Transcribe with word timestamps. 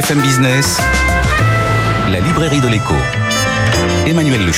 BFM 0.00 0.22
Business, 0.22 0.78
la 2.10 2.20
librairie 2.20 2.62
de 2.62 2.68
l'écho. 2.68 2.94
Emmanuel 4.06 4.46
Le 4.46 4.52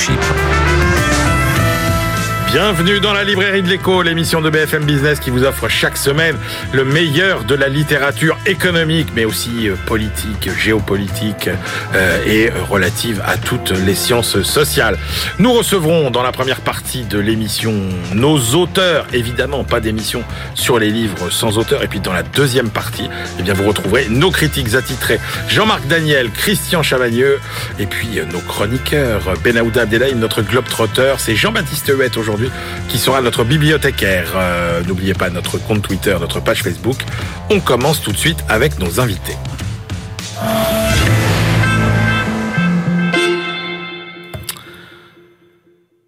Bienvenue 2.53 2.99
dans 2.99 3.13
la 3.13 3.23
librairie 3.23 3.63
de 3.63 3.67
l'écho, 3.67 4.03
l'émission 4.03 4.39
de 4.39 4.51
BFM 4.51 4.85
Business 4.85 5.19
qui 5.19 5.31
vous 5.31 5.43
offre 5.43 5.69
chaque 5.69 5.97
semaine 5.97 6.37
le 6.71 6.85
meilleur 6.85 7.45
de 7.45 7.55
la 7.55 7.67
littérature 7.67 8.37
économique, 8.45 9.07
mais 9.15 9.25
aussi 9.25 9.67
euh, 9.67 9.75
politique, 9.87 10.51
géopolitique 10.55 11.49
euh, 11.95 12.23
et 12.27 12.51
relative 12.69 13.23
à 13.25 13.37
toutes 13.37 13.71
les 13.71 13.95
sciences 13.95 14.43
sociales. 14.43 14.99
Nous 15.39 15.51
recevrons 15.51 16.11
dans 16.11 16.21
la 16.21 16.31
première 16.31 16.61
partie 16.61 17.05
de 17.05 17.17
l'émission 17.17 17.73
nos 18.13 18.37
auteurs, 18.53 19.07
évidemment 19.13 19.63
pas 19.63 19.79
d'émission 19.79 20.23
sur 20.53 20.77
les 20.77 20.91
livres 20.91 21.31
sans 21.31 21.57
auteurs, 21.57 21.81
et 21.81 21.87
puis 21.87 22.01
dans 22.01 22.13
la 22.13 22.21
deuxième 22.21 22.69
partie, 22.69 23.09
eh 23.39 23.41
bien 23.41 23.55
vous 23.55 23.67
retrouverez 23.67 24.09
nos 24.09 24.29
critiques 24.29 24.75
attitrés 24.75 25.19
Jean-Marc 25.47 25.87
Daniel, 25.87 26.29
Christian 26.29 26.83
Chavagneux, 26.83 27.39
et 27.79 27.87
puis 27.87 28.19
euh, 28.19 28.25
nos 28.25 28.41
chroniqueurs. 28.41 29.33
Benaouda 29.43 29.81
Abdelhaim, 29.81 30.17
notre 30.17 30.43
globe-trotteur, 30.43 31.19
c'est 31.19 31.35
Jean-Baptiste 31.35 31.91
Huette 31.91 32.15
aujourd'hui 32.15 32.42
qui 32.89 32.97
sera 32.97 33.21
notre 33.21 33.43
bibliothécaire. 33.43 34.33
Euh, 34.35 34.81
n'oubliez 34.87 35.13
pas 35.13 35.29
notre 35.29 35.57
compte 35.57 35.81
Twitter, 35.81 36.15
notre 36.19 36.39
page 36.39 36.63
Facebook. 36.63 36.97
On 37.49 37.59
commence 37.59 38.01
tout 38.01 38.11
de 38.11 38.17
suite 38.17 38.43
avec 38.49 38.79
nos 38.79 38.99
invités. 38.99 39.37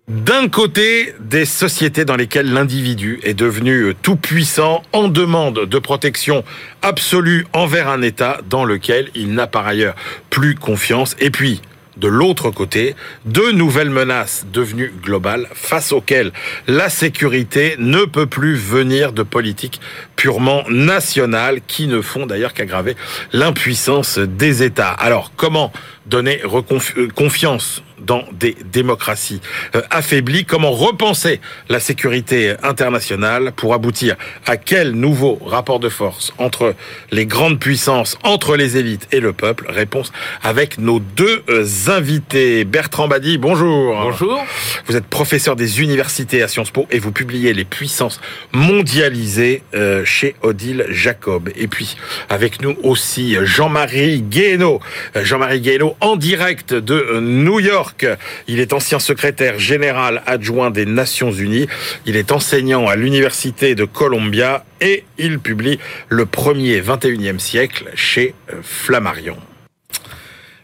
D'un 0.08 0.50
côté, 0.50 1.14
des 1.20 1.46
sociétés 1.46 2.04
dans 2.04 2.16
lesquelles 2.16 2.52
l'individu 2.52 3.20
est 3.24 3.34
devenu 3.34 3.94
tout 4.02 4.16
puissant 4.16 4.82
en 4.92 5.08
demande 5.08 5.66
de 5.66 5.80
protection 5.80 6.44
absolue 6.82 7.46
envers 7.54 7.90
un 7.90 8.02
État 8.02 8.40
dans 8.50 8.66
lequel 8.66 9.10
il 9.14 9.34
n'a 9.34 9.46
par 9.46 9.68
ailleurs 9.68 9.96
plus 10.30 10.56
confiance. 10.56 11.16
Et 11.20 11.30
puis, 11.30 11.62
de 11.98 12.08
l'autre 12.08 12.52
côté, 12.52 12.96
deux 13.26 13.52
nouvelles 13.52 13.90
menaces 13.90 14.46
devenues 14.52 14.94
globales 15.04 15.48
face 15.54 15.92
auxquelles 15.92 16.32
la 16.68 16.90
sécurité 16.90 17.76
ne 17.80 18.06
peut 18.06 18.28
plus 18.28 18.56
venir 18.56 19.14
de 19.14 19.24
politiques 19.24 19.80
purement 20.16 20.64
nationales 20.70 21.62
qui 21.68 21.88
ne 21.88 22.02
font 22.02 22.26
d'ailleurs 22.26 22.54
qu'aggraver 22.54 22.96
l'impuissance 23.34 24.20
des 24.20 24.64
États. 24.64 24.92
Alors, 24.92 25.32
comment 25.36 25.72
donner 26.06 26.42
euh, 26.44 27.08
confiance 27.16 27.84
dans 28.00 28.26
des 28.32 28.56
démocraties 28.72 29.42
euh, 29.76 29.82
affaiblies 29.90 30.46
Comment 30.46 30.72
repenser 30.72 31.40
la 31.70 31.80
sécurité 31.80 32.56
internationale 32.64 33.52
pour 33.56 33.74
aboutir 33.74 34.16
à 34.46 34.58
quel 34.58 34.92
nouveau 34.92 35.40
rapport 35.46 35.80
de 35.80 35.90
force 35.90 36.34
entre 36.38 36.76
les 37.12 37.26
grandes 37.26 37.60
puissances, 37.60 38.18
entre 38.24 38.56
les 38.56 38.78
élites 38.78 39.08
et 39.12 39.20
le 39.20 39.34
peuple? 39.34 39.66
Réponse 39.70 40.12
avec 40.44 40.78
nos 40.78 41.00
deux 41.00 41.44
euh, 41.50 41.66
invités. 41.88 42.66
Bertrand 42.66 43.08
Badi, 43.08 43.38
bonjour. 43.38 43.96
Bonjour. 43.96 44.44
Vous 44.88 44.96
êtes 44.96 45.06
professeur 45.06 45.56
des 45.56 45.82
universités 45.82 46.44
à 46.44 46.48
Sciences 46.48 46.72
Po 46.72 46.88
et 46.92 47.00
vous 47.00 47.12
publiez 47.12 47.54
Les 47.54 47.66
puissances 47.66 48.20
mondialisées 48.52 49.64
chez 50.04 50.36
Odile 50.42 50.86
Jacob. 50.90 51.50
Et 51.56 51.68
puis, 51.68 51.98
avec 52.30 52.62
nous 52.62 52.76
aussi 52.84 53.38
Jean-Marie 53.42 54.22
Guénaud. 54.22 54.80
Jean-Marie 55.16 55.62
Guénaud, 55.62 55.96
en 56.02 56.16
direct 56.16 56.74
de 56.74 57.20
New 57.20 57.60
York. 57.60 57.95
Il 58.48 58.60
est 58.60 58.74
ancien 58.74 59.00
secrétaire 59.00 59.60
général 59.60 60.22
adjoint 60.26 60.72
des 60.72 60.86
Nations 60.86 61.32
Unies. 61.32 61.68
Il 62.06 62.16
est 62.16 62.32
enseignant 62.32 62.88
à 62.88 62.96
l'Université 62.96 63.76
de 63.76 63.86
Columbia 63.86 64.66
et 64.82 65.04
il 65.18 65.40
publie 65.40 65.80
le 66.10 66.26
premier 66.26 66.82
21e 66.82 67.40
siècle 67.40 67.86
chez 67.96 68.34
euh, 68.52 68.58
Flammarion. 68.62 69.38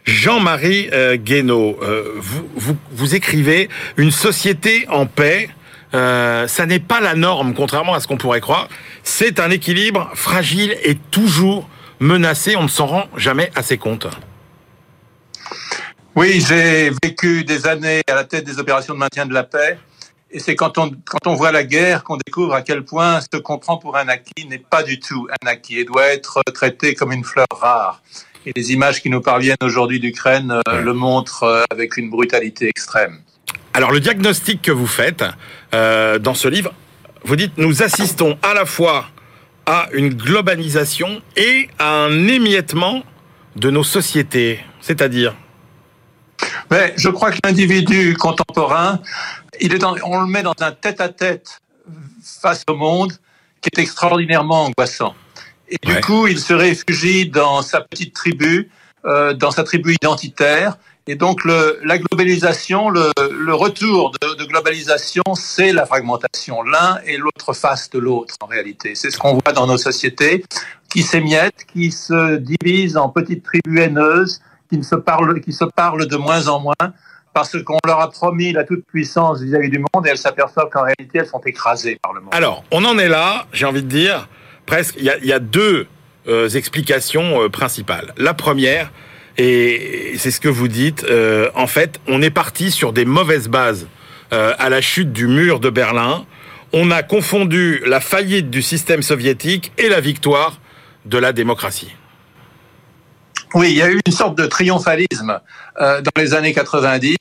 Jean-Marie 0.04 0.88
euh, 0.92 1.16
Guénaud, 1.16 1.78
euh, 1.82 2.12
vous, 2.16 2.76
vous, 2.90 3.14
écrivez 3.14 3.68
Une 3.96 4.10
société 4.10 4.86
en 4.88 5.06
paix, 5.06 5.48
ça 5.92 6.66
n'est 6.66 6.80
pas 6.80 7.00
la 7.00 7.14
norme, 7.14 7.54
contrairement 7.54 7.94
à 7.94 8.00
ce 8.00 8.08
qu'on 8.08 8.16
pourrait 8.16 8.40
croire. 8.40 8.68
C'est 9.02 9.38
un 9.40 9.50
équilibre 9.50 10.10
fragile 10.14 10.74
et 10.82 10.96
toujours 11.10 11.68
menacé. 12.00 12.56
On 12.56 12.62
ne 12.62 12.68
s'en 12.68 12.86
rend 12.86 13.08
jamais 13.16 13.50
assez 13.54 13.76
compte. 13.76 14.06
Oui, 16.14 16.44
j'ai 16.46 16.90
vécu 17.02 17.42
des 17.42 17.66
années 17.66 18.02
à 18.06 18.14
la 18.14 18.24
tête 18.24 18.44
des 18.44 18.58
opérations 18.58 18.92
de 18.92 18.98
maintien 18.98 19.24
de 19.24 19.32
la 19.32 19.44
paix. 19.44 19.78
Et 20.30 20.38
c'est 20.40 20.54
quand 20.54 20.76
on, 20.76 20.90
quand 20.90 21.26
on 21.26 21.34
voit 21.34 21.52
la 21.52 21.64
guerre 21.64 22.04
qu'on 22.04 22.18
découvre 22.18 22.52
à 22.52 22.60
quel 22.60 22.84
point 22.84 23.20
ce 23.20 23.38
qu'on 23.38 23.58
prend 23.58 23.78
pour 23.78 23.96
un 23.96 24.08
acquis 24.08 24.46
n'est 24.46 24.58
pas 24.58 24.82
du 24.82 25.00
tout 25.00 25.26
un 25.42 25.46
acquis 25.46 25.78
et 25.78 25.84
doit 25.84 26.06
être 26.06 26.42
traité 26.52 26.94
comme 26.94 27.12
une 27.12 27.24
fleur 27.24 27.46
rare. 27.50 28.02
Et 28.44 28.52
les 28.54 28.72
images 28.72 29.00
qui 29.00 29.08
nous 29.08 29.22
parviennent 29.22 29.56
aujourd'hui 29.62 30.00
d'Ukraine 30.00 30.60
euh, 30.68 30.82
le 30.82 30.92
montrent 30.92 31.44
euh, 31.44 31.64
avec 31.70 31.96
une 31.96 32.10
brutalité 32.10 32.68
extrême. 32.68 33.20
Alors 33.72 33.90
le 33.90 34.00
diagnostic 34.00 34.60
que 34.60 34.72
vous 34.72 34.86
faites 34.86 35.24
euh, 35.74 36.18
dans 36.18 36.34
ce 36.34 36.48
livre, 36.48 36.74
vous 37.24 37.36
dites 37.36 37.56
nous 37.56 37.82
assistons 37.82 38.38
à 38.42 38.52
la 38.52 38.66
fois 38.66 39.06
à 39.64 39.88
une 39.92 40.12
globalisation 40.12 41.22
et 41.36 41.68
à 41.78 42.04
un 42.04 42.28
émiettement 42.28 43.02
de 43.56 43.70
nos 43.70 43.84
sociétés. 43.84 44.60
C'est-à-dire 44.80 45.34
mais 46.70 46.94
je 46.96 47.08
crois 47.08 47.30
que 47.30 47.38
l'individu 47.44 48.16
contemporain, 48.16 49.00
il 49.60 49.74
est 49.74 49.84
on 49.84 50.20
le 50.20 50.26
met 50.26 50.42
dans 50.42 50.54
un 50.60 50.72
tête-à-tête 50.72 51.60
face 52.22 52.62
au 52.68 52.74
monde 52.74 53.12
qui 53.60 53.70
est 53.74 53.80
extraordinairement 53.80 54.64
angoissant. 54.64 55.14
Et 55.68 55.78
du 55.86 56.00
coup, 56.00 56.26
il 56.26 56.38
se 56.38 56.52
réfugie 56.52 57.28
dans 57.28 57.62
sa 57.62 57.80
petite 57.80 58.14
tribu, 58.14 58.70
euh, 59.04 59.32
dans 59.32 59.50
sa 59.50 59.64
tribu 59.64 59.94
identitaire. 59.94 60.76
Et 61.06 61.14
donc, 61.16 61.44
le, 61.44 61.80
la 61.82 61.98
globalisation, 61.98 62.90
le, 62.90 63.10
le 63.30 63.54
retour 63.54 64.12
de, 64.20 64.34
de 64.34 64.44
globalisation, 64.44 65.22
c'est 65.34 65.72
la 65.72 65.86
fragmentation. 65.86 66.62
L'un 66.62 66.98
et 67.06 67.16
l'autre 67.16 67.54
face 67.54 67.90
de 67.90 67.98
l'autre, 67.98 68.34
en 68.40 68.46
réalité. 68.46 68.94
C'est 68.94 69.10
ce 69.10 69.18
qu'on 69.18 69.34
voit 69.34 69.52
dans 69.52 69.66
nos 69.66 69.78
sociétés, 69.78 70.44
qui 70.90 71.02
s'émiettent, 71.02 71.64
qui 71.72 71.90
se 71.90 72.36
divisent 72.36 72.96
en 72.96 73.08
petites 73.08 73.42
tribus 73.42 73.80
haineuses, 73.80 74.42
qui, 74.72 74.82
se 74.82 74.94
parlent, 74.94 75.40
qui 75.40 75.52
se 75.52 75.64
parlent 75.64 76.06
de 76.06 76.16
moins 76.16 76.48
en 76.48 76.60
moins 76.60 76.74
parce 77.34 77.56
qu'on 77.62 77.78
leur 77.86 78.00
a 78.00 78.10
promis 78.10 78.52
la 78.52 78.64
toute-puissance 78.64 79.40
vis-à-vis 79.40 79.70
du 79.70 79.78
monde 79.78 80.06
et 80.06 80.10
elles 80.10 80.18
s'aperçoivent 80.18 80.68
qu'en 80.70 80.82
réalité, 80.82 81.18
elles 81.18 81.26
sont 81.26 81.40
écrasées 81.40 81.98
par 82.02 82.12
le 82.12 82.20
monde. 82.20 82.34
Alors, 82.34 82.64
on 82.70 82.84
en 82.84 82.98
est 82.98 83.08
là, 83.08 83.46
j'ai 83.52 83.64
envie 83.64 83.82
de 83.82 83.88
dire, 83.88 84.28
presque, 84.66 84.96
il 84.98 85.04
y 85.04 85.32
a, 85.32 85.38
deux 85.38 85.86
euh, 86.28 86.48
explications 86.50 87.42
euh, 87.42 87.48
principales. 87.48 88.12
La 88.18 88.34
première, 88.34 88.92
et 89.38 90.12
c'est 90.18 90.30
ce 90.30 90.40
que 90.40 90.48
vous 90.48 90.68
dites, 90.68 91.04
euh, 91.04 91.48
en 91.54 91.66
fait, 91.66 92.00
on 92.06 92.20
est 92.20 92.30
parti 92.30 92.70
sur 92.70 92.92
des 92.92 93.04
mauvaises 93.04 93.48
bases 93.48 93.88
à 94.30 94.70
la 94.70 94.80
chute 94.80 95.12
du 95.12 95.26
mur 95.26 95.60
de 95.60 95.68
Berlin. 95.68 96.24
On 96.72 96.90
a 96.90 97.02
confondu 97.02 97.82
la 97.84 98.00
faillite 98.00 98.48
du 98.48 98.62
système 98.62 99.02
soviétique 99.02 99.72
et 99.76 99.90
la 99.90 100.00
victoire 100.00 100.58
de 101.04 101.18
la 101.18 101.34
démocratie. 101.34 101.92
Oui, 103.54 103.70
il 103.72 103.76
y 103.76 103.82
a 103.82 103.90
eu 103.90 104.00
une 104.06 104.12
sorte 104.12 104.36
de 104.38 104.46
triomphalisme 104.46 105.38
euh, 105.78 106.00
dans 106.00 106.22
les 106.22 106.32
années 106.32 106.54
90 106.54 107.16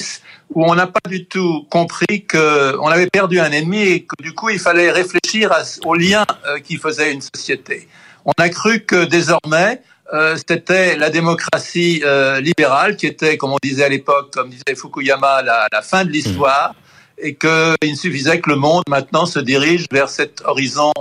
où 0.53 0.65
on 0.65 0.75
n'a 0.75 0.87
pas 0.87 1.09
du 1.09 1.25
tout 1.25 1.65
compris 1.69 2.25
qu'on 2.25 2.87
avait 2.87 3.09
perdu 3.09 3.39
un 3.39 3.51
ennemi 3.51 3.81
et 3.81 4.03
que 4.03 4.15
du 4.21 4.33
coup 4.33 4.49
il 4.49 4.59
fallait 4.59 4.91
réfléchir 4.91 5.51
aux 5.85 5.95
liens 5.95 6.25
euh, 6.47 6.59
qui 6.59 6.77
faisaient 6.77 7.11
une 7.11 7.21
société. 7.21 7.89
On 8.23 8.31
a 8.37 8.47
cru 8.47 8.81
que 8.81 9.03
désormais 9.03 9.81
euh, 10.13 10.37
c'était 10.47 10.95
la 10.95 11.09
démocratie 11.09 12.03
libérale 12.39 12.95
qui 12.95 13.07
était, 13.07 13.37
comme 13.37 13.51
on 13.51 13.57
disait 13.61 13.85
à 13.85 13.89
l'époque, 13.89 14.31
comme 14.33 14.49
disait 14.49 14.75
Fukuyama, 14.75 15.41
la, 15.41 15.67
la 15.71 15.81
fin 15.81 16.05
de 16.05 16.11
l'histoire 16.11 16.75
et 17.17 17.35
qu'il 17.35 17.97
suffisait 17.97 18.39
que 18.39 18.49
le 18.49 18.55
monde 18.55 18.83
maintenant 18.87 19.25
se 19.25 19.39
dirige 19.39 19.85
vers 19.91 20.09
cet 20.09 20.41
horizon 20.45 20.91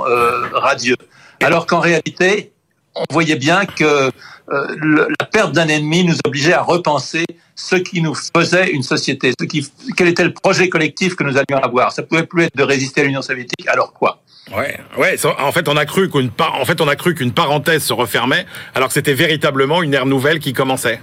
radieux. 0.53 0.97
Alors 1.41 1.67
qu'en 1.67 1.81
réalité, 1.81 2.53
on 2.95 3.05
voyait 3.11 3.37
bien 3.37 3.65
que 3.65 4.11
euh, 4.53 5.09
la 5.21 5.27
perte 5.27 5.53
d'un 5.53 5.69
ennemi 5.69 6.05
nous 6.05 6.17
obligeait 6.27 6.53
à 6.53 6.63
repenser 6.63 7.25
ce 7.55 7.77
qui 7.77 8.03
nous 8.03 8.15
faisait 8.15 8.71
une 8.71 8.83
société, 8.83 9.33
ce 9.39 9.45
qui, 9.45 9.71
quel 9.97 10.09
était 10.09 10.25
le 10.25 10.33
projet 10.33 10.69
collectif 10.69 11.15
que 11.15 11.25
nous 11.25 11.37
allions 11.37 11.63
avoir. 11.63 11.93
Ça 11.93 12.03
pouvait 12.03 12.27
plus 12.27 12.45
être 12.45 12.57
de 12.57 12.63
résister 12.63 13.03
à 13.03 13.05
l'Union 13.05 13.23
soviétique. 13.23 13.69
Alors 13.69 13.93
quoi? 13.93 14.23
Ouais, 14.57 14.81
ouais. 14.99 15.17
En 15.39 15.53
fait, 15.53 15.69
on 15.69 15.77
a 15.77 15.87
cru 15.87 16.11
qu'une 16.11 16.31
en 16.39 16.65
fait, 16.65 16.81
on 16.81 16.89
a 16.89 16.97
cru 16.97 17.15
qu'une 17.15 17.33
parenthèse 17.33 17.85
se 17.85 17.93
refermait, 17.93 18.47
alors 18.75 18.89
que 18.89 18.95
c'était 18.95 19.15
véritablement 19.15 19.83
une 19.83 19.95
ère 19.95 20.07
nouvelle 20.07 20.41
qui 20.41 20.53
commençait. 20.53 21.01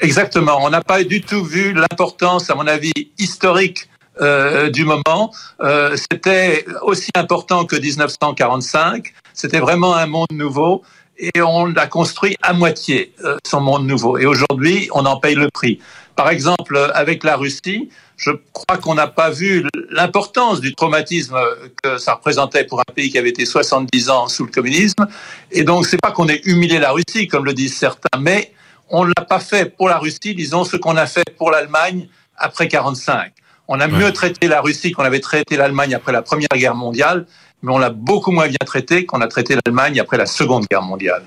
Exactement. 0.00 0.58
On 0.62 0.70
n'a 0.70 0.82
pas 0.82 1.04
du 1.04 1.20
tout 1.20 1.44
vu 1.44 1.72
l'importance, 1.72 2.50
à 2.50 2.54
mon 2.54 2.66
avis, 2.66 2.92
historique 3.18 3.88
euh, 4.20 4.70
du 4.70 4.84
moment. 4.84 5.32
Euh, 5.60 5.96
c'était 5.96 6.64
aussi 6.82 7.10
important 7.16 7.64
que 7.64 7.76
1945. 7.76 9.12
C'était 9.32 9.60
vraiment 9.60 9.94
un 9.94 10.06
monde 10.06 10.32
nouveau. 10.32 10.82
Et 11.18 11.40
on 11.40 11.74
a 11.76 11.86
construit 11.86 12.36
à 12.42 12.52
moitié 12.52 13.12
euh, 13.24 13.36
son 13.46 13.60
monde 13.60 13.86
nouveau. 13.86 14.18
Et 14.18 14.26
aujourd'hui, 14.26 14.88
on 14.92 15.06
en 15.06 15.18
paye 15.18 15.34
le 15.34 15.48
prix. 15.50 15.80
Par 16.16 16.28
exemple, 16.28 16.90
avec 16.94 17.24
la 17.24 17.36
Russie, 17.36 17.88
je 18.16 18.30
crois 18.52 18.78
qu'on 18.78 18.94
n'a 18.94 19.08
pas 19.08 19.30
vu 19.30 19.66
l'importance 19.90 20.60
du 20.60 20.74
traumatisme 20.74 21.36
que 21.82 21.98
ça 21.98 22.14
représentait 22.14 22.64
pour 22.64 22.80
un 22.80 22.92
pays 22.94 23.10
qui 23.10 23.18
avait 23.18 23.30
été 23.30 23.44
70 23.44 24.10
ans 24.10 24.28
sous 24.28 24.44
le 24.44 24.50
communisme. 24.50 25.06
Et 25.50 25.64
donc, 25.64 25.86
c'est 25.86 26.00
pas 26.00 26.12
qu'on 26.12 26.28
ait 26.28 26.40
humilié 26.44 26.78
la 26.78 26.92
Russie, 26.92 27.26
comme 27.26 27.44
le 27.44 27.52
disent 27.52 27.76
certains, 27.76 28.18
mais 28.20 28.52
on 28.90 29.04
ne 29.04 29.12
l'a 29.16 29.24
pas 29.24 29.40
fait 29.40 29.76
pour 29.76 29.88
la 29.88 29.98
Russie, 29.98 30.34
disons 30.34 30.64
ce 30.64 30.76
qu'on 30.76 30.96
a 30.96 31.06
fait 31.06 31.24
pour 31.36 31.50
l'Allemagne 31.50 32.08
après 32.36 32.68
45. 32.68 33.32
On 33.66 33.80
a 33.80 33.88
mieux 33.88 34.12
traité 34.12 34.46
la 34.46 34.60
Russie 34.60 34.92
qu'on 34.92 35.04
avait 35.04 35.20
traité 35.20 35.56
l'Allemagne 35.56 35.94
après 35.94 36.12
la 36.12 36.20
Première 36.20 36.48
Guerre 36.54 36.74
mondiale, 36.74 37.26
mais 37.64 37.72
on 37.72 37.78
l'a 37.78 37.90
beaucoup 37.90 38.30
moins 38.30 38.46
bien 38.46 38.56
traité 38.64 39.06
qu'on 39.06 39.20
a 39.20 39.26
traité 39.26 39.56
l'Allemagne 39.64 39.98
après 39.98 40.18
la 40.18 40.26
Seconde 40.26 40.66
Guerre 40.70 40.82
mondiale. 40.82 41.22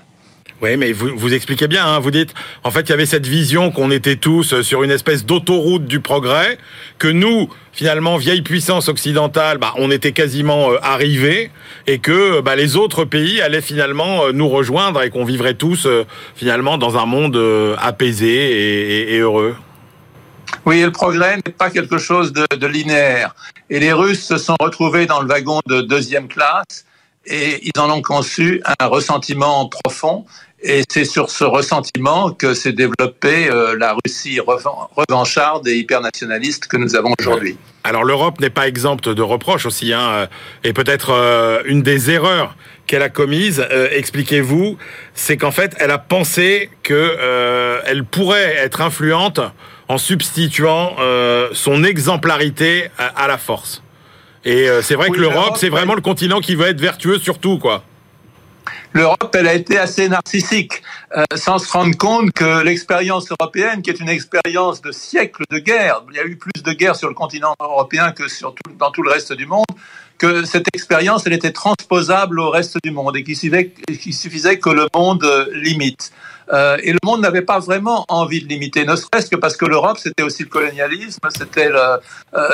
Oui, 0.60 0.76
mais 0.76 0.92
vous, 0.92 1.10
vous 1.16 1.34
expliquez 1.36 1.68
bien, 1.68 1.86
hein, 1.86 2.00
vous 2.00 2.10
dites, 2.10 2.34
en 2.64 2.72
fait, 2.72 2.82
il 2.82 2.90
y 2.90 2.94
avait 2.94 3.06
cette 3.06 3.28
vision 3.28 3.70
qu'on 3.70 3.92
était 3.92 4.16
tous 4.16 4.62
sur 4.62 4.82
une 4.82 4.90
espèce 4.90 5.24
d'autoroute 5.24 5.86
du 5.86 6.00
progrès, 6.00 6.58
que 6.98 7.08
nous, 7.08 7.48
finalement, 7.74 8.18
vieille 8.18 8.42
puissance 8.42 8.88
occidentale, 8.88 9.60
bah, 9.60 9.74
on 9.78 9.92
était 9.92 10.14
quasiment 10.14 10.72
euh, 10.72 10.78
arrivés, 10.82 11.52
et 11.86 12.00
que 12.00 12.42
bah, 12.42 12.56
les 12.56 12.76
autres 12.76 13.06
pays 13.06 13.40
allaient 13.40 13.62
finalement 13.62 14.26
euh, 14.26 14.32
nous 14.32 14.50
rejoindre 14.50 15.04
et 15.04 15.12
qu'on 15.12 15.26
vivrait 15.26 15.54
tous, 15.54 15.86
euh, 15.86 16.06
finalement, 16.36 16.80
dans 16.80 16.98
un 16.98 17.06
monde 17.06 17.40
apaisé 17.80 18.28
et, 18.28 19.16
et, 19.16 19.20
heureux. 19.20 19.56
Oui, 20.66 20.82
le 20.82 20.92
progrès 20.92 21.38
n'est 21.38 21.54
pas 21.54 21.70
quelque 21.70 21.98
chose 21.98 22.34
de, 22.34 22.68
linéaire. 22.68 23.36
Et 23.70 23.80
les 23.80 23.94
Russes 23.94 24.26
se 24.26 24.38
sont 24.38 24.56
retrouvés 24.60 25.06
dans 25.06 25.22
le 25.22 25.28
wagon 25.28 25.60
de 25.66 25.82
deuxième 25.82 26.28
classe 26.28 26.86
et 27.26 27.68
ils 27.68 27.80
en 27.80 27.90
ont 27.90 28.02
conçu 28.02 28.62
un 28.80 28.86
ressentiment 28.88 29.68
profond 29.68 30.26
et 30.62 30.82
c'est 30.90 31.06
sur 31.06 31.30
ce 31.30 31.44
ressentiment 31.44 32.32
que 32.32 32.54
s'est 32.54 32.74
développée 32.74 33.50
euh, 33.50 33.78
la 33.78 33.96
Russie 34.04 34.40
revancharde 34.40 35.68
et 35.68 35.78
hypernationaliste 35.78 36.68
que 36.68 36.78
nous 36.78 36.96
avons 36.96 37.14
aujourd'hui. 37.20 37.58
Alors 37.84 38.04
l'Europe 38.04 38.40
n'est 38.40 38.50
pas 38.50 38.68
exempte 38.68 39.08
de 39.08 39.22
reproches 39.22 39.68
aussi, 39.68 39.94
hein, 39.94 40.10
euh, 40.10 40.28
et 40.64 40.74
peut-être 40.74 41.12
euh, 41.12 41.62
une 41.66 41.84
des 41.84 42.10
erreurs 42.10 42.56
qu'elle 42.88 43.04
a 43.04 43.10
commises, 43.10 43.68
expliquez-vous, 43.92 44.78
c'est 45.14 45.36
qu'en 45.36 45.52
fait 45.52 45.76
elle 45.78 45.92
a 45.92 45.98
pensé 45.98 46.70
que 46.84 47.82
elle 47.86 48.06
pourrait 48.06 48.56
être 48.56 48.80
influente 48.80 49.42
en 49.88 49.98
substituant 49.98 50.96
son 51.54 51.84
exemplarité 51.84 52.90
à, 52.98 53.28
la 53.28 53.38
force. 53.38 53.82
Et 54.44 54.68
c'est 54.82 54.96
vrai 54.96 55.10
que 55.10 55.20
l'Europe, 55.20 55.56
c'est 55.58 55.70
vraiment 55.70 55.96
le 55.96 56.02
continent 56.02 56.42
qui 56.42 56.56
veut 56.56 56.68
être 56.68 56.82
vertueux 56.82 57.20
surtout, 57.20 57.58
quoi 57.58 57.84
l'Europe, 58.94 59.36
elle 59.38 59.48
a 59.48 59.54
été 59.54 59.78
assez 59.78 60.10
narcissique, 60.10 60.82
euh, 61.16 61.24
sans 61.36 61.60
se 61.60 61.72
rendre 61.72 61.96
compte 61.98 62.32
que 62.32 62.64
l'expérience 62.64 63.30
européenne, 63.30 63.82
qui 63.82 63.90
est 63.90 64.00
une 64.00 64.10
expérience 64.10 64.82
de 64.82 64.92
siècles 64.92 65.44
de 65.52 65.60
guerre, 65.60 66.04
il 66.10 66.16
y 66.16 66.20
a 66.20 66.26
eu 66.26 66.36
plus 66.36 66.64
de 66.64 66.72
guerres 66.72 66.96
sur 66.96 67.08
le 67.08 67.14
continent 67.14 67.54
européen 67.60 68.12
que 68.12 68.28
sur 68.28 68.56
dans 68.80 68.92
tout 68.92 69.04
le 69.04 69.12
reste 69.12 69.34
du 69.34 69.46
monde, 69.46 69.66
que 70.18 70.46
cette 70.46 70.68
expérience, 70.74 71.28
elle 71.28 71.34
était 71.34 71.52
transposable 71.52 72.40
au 72.40 72.50
reste 72.50 72.78
du 72.84 72.92
monde 72.92 73.16
et 73.16 73.24
qu'il 73.24 73.38
suffisait, 73.38 73.72
suffisait, 74.12 74.60
que 74.60 74.72
le 74.72 74.88
monde 74.96 75.24
euh, 75.24 75.46
limite. 75.54 76.12
Euh, 76.54 76.78
et 76.82 76.92
le 76.92 77.00
monde 77.04 77.22
n'avait 77.22 77.42
pas 77.42 77.60
vraiment 77.60 78.06
envie 78.08 78.42
de 78.42 78.48
limiter, 78.48 78.86
ne 78.86 78.96
serait-ce 78.96 79.30
que 79.30 79.36
parce 79.36 79.58
que 79.58 79.66
l'Europe, 79.66 79.98
c'était 79.98 80.24
aussi 80.24 80.44
le 80.44 80.50
colonialisme, 80.50 81.28
c'était 81.30 81.70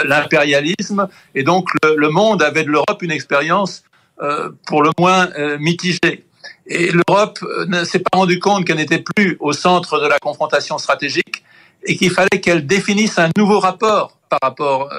l'impérialisme, 0.03 1.07
et 1.35 1.43
donc 1.43 1.69
le, 1.83 2.09
monde 2.09 2.41
avait 2.41 2.63
de 2.63 2.69
l'Europe 2.69 3.01
une 3.01 3.11
expérience 3.11 3.83
euh, 4.21 4.49
pour 4.67 4.83
le 4.83 4.91
moins 4.99 5.27
euh, 5.37 5.57
mitigée. 5.57 6.23
Et 6.67 6.91
l'Europe 6.91 7.39
euh, 7.41 7.65
ne 7.65 7.83
s'est 7.83 7.99
pas 7.99 8.15
rendu 8.15 8.37
compte 8.39 8.63
qu'elle 8.65 8.77
n'était 8.77 9.03
plus 9.03 9.37
au 9.39 9.53
centre 9.53 9.99
de 9.99 10.07
la 10.07 10.19
confrontation 10.19 10.77
stratégique 10.77 11.43
et 11.85 11.95
qu'il 11.95 12.11
fallait 12.11 12.39
qu'elle 12.41 12.65
définisse 12.65 13.19
un 13.19 13.29
nouveau 13.37 13.59
rapport 13.59 14.17
par 14.29 14.39
rapport 14.41 14.89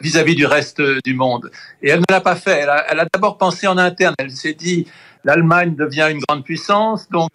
vis-à-vis 0.00 0.34
du 0.34 0.46
reste 0.46 0.80
du 1.04 1.14
monde. 1.14 1.50
Et 1.82 1.88
elle 1.88 2.00
ne 2.00 2.04
l'a 2.10 2.20
pas 2.20 2.36
fait. 2.36 2.60
Elle 2.60 2.68
a, 2.68 2.84
a 2.88 3.06
d'abord 3.12 3.36
pensé 3.36 3.66
en 3.66 3.78
interne. 3.78 4.14
Elle 4.18 4.30
s'est 4.30 4.54
dit 4.54 4.86
l'Allemagne 5.26 5.74
devient 5.74 6.08
une 6.10 6.20
grande 6.20 6.44
puissance, 6.44 7.08
donc 7.10 7.30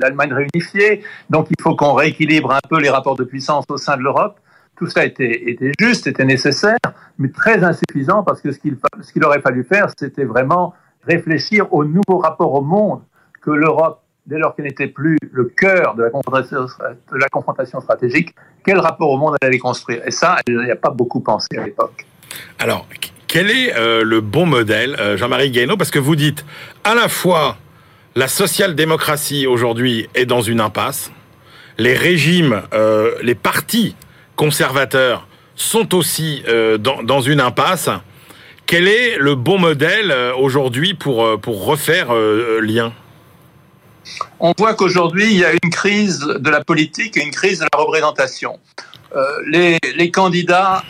l'Allemagne 0.00 0.32
réunifiée, 0.32 1.02
donc 1.28 1.48
il 1.50 1.60
faut 1.60 1.74
qu'on 1.74 1.92
rééquilibre 1.92 2.52
un 2.52 2.60
peu 2.68 2.78
les 2.80 2.88
rapports 2.88 3.16
de 3.16 3.24
puissance 3.24 3.64
au 3.68 3.76
sein 3.76 3.96
de 3.96 4.02
l'Europe. 4.02 4.38
Tout 4.76 4.86
ça 4.86 5.04
était, 5.04 5.50
était 5.50 5.72
juste, 5.78 6.06
était 6.06 6.24
nécessaire, 6.24 6.78
mais 7.18 7.30
très 7.30 7.62
insuffisant 7.64 8.22
parce 8.22 8.40
que 8.40 8.52
ce 8.52 8.58
qu'il 8.58 8.76
qu'il 9.12 9.24
aurait 9.24 9.40
fallu 9.40 9.64
faire, 9.64 9.88
c'était 9.98 10.24
vraiment 10.24 10.74
réfléchir 11.04 11.72
au 11.72 11.84
nouveau 11.84 12.18
rapport 12.18 12.54
au 12.54 12.62
monde 12.62 13.02
que 13.40 13.50
l'Europe, 13.50 14.01
dès 14.26 14.38
lors 14.38 14.54
qu'elle 14.54 14.66
n'était 14.66 14.86
plus 14.86 15.18
le 15.32 15.44
cœur 15.44 15.94
de 15.94 16.02
la, 16.02 16.10
confrontation, 17.30 17.80
stratégique, 17.80 18.34
quel 18.64 18.78
rapport 18.78 19.10
au 19.10 19.16
monde 19.16 19.36
elle 19.40 19.48
allait 19.48 19.58
construire? 19.58 20.02
Et 20.06 20.10
ça, 20.10 20.36
elle 20.46 20.58
n'y 20.58 20.70
a 20.70 20.76
pas 20.76 20.90
beaucoup 20.90 21.20
pensé 21.20 21.48
à 21.58 21.64
l'époque. 21.64 22.06
Alors, 22.58 22.86
quel 23.26 23.50
est 23.50 23.74
euh, 23.76 24.04
le 24.04 24.20
bon 24.20 24.46
modèle, 24.46 24.96
euh, 24.98 25.16
Jean-Marie 25.16 25.50
Guénaud? 25.50 25.76
Parce 25.76 25.90
que 25.90 25.98
vous 25.98 26.16
dites 26.16 26.44
à 26.84 26.94
la 26.94 27.08
fois 27.08 27.56
la 28.14 28.28
social-démocratie 28.28 29.46
aujourd'hui 29.46 30.08
est 30.14 30.26
dans 30.26 30.42
une 30.42 30.60
impasse, 30.60 31.10
les 31.78 31.94
régimes, 31.94 32.62
euh, 32.74 33.14
les 33.22 33.34
partis 33.34 33.96
conservateurs 34.36 35.26
sont 35.54 35.94
aussi 35.94 36.42
dans, 36.80 37.02
dans 37.02 37.20
une 37.20 37.40
impasse. 37.40 37.90
Quel 38.66 38.88
est 38.88 39.16
le 39.18 39.34
bon 39.34 39.58
modèle 39.58 40.12
aujourd'hui 40.38 40.94
pour, 40.94 41.38
pour 41.40 41.66
refaire 41.66 42.12
lien? 42.60 42.92
On 44.40 44.52
voit 44.58 44.74
qu'aujourd'hui, 44.74 45.26
il 45.26 45.38
y 45.38 45.44
a 45.44 45.52
une 45.52 45.70
crise 45.70 46.20
de 46.20 46.50
la 46.50 46.64
politique 46.64 47.16
et 47.16 47.22
une 47.22 47.30
crise 47.30 47.60
de 47.60 47.66
la 47.72 47.78
représentation. 47.78 48.58
les, 49.46 49.78
les, 49.94 50.10
candidats, 50.10 50.82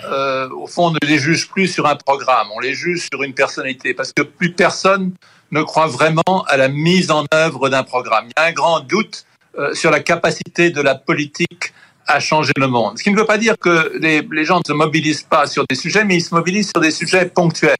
au 0.56 0.66
fond, 0.66 0.90
ne 0.90 0.98
les 1.06 1.18
jugent 1.18 1.48
plus 1.48 1.68
sur 1.68 1.86
un 1.86 1.96
programme, 1.96 2.48
on 2.54 2.60
les 2.60 2.74
juge 2.74 3.08
sur 3.12 3.22
une 3.22 3.34
personnalité, 3.34 3.94
parce 3.94 4.12
que 4.12 4.22
plus 4.22 4.52
personne 4.52 5.12
ne 5.50 5.62
croit 5.62 5.88
vraiment 5.88 6.44
à 6.48 6.56
la 6.56 6.68
mise 6.68 7.10
en 7.10 7.24
œuvre 7.34 7.68
d'un 7.68 7.82
programme. 7.82 8.26
Il 8.26 8.40
y 8.40 8.44
a 8.44 8.46
un 8.46 8.52
grand 8.52 8.80
doute 8.80 9.26
sur 9.74 9.90
la 9.90 10.00
capacité 10.00 10.70
de 10.70 10.80
la 10.80 10.94
politique 10.94 11.72
à 12.06 12.20
changer 12.20 12.52
le 12.56 12.66
monde. 12.66 12.98
Ce 12.98 13.02
qui 13.02 13.10
ne 13.10 13.18
veut 13.18 13.26
pas 13.26 13.38
dire 13.38 13.54
que 13.58 13.92
les, 13.98 14.26
les, 14.30 14.44
gens 14.44 14.58
ne 14.58 14.64
se 14.66 14.72
mobilisent 14.72 15.22
pas 15.22 15.46
sur 15.46 15.64
des 15.68 15.76
sujets, 15.76 16.04
mais 16.04 16.16
ils 16.16 16.22
se 16.22 16.34
mobilisent 16.34 16.70
sur 16.70 16.80
des 16.80 16.90
sujets 16.90 17.26
ponctuels. 17.26 17.76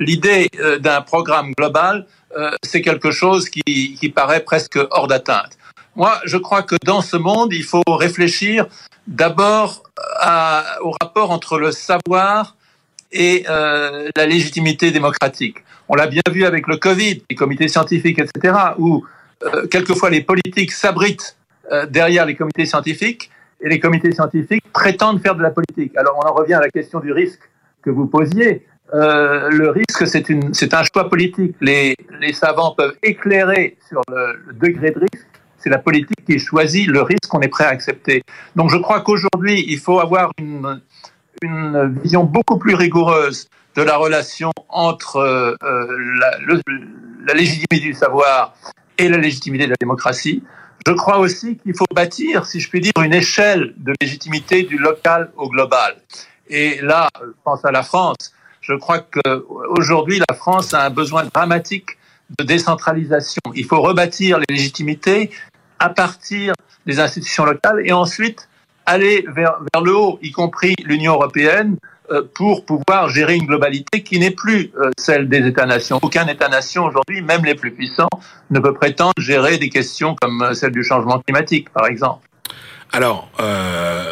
L'idée 0.00 0.48
euh, 0.58 0.78
d'un 0.78 1.02
programme 1.02 1.52
global, 1.56 2.06
euh, 2.36 2.50
c'est 2.64 2.82
quelque 2.82 3.12
chose 3.12 3.48
qui, 3.48 4.12
paraît 4.14 4.40
presque 4.40 4.78
hors 4.90 5.06
d'atteinte. 5.06 5.56
Moi, 5.94 6.20
je 6.24 6.36
crois 6.36 6.62
que 6.62 6.74
dans 6.84 7.02
ce 7.02 7.16
monde, 7.16 7.52
il 7.52 7.64
faut 7.64 7.82
réfléchir 7.86 8.66
d'abord 9.06 9.84
au 10.82 10.92
rapport 11.00 11.30
entre 11.30 11.58
le 11.58 11.70
savoir 11.70 12.56
et 13.12 13.44
euh, 13.48 14.08
la 14.16 14.26
légitimité 14.26 14.90
démocratique. 14.90 15.58
On 15.88 15.94
l'a 15.94 16.06
bien 16.06 16.22
vu 16.30 16.44
avec 16.44 16.66
le 16.68 16.76
Covid, 16.76 17.22
les 17.28 17.36
comités 17.36 17.68
scientifiques, 17.68 18.18
etc., 18.18 18.54
où 18.78 19.04
euh, 19.42 19.66
quelquefois 19.66 20.10
les 20.10 20.22
politiques 20.22 20.72
s'abritent 20.72 21.36
euh, 21.72 21.86
derrière 21.86 22.26
les 22.26 22.36
comités 22.36 22.66
scientifiques 22.66 23.30
et 23.60 23.68
les 23.68 23.80
comités 23.80 24.12
scientifiques 24.12 24.64
prétendent 24.72 25.20
faire 25.20 25.34
de 25.34 25.42
la 25.42 25.50
politique. 25.50 25.96
Alors 25.96 26.18
on 26.22 26.28
en 26.28 26.32
revient 26.32 26.54
à 26.54 26.60
la 26.60 26.70
question 26.70 27.00
du 27.00 27.12
risque 27.12 27.40
que 27.82 27.90
vous 27.90 28.06
posiez. 28.06 28.66
Euh, 28.94 29.48
le 29.50 29.70
risque, 29.70 30.06
c'est 30.06 30.74
un 30.74 30.82
choix 30.82 31.08
politique. 31.08 31.54
Les, 31.60 31.96
savants 32.32 32.74
peuvent 32.76 32.96
éclairer 33.02 33.76
sur 33.88 34.02
le, 34.10 34.52
degré 34.52 34.90
de 34.90 35.00
risque. 35.00 35.26
C'est 35.58 35.70
la 35.70 35.78
politique 35.78 36.24
qui 36.26 36.38
choisit 36.38 36.86
le 36.86 37.02
risque 37.02 37.26
qu'on 37.28 37.40
est 37.40 37.48
prêt 37.48 37.64
à 37.64 37.68
accepter. 37.68 38.22
Donc 38.56 38.70
je 38.70 38.78
crois 38.78 39.00
qu'aujourd'hui, 39.00 39.64
il 39.68 39.78
faut 39.78 40.00
avoir 40.00 40.32
une, 40.38 40.80
vision 42.02 42.24
beaucoup 42.24 42.58
plus 42.58 42.74
rigoureuse 42.74 43.48
de 43.74 43.82
la 43.82 43.96
relation 43.96 44.50
entre 44.68 45.16
euh, 45.16 45.54
la, 46.18 46.38
le, 46.38 46.60
la 47.26 47.32
légitimité 47.32 47.78
du 47.78 47.94
savoir 47.94 48.54
et 48.98 49.08
la 49.08 49.16
légitimité 49.16 49.64
de 49.64 49.70
la 49.70 49.76
démocratie. 49.80 50.42
Je 50.86 50.92
crois 50.92 51.18
aussi 51.18 51.56
qu'il 51.56 51.74
faut 51.74 51.86
bâtir, 51.94 52.46
si 52.46 52.60
je 52.60 52.68
puis 52.68 52.80
dire, 52.80 52.92
une 53.02 53.14
échelle 53.14 53.74
de 53.78 53.92
légitimité 54.00 54.64
du 54.64 54.76
local 54.76 55.30
au 55.36 55.48
global. 55.48 55.96
Et 56.48 56.80
là, 56.82 57.08
je 57.20 57.30
pense 57.44 57.64
à 57.64 57.70
la 57.70 57.82
France. 57.82 58.32
Je 58.60 58.74
crois 58.74 59.00
qu'aujourd'hui, 59.00 60.20
la 60.28 60.34
France 60.34 60.74
a 60.74 60.84
un 60.84 60.90
besoin 60.90 61.24
dramatique 61.24 61.98
de 62.38 62.44
décentralisation. 62.44 63.40
Il 63.54 63.64
faut 63.64 63.80
rebâtir 63.80 64.38
les 64.38 64.54
légitimités 64.54 65.30
à 65.78 65.88
partir 65.88 66.54
des 66.86 67.00
institutions 67.00 67.44
locales 67.44 67.82
et 67.84 67.92
ensuite 67.92 68.48
aller 68.86 69.24
vers, 69.28 69.58
vers 69.72 69.82
le 69.82 69.96
haut, 69.96 70.18
y 70.22 70.30
compris 70.30 70.74
l'Union 70.84 71.14
européenne, 71.14 71.76
euh, 72.10 72.22
pour 72.34 72.64
pouvoir 72.64 73.08
gérer 73.08 73.36
une 73.36 73.46
globalité 73.46 74.02
qui 74.02 74.18
n'est 74.18 74.32
plus 74.32 74.72
euh, 74.80 74.90
celle 74.98 75.28
des 75.28 75.46
États-nations. 75.46 76.00
Aucun 76.02 76.26
État-nation 76.26 76.84
aujourd'hui, 76.84 77.22
même 77.22 77.44
les 77.44 77.54
plus 77.54 77.70
puissants, 77.70 78.10
ne 78.50 78.58
peut 78.58 78.74
prétendre 78.74 79.12
gérer 79.18 79.58
des 79.58 79.68
questions 79.68 80.16
comme 80.20 80.42
euh, 80.42 80.54
celle 80.54 80.72
du 80.72 80.82
changement 80.82 81.20
climatique, 81.20 81.70
par 81.70 81.86
exemple. 81.86 82.26
Alors, 82.92 83.30
euh, 83.38 84.04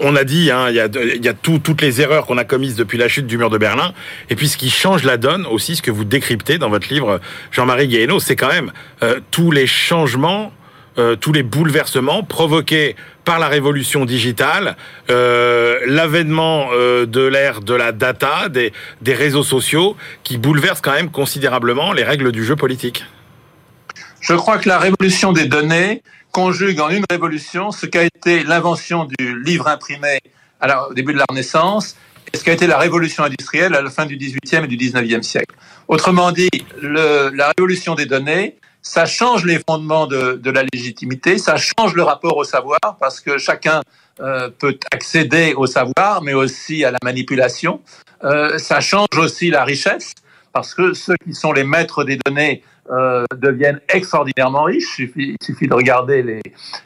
on 0.00 0.16
a 0.16 0.24
dit, 0.24 0.50
hein, 0.50 0.70
il 0.70 0.74
y 0.74 0.80
a, 0.80 0.88
y 0.88 1.28
a 1.28 1.34
tout, 1.34 1.58
toutes 1.58 1.82
les 1.82 2.00
erreurs 2.00 2.26
qu'on 2.26 2.38
a 2.38 2.44
commises 2.44 2.76
depuis 2.76 2.96
la 2.96 3.08
chute 3.08 3.26
du 3.26 3.36
mur 3.36 3.50
de 3.50 3.58
Berlin. 3.58 3.92
Et 4.30 4.36
puis, 4.36 4.48
ce 4.48 4.56
qui 4.56 4.70
change 4.70 5.04
la 5.04 5.18
donne 5.18 5.44
aussi, 5.46 5.76
ce 5.76 5.82
que 5.82 5.90
vous 5.90 6.04
décryptez 6.04 6.56
dans 6.56 6.70
votre 6.70 6.88
livre, 6.88 7.20
Jean-Marie 7.50 7.88
Guéhenno, 7.88 8.20
c'est 8.20 8.36
quand 8.36 8.48
même 8.48 8.72
euh, 9.02 9.20
tous 9.30 9.50
les 9.50 9.66
changements, 9.66 10.52
euh, 10.98 11.14
tous 11.14 11.32
les 11.32 11.42
bouleversements 11.42 12.22
provoqués 12.22 12.96
par 13.24 13.38
la 13.38 13.48
révolution 13.48 14.04
digitale, 14.04 14.76
euh, 15.10 15.78
l'avènement 15.86 16.70
euh, 16.72 17.06
de 17.06 17.20
l'ère 17.20 17.60
de 17.60 17.74
la 17.74 17.92
data, 17.92 18.48
des, 18.48 18.72
des 19.02 19.14
réseaux 19.14 19.44
sociaux, 19.44 19.96
qui 20.24 20.38
bouleversent 20.38 20.80
quand 20.80 20.92
même 20.92 21.10
considérablement 21.10 21.92
les 21.92 22.02
règles 22.02 22.32
du 22.32 22.44
jeu 22.44 22.56
politique. 22.56 23.04
Je 24.20 24.34
crois 24.34 24.58
que 24.58 24.68
la 24.68 24.78
révolution 24.78 25.32
des 25.32 25.46
données 25.46 26.02
conjugue 26.32 26.80
en 26.80 26.88
une 26.88 27.04
révolution 27.10 27.70
ce 27.70 27.86
qu'a 27.86 28.04
été 28.04 28.42
l'invention 28.42 29.04
du 29.04 29.42
livre 29.42 29.68
imprimé 29.68 30.18
au 30.88 30.94
début 30.94 31.12
de 31.12 31.18
la 31.18 31.26
Renaissance 31.28 31.96
et 32.32 32.36
ce 32.36 32.44
qu'a 32.44 32.52
été 32.52 32.66
la 32.66 32.78
révolution 32.78 33.24
industrielle 33.24 33.74
à 33.74 33.82
la 33.82 33.90
fin 33.90 34.06
du 34.06 34.16
XVIIIe 34.16 34.64
et 34.64 34.66
du 34.66 34.76
XIXe 34.76 35.26
siècle. 35.26 35.54
Autrement 35.88 36.32
dit, 36.32 36.48
la 36.80 37.52
révolution 37.56 37.94
des 37.94 38.06
données, 38.06 38.56
ça 38.80 39.06
change 39.06 39.44
les 39.44 39.60
fondements 39.68 40.06
de, 40.06 40.40
de, 40.42 40.50
la 40.50 40.64
légitimité, 40.72 41.38
ça 41.38 41.56
change 41.56 41.94
le 41.94 42.02
rapport 42.02 42.36
au 42.36 42.44
savoir 42.44 42.80
parce 42.98 43.20
que 43.20 43.38
chacun 43.38 43.80
euh, 44.20 44.50
peut 44.50 44.76
accéder 44.92 45.54
au 45.56 45.66
savoir, 45.66 46.22
mais 46.22 46.34
aussi 46.34 46.84
à 46.84 46.90
la 46.90 46.98
manipulation. 47.04 47.80
Euh, 48.24 48.58
ça 48.58 48.80
change 48.80 49.16
aussi 49.16 49.50
la 49.50 49.64
richesse 49.64 50.14
parce 50.52 50.74
que 50.74 50.94
ceux 50.94 51.14
qui 51.24 51.32
sont 51.32 51.52
les 51.52 51.64
maîtres 51.64 52.04
des 52.04 52.18
données 52.26 52.62
euh, 52.90 53.24
deviennent 53.36 53.80
extraordinairement 53.88 54.64
riches. 54.64 54.98
Il 54.98 55.06
suffit, 55.06 55.36
il 55.40 55.44
suffit 55.44 55.68
de 55.68 55.74
regarder 55.74 56.22
les, 56.22 56.42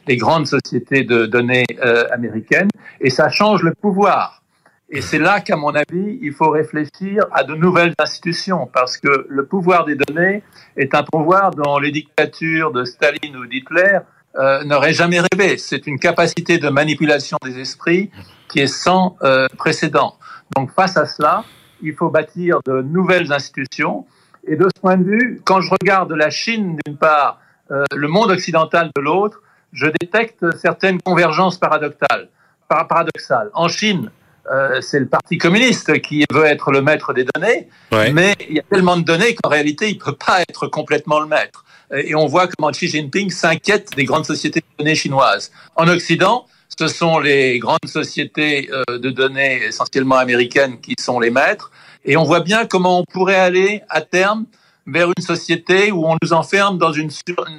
les, 0.07 0.17
grandes 0.17 0.47
sociétés 0.47 1.05
de 1.05 1.27
données 1.27 1.65
euh, 1.85 2.05
américaines 2.13 2.69
et 3.01 3.11
ça 3.11 3.29
change 3.29 3.63
le 3.63 3.73
pouvoir. 3.75 4.43
Et 4.89 5.01
c'est 5.01 5.19
là 5.19 5.41
qu'à 5.41 5.57
mon 5.57 5.75
avis, 5.75 6.19
il 6.23 6.33
faut 6.33 6.51
réfléchir 6.51 7.25
à 7.33 7.43
de 7.43 7.55
nouvelles 7.55 7.95
institutions 7.99 8.69
parce 8.73 8.97
que 8.97 9.27
le 9.29 9.45
pouvoir 9.45 9.85
des 9.85 9.97
données 9.97 10.45
est 10.77 10.95
un 10.95 11.03
pouvoir 11.03 11.51
dont 11.51 11.79
les 11.79 11.91
dictatures 11.91 12.71
de 12.71 12.85
Staline 12.85 13.37
ou 13.37 13.47
d'Hitler 13.47 13.99
euh, 14.39 14.63
n'auraient 14.65 14.93
jamais 14.93 15.21
rêvé. 15.21 15.59
C'est 15.59 15.87
une 15.87 15.99
capacité 15.99 16.59
de 16.59 16.69
manipulation 16.69 17.37
des 17.43 17.59
esprits 17.59 18.11
qui 18.49 18.61
est 18.61 18.67
sans 18.67 19.17
euh, 19.23 19.49
précédent. 19.57 20.19
Donc 20.55 20.71
face 20.73 20.97
à 20.97 21.07
cela, 21.07 21.45
il 21.83 21.95
faut 21.95 22.11
bâtir 22.11 22.61
de 22.65 22.83
nouvelles 22.83 23.33
institutions 23.33 24.07
et 24.47 24.57
de 24.57 24.65
ce 24.65 24.81
point 24.81 24.97
de 24.97 25.05
vue, 25.05 25.41
quand 25.45 25.61
je 25.61 25.71
regarde 25.71 26.13
la 26.13 26.31
Chine 26.31 26.79
d'une 26.87 26.97
part, 26.97 27.41
euh, 27.71 27.85
le 27.95 28.09
monde 28.09 28.31
occidental 28.31 28.91
de 28.95 29.01
l'autre, 29.01 29.43
je 29.73 29.87
détecte 30.01 30.45
certaines 30.57 31.01
convergences 31.03 31.59
paradoxales. 31.59 32.29
paradoxales. 32.69 33.51
En 33.55 33.69
Chine, 33.69 34.11
euh, 34.53 34.81
c'est 34.81 35.01
le 35.01 35.07
Parti 35.07 35.39
communiste 35.39 36.01
qui 36.01 36.25
veut 36.33 36.45
être 36.45 36.71
le 36.71 36.81
maître 36.81 37.13
des 37.13 37.27
données, 37.35 37.69
ouais. 37.93 38.13
mais 38.13 38.35
il 38.49 38.57
y 38.57 38.61
a 38.61 38.63
tellement 38.63 38.97
de 38.97 39.03
données 39.03 39.35
qu'en 39.35 39.49
réalité, 39.49 39.91
il 39.91 39.99
peut 39.99 40.15
pas 40.15 40.43
être 40.43 40.69
complètement 40.69 41.21
le 41.21 41.27
maître. 41.27 41.65
Et 41.93 42.15
on 42.15 42.27
voit 42.27 42.49
comment 42.49 42.71
Xi 42.73 42.89
Jinping 42.89 43.31
s'inquiète 43.31 43.91
des 43.97 44.05
grandes 44.05 44.25
sociétés 44.25 44.61
de 44.61 44.85
données 44.85 44.97
chinoises. 44.97 45.53
En 45.77 45.87
Occident, 45.87 46.47
ce 46.79 46.89
sont 46.89 47.19
les 47.19 47.59
grandes 47.59 47.87
sociétés 47.87 48.69
euh, 48.73 48.99
de 48.99 49.11
données 49.11 49.63
essentiellement 49.65 50.17
américaines 50.17 50.81
qui 50.81 50.95
sont 51.01 51.21
les 51.21 51.31
maîtres. 51.31 51.71
Et 52.07 52.17
on 52.17 52.25
voit 52.25 52.41
bien 52.41 52.67
comment 52.67 53.01
on 53.01 53.05
pourrait 53.05 53.37
aller 53.37 53.83
à 53.89 54.01
terme 54.01 54.47
vers 54.87 55.09
une 55.09 55.23
société 55.23 55.91
où 55.91 56.07
on 56.07 56.17
nous 56.23 56.33
enferme 56.33 56.79
dans 56.79 56.93
une, 56.93 57.11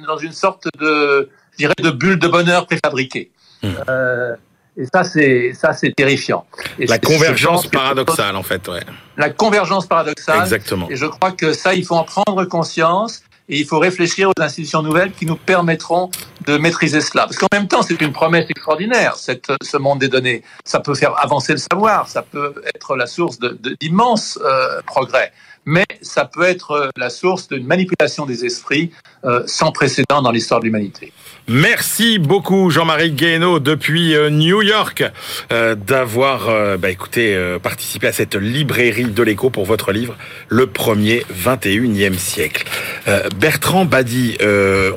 dans 0.06 0.18
une 0.18 0.32
sorte 0.32 0.66
de, 0.78 1.30
je 1.52 1.56
dirais, 1.58 1.74
de 1.82 1.90
bulle 1.90 2.18
de 2.18 2.28
bonheur 2.28 2.66
préfabriquée. 2.66 3.30
Mmh. 3.62 3.68
Euh, 3.88 4.34
et 4.78 4.86
ça, 4.92 5.04
c'est 5.04 5.52
ça, 5.54 5.72
c'est 5.72 5.92
terrifiant. 5.94 6.46
Et 6.78 6.86
la 6.86 6.98
convergence 6.98 7.66
paradoxale, 7.66 8.36
en 8.36 8.42
fait, 8.42 8.66
ouais. 8.68 8.80
La 9.16 9.28
convergence 9.28 9.86
paradoxale. 9.86 10.40
Exactement. 10.40 10.88
Et 10.88 10.96
je 10.96 11.06
crois 11.06 11.32
que 11.32 11.52
ça, 11.52 11.74
il 11.74 11.84
faut 11.84 11.96
en 11.96 12.04
prendre 12.04 12.44
conscience 12.44 13.22
et 13.48 13.58
il 13.58 13.66
faut 13.66 13.78
réfléchir 13.78 14.28
aux 14.28 14.42
institutions 14.42 14.82
nouvelles 14.82 15.12
qui 15.12 15.26
nous 15.26 15.36
permettront 15.36 16.10
de 16.46 16.56
maîtriser 16.56 17.00
cela. 17.00 17.24
Parce 17.24 17.36
qu'en 17.36 17.48
même 17.52 17.68
temps, 17.68 17.82
c'est 17.82 18.00
une 18.00 18.12
promesse 18.12 18.46
extraordinaire, 18.48 19.16
ce 19.16 19.76
monde 19.76 19.98
des 19.98 20.08
données. 20.08 20.42
Ça 20.64 20.80
peut 20.80 20.94
faire 20.94 21.18
avancer 21.18 21.52
le 21.52 21.58
savoir, 21.58 22.08
ça 22.08 22.22
peut 22.22 22.54
être 22.74 22.96
la 22.96 23.06
source 23.06 23.38
d'immenses 23.80 24.38
euh, 24.42 24.80
progrès, 24.86 25.32
mais 25.64 25.84
ça 26.02 26.24
peut 26.24 26.44
être 26.44 26.90
la 26.96 27.10
source 27.10 27.48
d'une 27.48 27.66
manipulation 27.66 28.26
des 28.26 28.44
esprits 28.44 28.90
euh, 29.24 29.42
sans 29.46 29.72
précédent 29.72 30.22
dans 30.22 30.30
l'histoire 30.30 30.60
de 30.60 30.66
l'humanité. 30.66 31.12
Merci 31.50 32.18
beaucoup 32.18 32.68
Jean-Marie 32.68 33.12
Guéhenno 33.12 33.58
depuis 33.58 34.14
euh, 34.14 34.28
New 34.28 34.60
York 34.60 35.02
euh, 35.50 35.74
d'avoir 35.74 36.50
euh, 36.50 36.76
bah, 36.76 36.88
euh, 37.16 37.58
participé 37.58 38.06
à 38.06 38.12
cette 38.12 38.34
librairie 38.34 39.06
de 39.06 39.22
l'écho 39.22 39.48
pour 39.48 39.64
votre 39.64 39.90
livre 39.90 40.14
Le 40.50 40.66
premier 40.66 41.24
21e 41.34 42.18
siècle. 42.18 42.66
Euh, 43.08 43.30
Bertrand 43.40 43.86
Badi, 43.86 44.36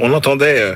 on 0.01 0.11
entendait 0.11 0.75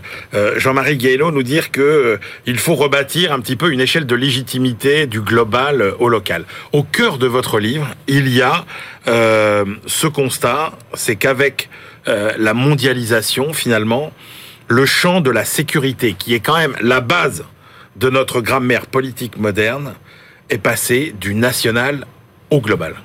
Jean-Marie 0.55 0.96
Guéhenno 0.96 1.32
nous 1.32 1.44
dire 1.44 1.72
que 1.72 2.20
il 2.46 2.58
faut 2.58 2.75
rebâtir 2.75 3.34
un 3.34 3.41
petit 3.41 3.58
peu 3.58 3.70
une 3.74 3.82
échelle 3.82 4.05
de 4.05 4.15
légitimité 4.15 5.08
du 5.08 5.20
global 5.20 5.94
au 6.00 6.08
local. 6.08 6.46
Au 6.72 6.84
cœur 6.84 7.17
de 7.17 7.27
votre 7.27 7.60
livre, 7.60 7.89
il 8.08 8.29
y 8.29 8.41
a 8.41 8.65
ce 9.05 10.08
constat, 10.08 10.72
c'est 10.94 11.17
qu'avec 11.17 11.70
la 12.05 12.53
mondialisation 12.53 13.51
finalement, 13.51 14.13
le 14.67 14.86
champ 14.86 15.22
de 15.22 15.29
la 15.29 15.45
sécurité, 15.45 16.13
qui 16.13 16.34
est 16.34 16.39
quand 16.39 16.57
même 16.57 16.75
la 16.81 17.01
base 17.01 17.45
de 17.95 18.10
notre 18.10 18.41
grammaire 18.41 18.88
politique 18.88 19.38
moderne, 19.38 19.93
est 20.50 20.57
passé 20.57 21.13
du 21.19 21.36
national 21.36 22.05
au 22.50 22.62
global. 22.62 22.95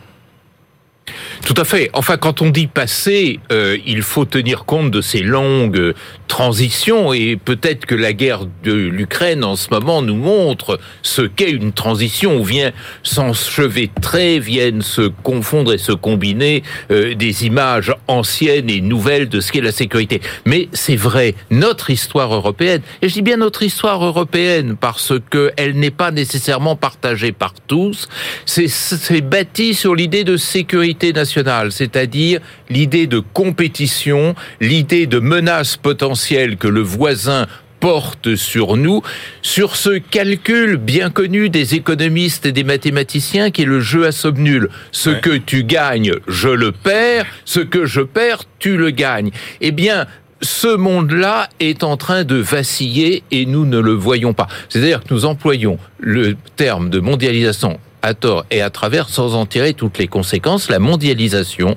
Tout 1.52 1.62
à 1.62 1.64
fait. 1.64 1.90
Enfin, 1.94 2.16
quand 2.16 2.42
on 2.42 2.50
dit 2.50 2.68
passer, 2.68 3.40
euh, 3.50 3.76
il 3.84 4.02
faut 4.02 4.24
tenir 4.24 4.66
compte 4.66 4.92
de 4.92 5.00
ces 5.00 5.18
longues 5.18 5.94
transitions 6.28 7.12
et 7.12 7.34
peut-être 7.34 7.86
que 7.86 7.96
la 7.96 8.12
guerre 8.12 8.42
de 8.62 8.72
l'Ukraine 8.72 9.42
en 9.42 9.56
ce 9.56 9.66
moment 9.72 10.00
nous 10.00 10.14
montre 10.14 10.78
ce 11.02 11.22
qu'est 11.22 11.50
une 11.50 11.72
transition 11.72 12.36
où 12.38 12.44
vient 12.44 12.70
s'enchevêtrer, 13.02 14.38
viennent 14.38 14.82
se 14.82 15.10
confondre 15.24 15.72
et 15.72 15.78
se 15.78 15.90
combiner 15.90 16.62
euh, 16.92 17.16
des 17.16 17.46
images 17.46 17.92
anciennes 18.06 18.70
et 18.70 18.80
nouvelles 18.80 19.28
de 19.28 19.40
ce 19.40 19.50
qu'est 19.50 19.60
la 19.60 19.72
sécurité. 19.72 20.20
Mais 20.46 20.68
c'est 20.72 20.94
vrai, 20.94 21.34
notre 21.50 21.90
histoire 21.90 22.32
européenne, 22.32 22.82
et 23.02 23.08
je 23.08 23.14
dis 23.14 23.22
bien 23.22 23.38
notre 23.38 23.64
histoire 23.64 24.04
européenne 24.04 24.76
parce 24.80 25.14
que 25.30 25.50
elle 25.56 25.74
n'est 25.74 25.90
pas 25.90 26.12
nécessairement 26.12 26.76
partagée 26.76 27.32
par 27.32 27.54
tous, 27.66 28.08
c'est 28.46 29.20
bâti 29.20 29.74
sur 29.74 29.96
l'idée 29.96 30.22
de 30.22 30.36
sécurité 30.36 31.12
nationale 31.12 31.39
c'est-à-dire 31.70 32.40
l'idée 32.68 33.06
de 33.06 33.18
compétition, 33.18 34.34
l'idée 34.60 35.06
de 35.06 35.18
menace 35.18 35.76
potentielle 35.76 36.56
que 36.56 36.68
le 36.68 36.80
voisin 36.80 37.46
porte 37.80 38.36
sur 38.36 38.76
nous, 38.76 39.02
sur 39.42 39.74
ce 39.74 39.98
calcul 39.98 40.76
bien 40.76 41.10
connu 41.10 41.48
des 41.48 41.74
économistes 41.74 42.46
et 42.46 42.52
des 42.52 42.64
mathématiciens 42.64 43.50
qui 43.50 43.62
est 43.62 43.66
le 43.66 43.80
jeu 43.80 44.06
à 44.06 44.12
somme 44.12 44.38
nulle. 44.38 44.68
Ce 44.92 45.10
ouais. 45.10 45.20
que 45.20 45.36
tu 45.36 45.64
gagnes, 45.64 46.12
je 46.28 46.50
le 46.50 46.72
perds, 46.72 47.24
ce 47.44 47.60
que 47.60 47.86
je 47.86 48.02
perds, 48.02 48.44
tu 48.58 48.76
le 48.76 48.90
gagnes. 48.90 49.30
Eh 49.62 49.72
bien, 49.72 50.06
ce 50.42 50.74
monde-là 50.74 51.48
est 51.58 51.82
en 51.82 51.96
train 51.96 52.24
de 52.24 52.36
vaciller 52.36 53.24
et 53.30 53.46
nous 53.46 53.66
ne 53.66 53.78
le 53.78 53.92
voyons 53.92 54.34
pas. 54.34 54.48
C'est-à-dire 54.68 55.02
que 55.02 55.12
nous 55.12 55.24
employons 55.24 55.78
le 55.98 56.36
terme 56.56 56.90
de 56.90 57.00
mondialisation 57.00 57.80
à 58.02 58.14
tort 58.14 58.44
et 58.50 58.62
à 58.62 58.70
travers 58.70 59.08
sans 59.08 59.34
en 59.34 59.46
tirer 59.46 59.74
toutes 59.74 59.98
les 59.98 60.08
conséquences. 60.08 60.68
La 60.70 60.78
mondialisation 60.78 61.76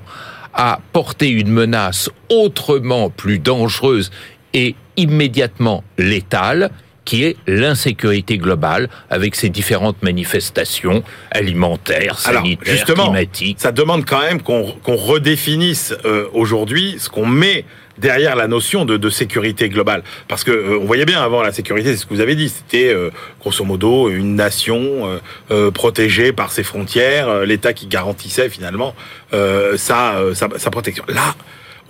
a 0.54 0.80
porté 0.92 1.30
une 1.30 1.50
menace 1.50 2.10
autrement 2.30 3.10
plus 3.10 3.40
dangereuse 3.40 4.12
et 4.54 4.76
immédiatement 4.98 5.84
létale 5.98 6.70
qui 7.06 7.26
est 7.26 7.36
l'insécurité 7.48 8.38
globale 8.38 8.90
avec 9.10 9.36
ses 9.36 9.50
différentes 9.50 10.02
manifestations 10.04 11.04
alimentaires, 11.32 12.18
sanitaires, 12.18 12.58
Alors, 12.66 12.78
justement, 12.78 13.04
climatiques. 13.06 13.58
Ça 13.60 13.72
demande 13.72 14.06
quand 14.06 14.22
même 14.22 14.42
qu'on 14.42 14.72
qu 14.84 14.92
redéfinisse 14.92 15.94
euh, 16.06 16.28
aujourd'hui 16.34 16.96
ce 17.00 17.10
qu'on 17.10 17.26
met 17.26 17.66
derrière 17.98 18.36
la 18.36 18.48
notion 18.48 18.86
de, 18.86 18.98
de 18.98 19.10
sécurité 19.10 19.70
globale. 19.70 20.04
Parce 20.28 20.44
que 20.44 20.52
euh, 20.52 20.80
on 20.80 20.86
voyait 20.86 21.06
bien 21.06 21.22
avant 21.22 21.42
la 21.42 21.52
sécurité, 21.52 21.92
c'est 21.92 21.98
ce 21.98 22.06
que 22.06 22.14
vous 22.14 22.22
avez 22.22 22.36
dit, 22.36 22.50
c'était 22.50 22.94
euh, 22.94 23.10
grosso 23.40 23.64
modo 23.64 24.10
une 24.10 24.36
nation 24.36 25.20
euh, 25.52 25.72
protégée 25.72 26.34
par 26.34 26.52
ses 26.52 26.64
frontières, 26.64 27.46
l'État 27.46 27.74
qui 27.74 27.88
garantissait 27.88 28.50
finalement 28.50 28.96
sa, 29.32 30.16
sa, 30.34 30.48
sa 30.58 30.72
protection. 30.72 31.04
Là, 31.08 31.36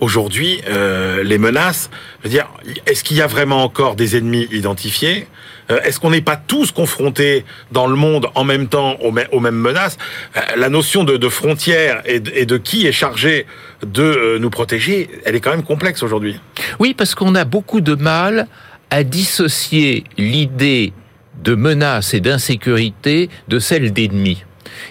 aujourd'hui, 0.00 0.60
euh, 0.68 1.22
les 1.22 1.38
menaces, 1.38 1.90
dire, 2.24 2.48
est-ce 2.86 3.04
qu'il 3.04 3.16
y 3.16 3.22
a 3.22 3.26
vraiment 3.26 3.62
encore 3.62 3.96
des 3.96 4.16
ennemis 4.16 4.48
identifiés? 4.52 5.26
Euh, 5.70 5.80
Est-ce 5.82 5.98
qu'on 5.98 6.10
n'est 6.10 6.20
pas 6.20 6.36
tous 6.36 6.72
confrontés 6.72 7.44
dans 7.72 7.86
le 7.86 7.96
monde 7.96 8.26
en 8.34 8.44
même 8.44 8.68
temps 8.68 8.96
aux, 9.00 9.10
mêmes 9.12 9.54
menaces? 9.54 9.96
Euh, 10.36 10.40
La 10.56 10.68
notion 10.68 11.04
de, 11.04 11.28
frontières 11.28 12.02
et 12.04 12.20
de, 12.20 12.30
et 12.34 12.44
de, 12.44 12.58
qui 12.58 12.86
est 12.86 12.92
chargé 12.92 13.46
de 13.82 14.38
nous 14.38 14.50
protéger, 14.50 15.08
elle 15.24 15.34
est 15.34 15.40
quand 15.40 15.52
même 15.52 15.62
complexe 15.62 16.02
aujourd'hui. 16.02 16.38
Oui, 16.78 16.94
parce 16.94 17.14
qu'on 17.14 17.34
a 17.34 17.44
beaucoup 17.44 17.80
de 17.80 17.94
mal 17.94 18.46
à 18.90 19.04
dissocier 19.04 20.04
l'idée 20.18 20.92
de 21.42 21.54
menaces 21.54 22.14
et 22.14 22.20
d'insécurité 22.20 23.28
de 23.48 23.58
celles 23.58 23.92
d'ennemis. 23.92 24.44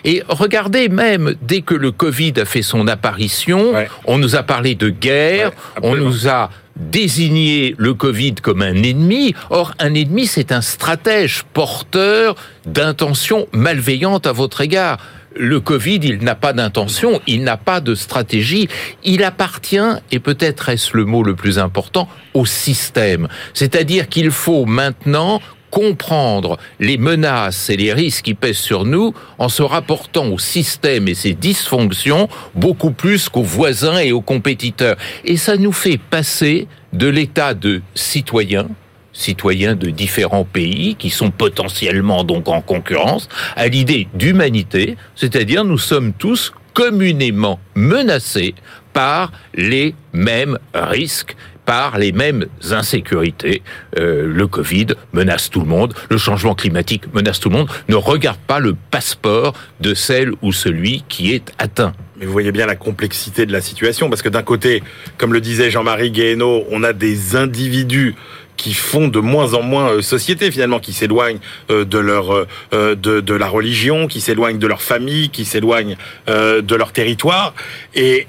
Et 0.05 0.23
regardez 0.27 0.89
même, 0.89 1.35
dès 1.41 1.61
que 1.61 1.75
le 1.75 1.91
Covid 1.91 2.33
a 2.37 2.45
fait 2.45 2.61
son 2.61 2.87
apparition, 2.87 3.71
Ouais. 3.73 3.89
on 4.05 4.17
nous 4.17 4.35
a 4.35 4.43
parlé 4.43 4.75
de 4.75 4.89
guerre, 4.89 5.49
Ouais, 5.81 5.89
on 5.89 5.95
nous 5.95 6.27
a 6.27 6.49
désigné 6.75 7.75
le 7.77 7.93
Covid 7.93 8.35
comme 8.35 8.61
un 8.61 8.81
ennemi. 8.81 9.35
Or, 9.49 9.73
un 9.79 9.93
ennemi, 9.93 10.25
c'est 10.25 10.51
un 10.51 10.61
stratège 10.61 11.43
porteur 11.53 12.35
d'intentions 12.65 13.47
malveillantes 13.51 14.25
à 14.27 14.31
votre 14.31 14.61
égard. 14.61 14.97
Le 15.35 15.59
Covid, 15.59 15.99
il 16.03 16.19
n'a 16.23 16.35
pas 16.35 16.53
d'intention, 16.53 17.19
il 17.25 17.43
n'a 17.43 17.57
pas 17.57 17.79
de 17.81 17.95
stratégie. 17.95 18.67
Il 19.03 19.23
appartient, 19.23 19.77
et 20.11 20.19
peut-être 20.19 20.69
est-ce 20.69 20.95
le 20.95 21.05
mot 21.05 21.23
le 21.23 21.35
plus 21.35 21.57
important, 21.57 22.07
au 22.35 22.45
système. 22.45 23.27
C'est-à-dire 23.53 24.09
qu'il 24.09 24.29
faut 24.31 24.65
maintenant 24.65 25.41
comprendre 25.73 26.59
les 26.79 26.99
menaces 26.99 27.71
et 27.71 27.77
les 27.77 27.93
risques 27.93 28.25
qui 28.25 28.35
pèsent 28.35 28.57
sur 28.57 28.85
nous 28.85 29.11
en 29.39 29.49
se 29.49 29.63
rapportant 29.63 30.27
au 30.27 30.37
système 30.37 31.07
et 31.07 31.15
ses 31.15 31.33
dysfonctions 31.33 32.29
beaucoup 32.53 32.91
plus 32.91 33.27
qu'aux 33.27 33.41
voisins 33.41 33.97
et 33.97 34.11
aux 34.11 34.21
compétiteurs. 34.21 34.97
Et 35.25 35.35
ça 35.35 35.57
nous 35.57 35.71
fait 35.71 35.97
passer 35.97 36.67
de 36.93 37.07
l'état 37.07 37.55
de 37.55 37.81
citoyen, 37.95 38.67
citoyens 39.13 39.73
de 39.73 39.89
différents 39.89 40.45
pays 40.45 40.95
qui 40.95 41.09
sont 41.09 41.31
potentiellement 41.31 42.23
donc 42.23 42.49
en 42.49 42.61
concurrence, 42.61 43.27
à 43.55 43.67
l'idée 43.67 44.07
d'humanité, 44.13 44.95
c'est-à-dire 45.15 45.65
nous 45.65 45.79
sommes 45.79 46.13
tous 46.13 46.53
communément 46.75 47.59
menacés 47.73 48.53
par 48.93 49.31
les 49.55 49.95
mêmes 50.13 50.59
risques 50.75 51.35
par 51.65 51.97
les 51.97 52.11
mêmes 52.11 52.45
insécurités. 52.71 53.61
Euh, 53.97 54.27
le 54.27 54.47
Covid 54.47 54.87
menace 55.13 55.49
tout 55.49 55.61
le 55.61 55.65
monde, 55.65 55.93
le 56.09 56.17
changement 56.17 56.55
climatique 56.55 57.13
menace 57.13 57.39
tout 57.39 57.49
le 57.49 57.55
monde. 57.55 57.69
Ne 57.89 57.95
regarde 57.95 58.39
pas 58.47 58.59
le 58.59 58.75
passeport 58.91 59.53
de 59.79 59.93
celle 59.93 60.33
ou 60.41 60.51
celui 60.51 61.03
qui 61.07 61.33
est 61.33 61.51
atteint. 61.57 61.93
Mais 62.19 62.25
vous 62.25 62.31
voyez 62.31 62.51
bien 62.51 62.67
la 62.67 62.75
complexité 62.75 63.45
de 63.45 63.51
la 63.51 63.61
situation, 63.61 64.09
parce 64.09 64.21
que 64.21 64.29
d'un 64.29 64.43
côté, 64.43 64.83
comme 65.17 65.33
le 65.33 65.41
disait 65.41 65.71
Jean-Marie 65.71 66.11
Guéhenno, 66.11 66.63
on 66.69 66.83
a 66.83 66.93
des 66.93 67.35
individus 67.35 68.15
qui 68.57 68.73
font 68.73 69.07
de 69.07 69.19
moins 69.19 69.53
en 69.53 69.61
moins 69.61 69.89
euh, 69.89 70.01
société 70.01 70.51
finalement, 70.51 70.79
qui 70.79 70.93
s'éloignent 70.93 71.39
euh, 71.69 71.85
de 71.85 71.97
leur 71.97 72.31
euh, 72.73 72.95
de, 72.95 73.33
la 73.33 73.47
religion, 73.47 74.07
qui 74.07 74.21
s'éloignent 74.21 74.59
de 74.59 74.67
leur 74.67 74.81
famille, 74.81 75.29
qui 75.29 75.45
s'éloignent 75.45 75.97
de 76.27 76.75
leur 76.75 76.91
territoire. 76.91 77.53
Et, 77.95 78.27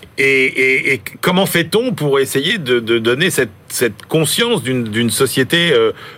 comment 1.20 1.46
fait-on 1.46 1.92
pour 1.92 2.18
essayer 2.18 2.58
de, 2.58 2.78
donner 2.80 3.30
cette, 3.30 3.50
cette 3.68 4.06
conscience 4.06 4.62
d'une 4.62 5.10
société 5.10 5.72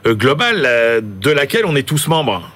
globale 0.06 1.02
de 1.02 1.30
laquelle 1.30 1.66
on 1.66 1.74
est 1.74 1.82
tous 1.82 2.06
membres? 2.06 2.48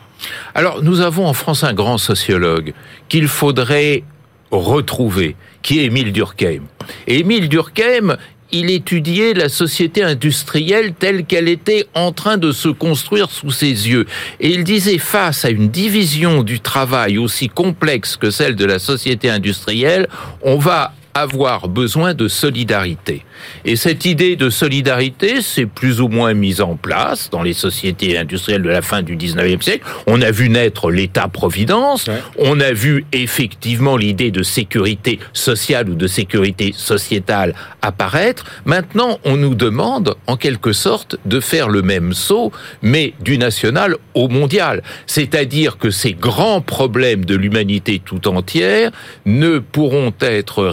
Alors, 0.55 0.83
nous 0.83 1.01
avons 1.01 1.27
en 1.27 1.33
France 1.33 1.65
un 1.65 1.75
grand 1.75 1.99
sociologue 1.99 2.73
qu'il 3.09 3.27
faudrait 3.29 4.05
retrouver, 4.51 5.37
qui 5.63 5.81
est 5.81 5.85
Émile 5.85 6.13
Durkheim. 6.13 6.63
Et 7.07 7.21
Émile 7.21 7.49
Durkheim, 7.49 8.17
il 8.53 8.71
étudiait 8.71 9.35
la 9.35 9.49
société 9.49 10.03
industrielle 10.03 10.95
telle 10.99 11.25
qu'elle 11.25 11.49
était 11.49 11.87
en 11.95 12.13
train 12.13 12.37
de 12.37 12.53
se 12.53 12.69
construire 12.69 13.31
sous 13.31 13.51
ses 13.51 13.67
yeux. 13.67 14.07
Et 14.41 14.51
il 14.51 14.65
disait, 14.65 14.99
face 14.99 15.45
à 15.45 15.51
une 15.51 15.69
division 15.69 16.43
du 16.43 16.61
travail 16.61 17.19
aussi 17.19 17.49
complexe 17.49 18.17
que 18.17 18.31
celle 18.31 18.57
de 18.57 18.65
la 18.65 18.79
société 18.79 19.31
industrielle, 19.31 20.09
on 20.43 20.57
va 20.57 20.93
avoir 21.15 21.69
besoin 21.69 22.15
de 22.15 22.29
solidarité. 22.29 23.25
Et 23.65 23.77
cette 23.77 24.05
idée 24.05 24.37
de 24.37 24.51
solidarité 24.51 25.41
s'est 25.43 25.67
plus 25.67 26.01
ou 26.01 26.09
moins 26.09 26.35
mise 26.35 26.61
en 26.61 26.77
place 26.77 27.31
dans 27.31 27.43
les 27.43 27.53
sociétés 27.53 28.19
industrielles 28.19 28.63
de 28.63 28.69
la 28.69 28.83
fin 28.83 29.03
du 29.03 29.17
19e 29.17 29.63
siècle. 29.63 29.85
On 30.07 30.21
a 30.23 30.31
vu 30.31 30.49
naître 30.51 30.91
l'État-providence, 30.91 32.07
Ouais. 32.09 32.23
on 32.39 32.61
a 32.61 32.73
vu 32.73 33.05
effectivement 33.13 33.97
l'idée 33.97 34.31
de 34.31 34.43
sécurité 34.43 35.19
sociale 35.33 35.89
ou 35.89 35.95
de 35.95 36.07
sécurité 36.07 36.73
sociétale 36.77 37.55
apparaître. 37.83 38.45
Maintenant, 38.65 39.19
on 39.25 39.37
nous 39.37 39.55
demande 39.55 40.15
en 40.27 40.37
quelque 40.37 40.73
sorte 40.73 41.17
de 41.25 41.41
faire 41.41 41.69
le 41.69 41.83
même 41.83 42.13
saut, 42.13 42.53
mais 42.83 43.15
du 43.21 43.39
national 43.39 43.97
au 44.15 44.29
mondial. 44.29 44.83
C'est-à-dire 45.07 45.79
que 45.79 45.91
ces 45.91 46.13
grands 46.13 46.61
problèmes 46.61 47.25
de 47.25 47.35
l'humanité 47.35 48.01
tout 48.05 48.29
entière 48.29 48.91
ne 49.27 49.59
pourront 49.59 50.13
être 50.21 50.65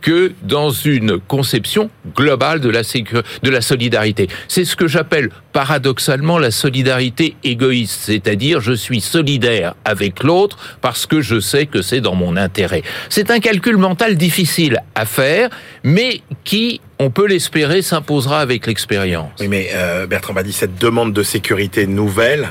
que 0.00 0.32
dans 0.42 0.70
une 0.70 1.18
conception 1.18 1.90
globale 2.14 2.60
de 2.60 2.68
la, 2.70 2.82
de 2.82 3.50
la 3.50 3.60
solidarité. 3.60 4.28
C'est 4.46 4.64
ce 4.64 4.76
que 4.76 4.86
j'appelle 4.86 5.30
paradoxalement 5.52 6.38
la 6.38 6.50
solidarité 6.50 7.36
égoïste, 7.42 8.00
c'est-à-dire 8.04 8.60
je 8.60 8.72
suis 8.72 9.00
solidaire 9.00 9.74
avec 9.84 10.22
l'autre 10.22 10.56
parce 10.80 11.06
que 11.06 11.20
je 11.20 11.40
sais 11.40 11.66
que 11.66 11.82
c'est 11.82 12.00
dans 12.00 12.14
mon 12.14 12.36
intérêt. 12.36 12.82
C'est 13.08 13.30
un 13.30 13.40
calcul 13.40 13.76
mental 13.76 14.16
difficile 14.16 14.82
à 14.94 15.04
faire, 15.04 15.50
mais 15.82 16.20
qui, 16.44 16.80
on 16.98 17.10
peut 17.10 17.26
l'espérer, 17.26 17.82
s'imposera 17.82 18.40
avec 18.40 18.66
l'expérience. 18.66 19.32
Oui, 19.40 19.48
mais 19.48 19.70
euh, 19.74 20.06
Bertrand 20.06 20.34
Badi, 20.34 20.52
cette 20.52 20.78
demande 20.78 21.12
de 21.12 21.22
sécurité 21.22 21.86
nouvelle, 21.86 22.48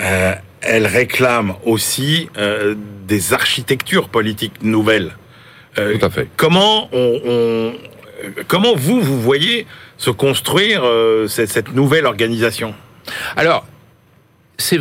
euh, 0.00 0.34
elle 0.60 0.86
réclame 0.86 1.54
aussi 1.64 2.28
euh, 2.36 2.74
des 3.06 3.32
architectures 3.32 4.08
politiques 4.08 4.62
nouvelles. 4.62 5.12
Euh, 5.78 5.98
Tout 5.98 6.06
à 6.06 6.10
fait. 6.10 6.28
Comment 6.36 6.88
on, 6.92 7.20
on- 7.24 7.28
euh, 7.28 7.72
comment 8.48 8.74
vous 8.74 9.00
vous 9.00 9.20
voyez 9.20 9.66
se 9.96 10.10
construire 10.10 10.82
euh, 10.84 11.28
cette, 11.28 11.50
cette 11.50 11.74
nouvelle 11.74 12.06
organisation? 12.06 12.74
Alors, 13.36 13.66
c'est 14.58 14.78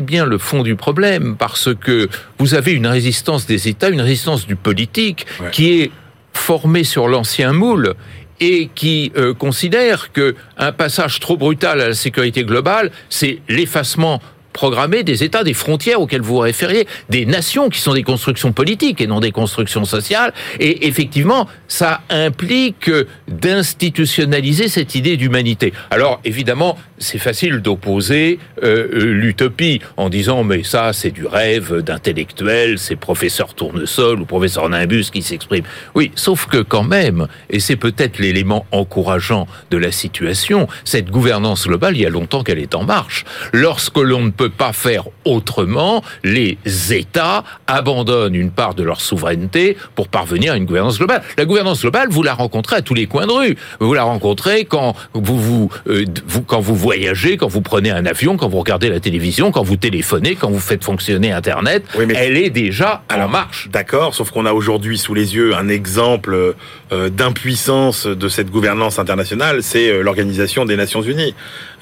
bien, 0.00 0.24
le 0.24 0.38
fond 0.38 0.62
du 0.62 0.76
problème, 0.76 1.36
parce 1.36 1.74
que 1.74 2.08
vous 2.38 2.54
avez 2.54 2.72
une 2.72 2.86
résistance 2.86 3.46
des 3.46 3.68
États, 3.68 3.90
une 3.90 4.00
résistance 4.00 4.46
du 4.46 4.56
politique, 4.56 5.26
Ouais. 5.40 5.50
qui 5.50 5.80
est 5.82 5.90
formée 6.32 6.84
sur 6.84 7.06
l'ancien 7.08 7.52
moule 7.52 7.94
et 8.40 8.70
qui 8.74 9.12
euh, 9.18 9.34
considère 9.34 10.10
que 10.12 10.34
un 10.56 10.72
passage 10.72 11.20
trop 11.20 11.36
brutal 11.36 11.82
à 11.82 11.88
la 11.88 11.94
sécurité 11.94 12.44
globale, 12.44 12.90
c'est 13.10 13.40
l'effacement 13.48 14.22
programmé 14.52 15.02
des 15.02 15.24
États, 15.24 15.44
des 15.44 15.54
frontières 15.54 16.00
auxquelles 16.00 16.20
vous 16.20 16.34
vous 16.34 16.38
référiez, 16.38 16.86
des 17.08 17.26
nations 17.26 17.68
qui 17.68 17.80
sont 17.80 17.94
des 17.94 18.02
constructions 18.02 18.52
politiques 18.52 19.00
et 19.00 19.06
non 19.06 19.20
des 19.20 19.32
constructions 19.32 19.84
sociales. 19.84 20.32
Et 20.58 20.86
effectivement, 20.86 21.48
ça 21.68 22.00
implique 22.10 22.90
d'institutionnaliser 23.28 24.68
cette 24.68 24.94
idée 24.94 25.16
d'humanité. 25.16 25.72
Alors 25.90 26.20
évidemment, 26.24 26.76
c'est 27.00 27.18
facile 27.18 27.58
d'opposer 27.60 28.38
euh, 28.62 28.88
euh, 28.92 29.12
l'utopie 29.12 29.80
en 29.96 30.08
disant 30.08 30.44
mais 30.44 30.62
ça 30.62 30.92
c'est 30.92 31.10
du 31.10 31.26
rêve 31.26 31.80
d'intellectuel, 31.80 32.78
c'est 32.78 32.96
professeur 32.96 33.54
Tournesol 33.54 34.20
ou 34.20 34.24
professeur 34.26 34.68
Nimbus 34.68 35.06
qui 35.12 35.22
s'exprime. 35.22 35.64
Oui, 35.94 36.12
sauf 36.14 36.46
que 36.46 36.58
quand 36.58 36.84
même, 36.84 37.26
et 37.48 37.58
c'est 37.58 37.76
peut-être 37.76 38.18
l'élément 38.18 38.66
encourageant 38.70 39.48
de 39.70 39.78
la 39.78 39.90
situation, 39.90 40.68
cette 40.84 41.10
gouvernance 41.10 41.66
globale, 41.66 41.96
il 41.96 42.02
y 42.02 42.06
a 42.06 42.10
longtemps 42.10 42.42
qu'elle 42.42 42.58
est 42.58 42.74
en 42.74 42.84
marche. 42.84 43.24
Lorsque 43.52 43.98
l'on 43.98 44.22
ne 44.22 44.30
peut 44.30 44.50
pas 44.50 44.72
faire 44.72 45.04
autrement, 45.24 46.04
les 46.22 46.58
États 46.90 47.44
abandonnent 47.66 48.34
une 48.34 48.50
part 48.50 48.74
de 48.74 48.82
leur 48.82 49.00
souveraineté 49.00 49.76
pour 49.94 50.08
parvenir 50.08 50.52
à 50.52 50.56
une 50.56 50.66
gouvernance 50.66 50.98
globale. 50.98 51.22
La 51.38 51.46
gouvernance 51.46 51.80
globale, 51.80 52.08
vous 52.10 52.22
la 52.22 52.34
rencontrez 52.34 52.76
à 52.76 52.82
tous 52.82 52.94
les 52.94 53.06
coins 53.06 53.26
de 53.26 53.32
rue. 53.32 53.56
Vous 53.80 53.94
la 53.94 54.02
rencontrez 54.02 54.64
quand 54.64 54.94
vous, 55.14 55.38
vous, 55.38 55.70
euh, 55.88 56.04
vous 56.26 56.42
quand 56.42 56.60
vous 56.60 56.74
voyagez, 56.94 57.36
quand 57.36 57.46
vous 57.46 57.60
prenez 57.60 57.90
un 57.92 58.04
avion, 58.04 58.36
quand 58.36 58.48
vous 58.48 58.58
regardez 58.58 58.88
la 58.88 58.98
télévision, 58.98 59.52
quand 59.52 59.62
vous 59.62 59.76
téléphonez, 59.76 60.34
quand 60.34 60.50
vous 60.50 60.58
faites 60.58 60.82
fonctionner 60.82 61.30
Internet. 61.30 61.84
Oui, 61.96 62.04
mais- 62.04 62.14
Elle 62.16 62.36
est 62.36 62.50
déjà 62.50 63.04
en 63.08 63.14
Alors, 63.14 63.30
marche. 63.30 63.68
D'accord, 63.70 64.12
sauf 64.12 64.30
qu'on 64.32 64.44
a 64.44 64.52
aujourd'hui 64.52 64.98
sous 64.98 65.14
les 65.14 65.36
yeux 65.36 65.54
un 65.54 65.68
exemple 65.68 66.54
euh, 66.92 67.08
d'impuissance 67.08 68.06
de 68.08 68.28
cette 68.28 68.50
gouvernance 68.50 68.98
internationale, 68.98 69.62
c'est 69.62 69.88
euh, 69.88 70.02
l'Organisation 70.02 70.64
des 70.64 70.74
Nations 70.76 71.02
Unies. 71.02 71.34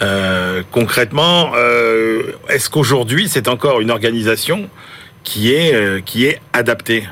Euh, 0.03 0.62
concrètement, 0.73 1.53
euh, 1.57 2.23
est-ce 2.51 2.68
qu'aujourd'hui 2.68 3.29
c'est 3.29 3.49
encore 3.49 3.81
une 3.81 3.90
organisation 3.90 4.68
qui 5.25 5.55
est 5.55 5.75
euh, 5.75 6.01
qui 6.05 6.27
est 6.27 6.38
adaptée? 6.53 7.05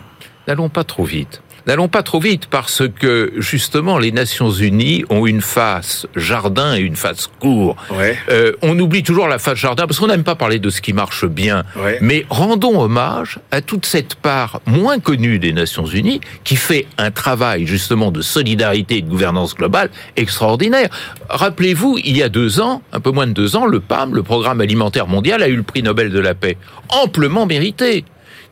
N'allons 0.47 0.69
pas 0.69 0.85
trop 0.85 1.05
vite. 1.05 1.41
N'allons 1.67 1.89
pas 1.89 2.05
trop 2.05 2.21
vite 2.21 2.47
parce 2.47 2.85
que 2.89 3.33
justement 3.39 3.99
les 3.99 4.13
Nations 4.13 4.51
Unies 4.51 5.05
ont 5.11 5.27
une 5.27 5.41
face 5.41 6.07
jardin 6.15 6.77
et 6.77 6.79
une 6.79 6.95
face 6.95 7.29
cour. 7.41 7.77
Ouais. 7.91 8.17
Euh, 8.31 8.53
on 8.63 8.79
oublie 8.79 9.03
toujours 9.03 9.27
la 9.27 9.39
face 9.41 9.59
jardin 9.59 9.87
parce 9.89 9.99
qu'on 9.99 10.07
n'aime 10.07 10.23
pas 10.23 10.37
parler 10.37 10.61
de 10.61 10.71
ce 10.71 10.81
qui 10.81 10.93
marche 10.93 11.27
bien. 11.27 11.65
Ouais. 11.75 11.99
Mais 12.01 12.25
rendons 12.31 12.81
hommage 12.81 13.41
à 13.51 13.63
toute 13.63 13.85
cette 13.85 14.15
part 14.15 14.61
moins 14.67 15.01
connue 15.01 15.41
des 15.41 15.53
Nations 15.53 15.87
Unies 15.87 16.21
qui 16.45 16.55
fait 16.55 16.87
un 16.99 17.11
travail 17.11 17.67
justement 17.67 18.13
de 18.13 18.23
solidarité 18.23 18.99
et 18.99 19.03
de 19.03 19.09
gouvernance 19.09 19.57
globale 19.57 19.91
extraordinaire. 20.17 20.89
Rappelez-vous, 21.29 21.99
il 22.05 22.17
y 22.17 22.23
a 22.23 22.29
deux 22.29 22.61
ans, 22.61 22.83
un 22.93 23.01
peu 23.01 23.11
moins 23.11 23.27
de 23.27 23.33
deux 23.33 23.57
ans, 23.57 23.67
le 23.67 23.81
PAM, 23.81 24.15
le 24.15 24.23
Programme 24.23 24.61
alimentaire 24.61 25.09
mondial, 25.09 25.43
a 25.43 25.49
eu 25.49 25.57
le 25.57 25.65
prix 25.65 25.83
Nobel 25.83 26.11
de 26.11 26.21
la 26.21 26.35
paix, 26.35 26.57
amplement 26.91 27.47
mérité 27.47 28.05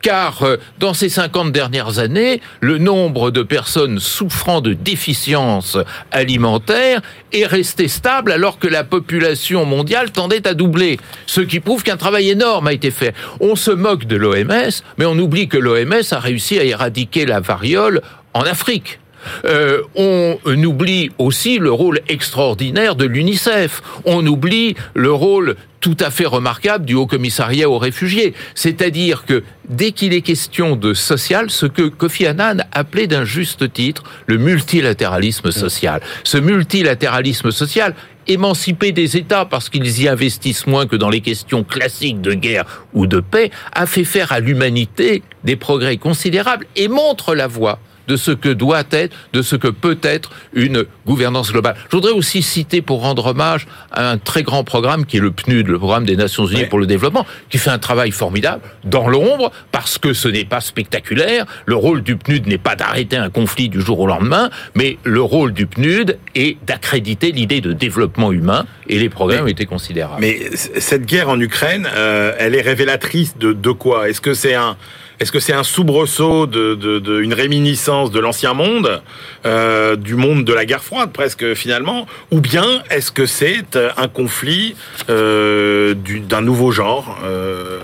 car 0.05 0.43
euh, 0.43 0.57
dans 0.77 0.93
ces 0.93 1.09
50 1.09 1.51
dernières 1.51 1.97
années, 1.97 2.39
le 2.61 2.77
nombre 2.77 3.31
de 3.31 3.41
personnes 3.41 3.97
souffrant 3.99 4.61
de 4.61 4.73
déficience 4.73 5.79
alimentaire 6.11 7.01
est 7.33 7.47
resté 7.47 7.87
stable 7.87 8.31
alors 8.31 8.59
que 8.59 8.67
la 8.67 8.83
population 8.83 9.65
mondiale 9.65 10.11
tendait 10.11 10.47
à 10.47 10.53
doubler, 10.53 10.99
ce 11.25 11.41
qui 11.41 11.59
prouve 11.59 11.81
qu'un 11.81 11.97
travail 11.97 12.29
énorme 12.29 12.67
a 12.67 12.73
été 12.73 12.91
fait. 12.91 13.15
On 13.39 13.55
se 13.55 13.71
moque 13.71 14.05
de 14.05 14.15
l'OMS, 14.15 14.83
mais 14.99 15.05
on 15.05 15.17
oublie 15.17 15.47
que 15.47 15.57
l'OMS 15.57 16.03
a 16.11 16.19
réussi 16.19 16.59
à 16.59 16.63
éradiquer 16.63 17.25
la 17.25 17.39
variole 17.39 18.03
en 18.35 18.41
Afrique. 18.41 18.99
Euh, 19.45 19.81
on 19.95 20.37
oublie 20.63 21.11
aussi 21.17 21.57
le 21.57 21.71
rôle 21.71 22.01
extraordinaire 22.07 22.95
de 22.95 23.05
l'UNICEF. 23.05 23.81
On 24.05 24.25
oublie 24.25 24.75
le 24.93 25.11
rôle 25.11 25.55
tout 25.85 25.97
à 25.99 26.09
fait 26.09 26.25
remarquable 26.25 26.83
du 26.83 26.95
Haut 26.95 27.05
Commissariat 27.05 27.69
aux 27.69 27.77
réfugiés. 27.77 28.33
C'est-à-dire 28.55 29.23
que 29.23 29.43
dès 29.69 29.91
qu'il 29.91 30.13
est 30.13 30.21
question 30.21 30.75
de 30.75 30.95
social, 30.95 31.51
ce 31.51 31.67
que 31.67 31.83
Kofi 31.83 32.25
Annan 32.25 32.63
appelait 32.71 33.05
d'un 33.05 33.23
juste 33.23 33.71
titre 33.71 34.03
le 34.25 34.37
multilatéralisme 34.37 35.51
social. 35.51 36.01
Ce 36.23 36.39
multilatéralisme 36.39 37.51
social 37.51 37.93
émancipé 38.27 38.93
des 38.93 39.17
États 39.17 39.45
parce 39.45 39.69
qu'ils 39.69 40.01
y 40.01 40.07
investissent 40.07 40.65
moins 40.65 40.87
que 40.87 40.95
dans 40.95 41.11
les 41.11 41.21
questions 41.21 41.63
classiques 41.63 42.19
de 42.19 42.33
guerre 42.33 42.65
ou 42.95 43.05
de 43.05 43.19
paix, 43.19 43.51
a 43.71 43.85
fait 43.85 44.05
faire 44.05 44.31
à 44.31 44.39
l'humanité 44.39 45.21
des 45.43 45.55
progrès 45.55 45.97
considérables 45.97 46.65
et 46.75 46.87
montre 46.87 47.35
la 47.35 47.45
voie 47.45 47.77
de 48.07 48.15
ce 48.15 48.31
que 48.31 48.49
doit 48.49 48.83
être, 48.91 49.15
de 49.33 49.41
ce 49.41 49.55
que 49.55 49.67
peut 49.67 49.97
être 50.01 50.31
une 50.53 50.85
gouvernance 51.05 51.51
globale. 51.51 51.75
Je 51.89 51.95
voudrais 51.95 52.11
aussi 52.11 52.41
citer, 52.41 52.81
pour 52.81 53.01
rendre 53.01 53.27
hommage, 53.27 53.67
à 53.91 54.09
un 54.09 54.17
très 54.17 54.43
grand 54.43 54.63
programme 54.63 55.05
qui 55.05 55.17
est 55.17 55.21
le 55.21 55.31
PNUD, 55.31 55.67
le 55.67 55.77
programme 55.77 56.05
des 56.05 56.15
Nations 56.15 56.45
Unies 56.45 56.65
pour 56.65 56.79
le 56.79 56.85
développement, 56.85 57.25
qui 57.49 57.57
fait 57.57 57.69
un 57.69 57.79
travail 57.79 58.11
formidable 58.11 58.61
dans 58.83 59.07
l'ombre, 59.07 59.51
parce 59.71 59.97
que 59.97 60.13
ce 60.13 60.27
n'est 60.27 60.45
pas 60.45 60.61
spectaculaire. 60.61 61.45
Le 61.65 61.75
rôle 61.75 62.01
du 62.01 62.15
PNUD 62.15 62.47
n'est 62.47 62.57
pas 62.57 62.75
d'arrêter 62.75 63.17
un 63.17 63.29
conflit 63.29 63.69
du 63.69 63.81
jour 63.81 63.99
au 63.99 64.07
lendemain, 64.07 64.49
mais 64.75 64.97
le 65.03 65.21
rôle 65.21 65.53
du 65.53 65.67
PNUD 65.67 66.17
est 66.35 66.57
d'accréditer 66.65 67.31
l'idée 67.31 67.61
de 67.61 67.73
développement 67.73 68.31
humain, 68.31 68.65
et 68.87 68.99
les 68.99 69.09
progrès 69.09 69.41
ont 69.41 69.47
été 69.47 69.65
considérables. 69.65 70.21
Mais 70.21 70.39
cette 70.55 71.05
guerre 71.05 71.29
en 71.29 71.39
Ukraine, 71.39 71.87
euh, 71.95 72.33
elle 72.37 72.55
est 72.55 72.61
révélatrice 72.61 73.37
de, 73.37 73.53
de 73.53 73.71
quoi? 73.71 74.09
Est-ce 74.09 74.21
que 74.21 74.33
c'est 74.33 74.53
un 74.53 74.77
est-ce 75.19 75.31
que 75.31 75.39
c'est 75.39 75.53
un 75.53 75.63
soubresaut, 75.63 76.45
de, 76.45 76.75
de, 76.75 76.99
de, 76.99 77.21
une 77.21 77.33
réminiscence 77.33 78.11
de 78.11 78.19
l'ancien 78.19 78.53
monde, 78.53 79.01
euh, 79.45 79.95
du 79.95 80.15
monde 80.15 80.43
de 80.43 80.53
la 80.53 80.65
guerre 80.65 80.83
froide 80.83 81.11
presque 81.11 81.53
finalement, 81.53 82.05
ou 82.31 82.41
bien 82.41 82.83
est-ce 82.89 83.11
que 83.11 83.25
c'est 83.25 83.77
un 83.97 84.07
conflit 84.07 84.75
euh, 85.09 85.93
d'un 85.95 86.41
nouveau 86.41 86.71
genre 86.71 87.17
euh... 87.23 87.79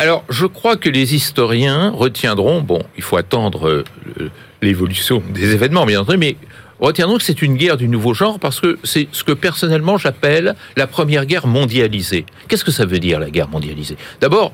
Alors, 0.00 0.24
je 0.28 0.46
crois 0.46 0.76
que 0.76 0.88
les 0.88 1.16
historiens 1.16 1.90
retiendront, 1.90 2.60
bon, 2.60 2.80
il 2.96 3.02
faut 3.02 3.16
attendre 3.16 3.68
euh, 3.68 3.84
l'évolution 4.62 5.20
des 5.30 5.54
événements, 5.54 5.86
bien 5.86 6.00
entendu, 6.00 6.18
mais 6.18 6.36
retiendront 6.80 7.16
que 7.16 7.22
c'est 7.22 7.42
une 7.42 7.56
guerre 7.56 7.76
du 7.76 7.88
nouveau 7.88 8.14
genre 8.14 8.38
parce 8.38 8.60
que 8.60 8.78
c'est 8.84 9.08
ce 9.12 9.24
que 9.24 9.32
personnellement 9.32 9.98
j'appelle 9.98 10.54
la 10.76 10.86
première 10.86 11.26
guerre 11.26 11.46
mondialisée. 11.46 12.24
Qu'est-ce 12.48 12.64
que 12.64 12.70
ça 12.70 12.86
veut 12.86 12.98
dire 12.98 13.20
la 13.20 13.30
guerre 13.30 13.48
mondialisée? 13.48 13.96
D'abord, 14.20 14.52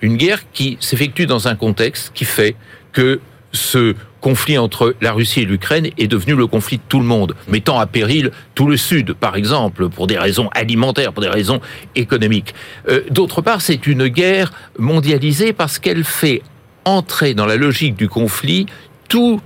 une 0.00 0.16
guerre 0.16 0.40
qui 0.52 0.78
s'effectue 0.80 1.26
dans 1.26 1.48
un 1.48 1.54
contexte 1.54 2.12
qui 2.14 2.24
fait 2.24 2.56
que 2.92 3.20
ce 3.52 3.94
conflit 4.20 4.58
entre 4.58 4.94
la 5.00 5.12
Russie 5.12 5.42
et 5.42 5.44
l'Ukraine 5.44 5.88
est 5.98 6.08
devenu 6.08 6.34
le 6.34 6.46
conflit 6.46 6.78
de 6.78 6.82
tout 6.88 6.98
le 6.98 7.04
monde, 7.04 7.34
mettant 7.48 7.78
à 7.78 7.86
péril 7.86 8.32
tout 8.54 8.66
le 8.66 8.76
Sud, 8.76 9.12
par 9.12 9.36
exemple, 9.36 9.88
pour 9.88 10.06
des 10.06 10.18
raisons 10.18 10.48
alimentaires, 10.52 11.12
pour 11.12 11.22
des 11.22 11.28
raisons 11.28 11.60
économiques. 11.94 12.54
Euh, 12.88 13.02
d'autre 13.10 13.40
part, 13.40 13.60
c'est 13.60 13.86
une 13.86 14.08
guerre 14.08 14.52
mondialisée 14.78 15.52
parce 15.52 15.78
qu'elle 15.78 16.04
fait 16.04 16.42
entrer 16.84 17.34
dans 17.34 17.46
la 17.46 17.56
logique 17.56 17.96
du 17.96 18.08
conflit 18.08 18.66
tout 19.08 19.40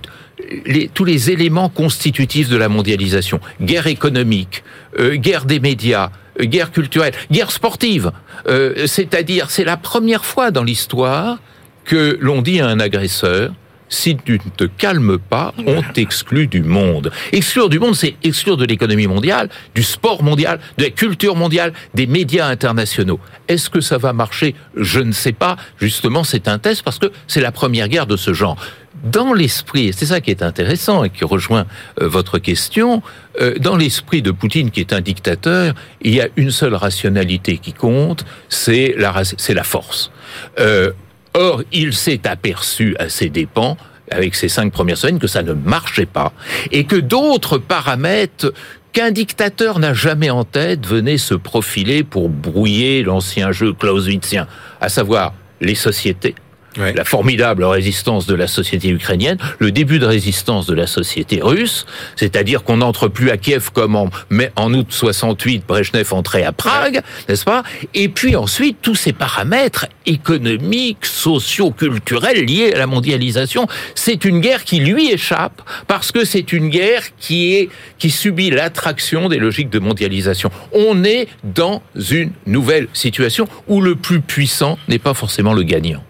les, 0.66 0.88
tous 0.88 1.04
les 1.04 1.30
éléments 1.30 1.68
constitutifs 1.68 2.48
de 2.48 2.56
la 2.56 2.68
mondialisation. 2.68 3.40
Guerre 3.60 3.86
économique, 3.86 4.62
euh, 4.98 5.16
guerre 5.16 5.44
des 5.44 5.60
médias, 5.60 6.10
euh, 6.40 6.44
guerre 6.44 6.70
culturelle, 6.70 7.12
guerre 7.30 7.50
sportive. 7.50 8.12
Euh, 8.46 8.86
c'est-à-dire, 8.86 9.50
c'est 9.50 9.64
la 9.64 9.76
première 9.76 10.24
fois 10.24 10.50
dans 10.50 10.64
l'histoire 10.64 11.38
que 11.84 12.18
l'on 12.20 12.42
dit 12.42 12.60
à 12.60 12.68
un 12.68 12.80
agresseur, 12.80 13.52
si 13.90 14.16
tu 14.16 14.34
ne 14.34 14.50
te 14.56 14.64
calmes 14.64 15.18
pas, 15.18 15.52
on 15.66 15.82
t'exclut 15.82 16.46
du 16.46 16.62
monde. 16.62 17.10
Exclure 17.32 17.68
du 17.68 17.80
monde, 17.80 17.96
c'est 17.96 18.14
exclure 18.22 18.56
de 18.56 18.64
l'économie 18.64 19.08
mondiale, 19.08 19.50
du 19.74 19.82
sport 19.82 20.22
mondial, 20.22 20.60
de 20.78 20.84
la 20.84 20.90
culture 20.90 21.34
mondiale, 21.34 21.72
des 21.94 22.06
médias 22.06 22.46
internationaux. 22.46 23.18
Est-ce 23.48 23.68
que 23.68 23.80
ça 23.80 23.98
va 23.98 24.12
marcher? 24.12 24.54
Je 24.76 25.00
ne 25.00 25.10
sais 25.10 25.32
pas. 25.32 25.56
Justement, 25.78 26.22
c'est 26.22 26.46
un 26.46 26.58
test 26.58 26.84
parce 26.84 27.00
que 27.00 27.10
c'est 27.26 27.40
la 27.40 27.50
première 27.50 27.88
guerre 27.88 28.06
de 28.06 28.16
ce 28.16 28.32
genre 28.32 28.56
dans 29.02 29.32
l'esprit, 29.32 29.92
c'est 29.94 30.06
ça 30.06 30.20
qui 30.20 30.30
est 30.30 30.42
intéressant 30.42 31.04
et 31.04 31.10
qui 31.10 31.24
rejoint 31.24 31.66
euh, 32.00 32.08
votre 32.08 32.38
question, 32.38 33.02
euh, 33.40 33.54
dans 33.58 33.76
l'esprit 33.76 34.22
de 34.22 34.30
Poutine 34.30 34.70
qui 34.70 34.80
est 34.80 34.92
un 34.92 35.00
dictateur, 35.00 35.74
il 36.02 36.14
y 36.14 36.20
a 36.20 36.28
une 36.36 36.50
seule 36.50 36.74
rationalité 36.74 37.58
qui 37.58 37.72
compte, 37.72 38.24
c'est 38.48 38.94
la, 38.96 39.22
c'est 39.24 39.54
la 39.54 39.64
force. 39.64 40.10
Euh, 40.58 40.92
or, 41.34 41.62
il 41.72 41.94
s'est 41.94 42.26
aperçu 42.26 42.96
à 42.98 43.08
ses 43.08 43.28
dépens 43.30 43.76
avec 44.10 44.34
ces 44.34 44.48
cinq 44.48 44.72
premières 44.72 44.98
semaines 44.98 45.18
que 45.18 45.28
ça 45.28 45.42
ne 45.42 45.52
marchait 45.52 46.06
pas 46.06 46.32
et 46.72 46.84
que 46.84 46.96
d'autres 46.96 47.58
paramètres 47.58 48.52
qu'un 48.92 49.12
dictateur 49.12 49.78
n'a 49.78 49.94
jamais 49.94 50.30
en 50.30 50.44
tête 50.44 50.86
venaient 50.86 51.18
se 51.18 51.34
profiler 51.34 52.02
pour 52.02 52.28
brouiller 52.28 53.02
l'ancien 53.02 53.52
jeu 53.52 53.72
clausewitzien, 53.72 54.48
à 54.80 54.88
savoir 54.88 55.32
les 55.60 55.74
sociétés, 55.76 56.34
la 56.76 57.04
formidable 57.04 57.64
résistance 57.64 58.26
de 58.26 58.34
la 58.34 58.46
société 58.46 58.88
ukrainienne, 58.88 59.38
le 59.58 59.72
début 59.72 59.98
de 59.98 60.06
résistance 60.06 60.66
de 60.66 60.74
la 60.74 60.86
société 60.86 61.40
russe, 61.42 61.86
c'est-à-dire 62.16 62.62
qu'on 62.62 62.78
n'entre 62.78 63.08
plus 63.08 63.30
à 63.30 63.36
Kiev 63.36 63.70
comme 63.72 63.96
en, 63.96 64.10
mais 64.28 64.52
en 64.56 64.72
août 64.74 64.86
68, 64.90 65.64
Brezhnev 65.66 66.12
entrait 66.12 66.44
à 66.44 66.52
Prague, 66.52 67.02
n'est-ce 67.28 67.44
pas? 67.44 67.62
Et 67.94 68.08
puis 68.08 68.36
ensuite, 68.36 68.78
tous 68.82 68.94
ces 68.94 69.12
paramètres 69.12 69.86
économiques, 70.06 71.06
sociaux, 71.06 71.70
culturels 71.70 72.44
liés 72.44 72.72
à 72.74 72.78
la 72.78 72.86
mondialisation, 72.86 73.66
c'est 73.94 74.24
une 74.24 74.40
guerre 74.40 74.64
qui 74.64 74.80
lui 74.80 75.10
échappe 75.10 75.62
parce 75.86 76.12
que 76.12 76.24
c'est 76.24 76.52
une 76.52 76.68
guerre 76.68 77.02
qui 77.18 77.54
est 77.54 77.68
qui 77.98 78.10
subit 78.10 78.50
l'attraction 78.50 79.28
des 79.28 79.38
logiques 79.38 79.70
de 79.70 79.78
mondialisation. 79.78 80.50
On 80.72 81.04
est 81.04 81.28
dans 81.44 81.82
une 82.10 82.32
nouvelle 82.46 82.88
situation 82.92 83.48
où 83.68 83.80
le 83.80 83.94
plus 83.94 84.20
puissant 84.20 84.78
n'est 84.88 84.98
pas 84.98 85.14
forcément 85.14 85.52
le 85.52 85.62
gagnant 85.62 86.02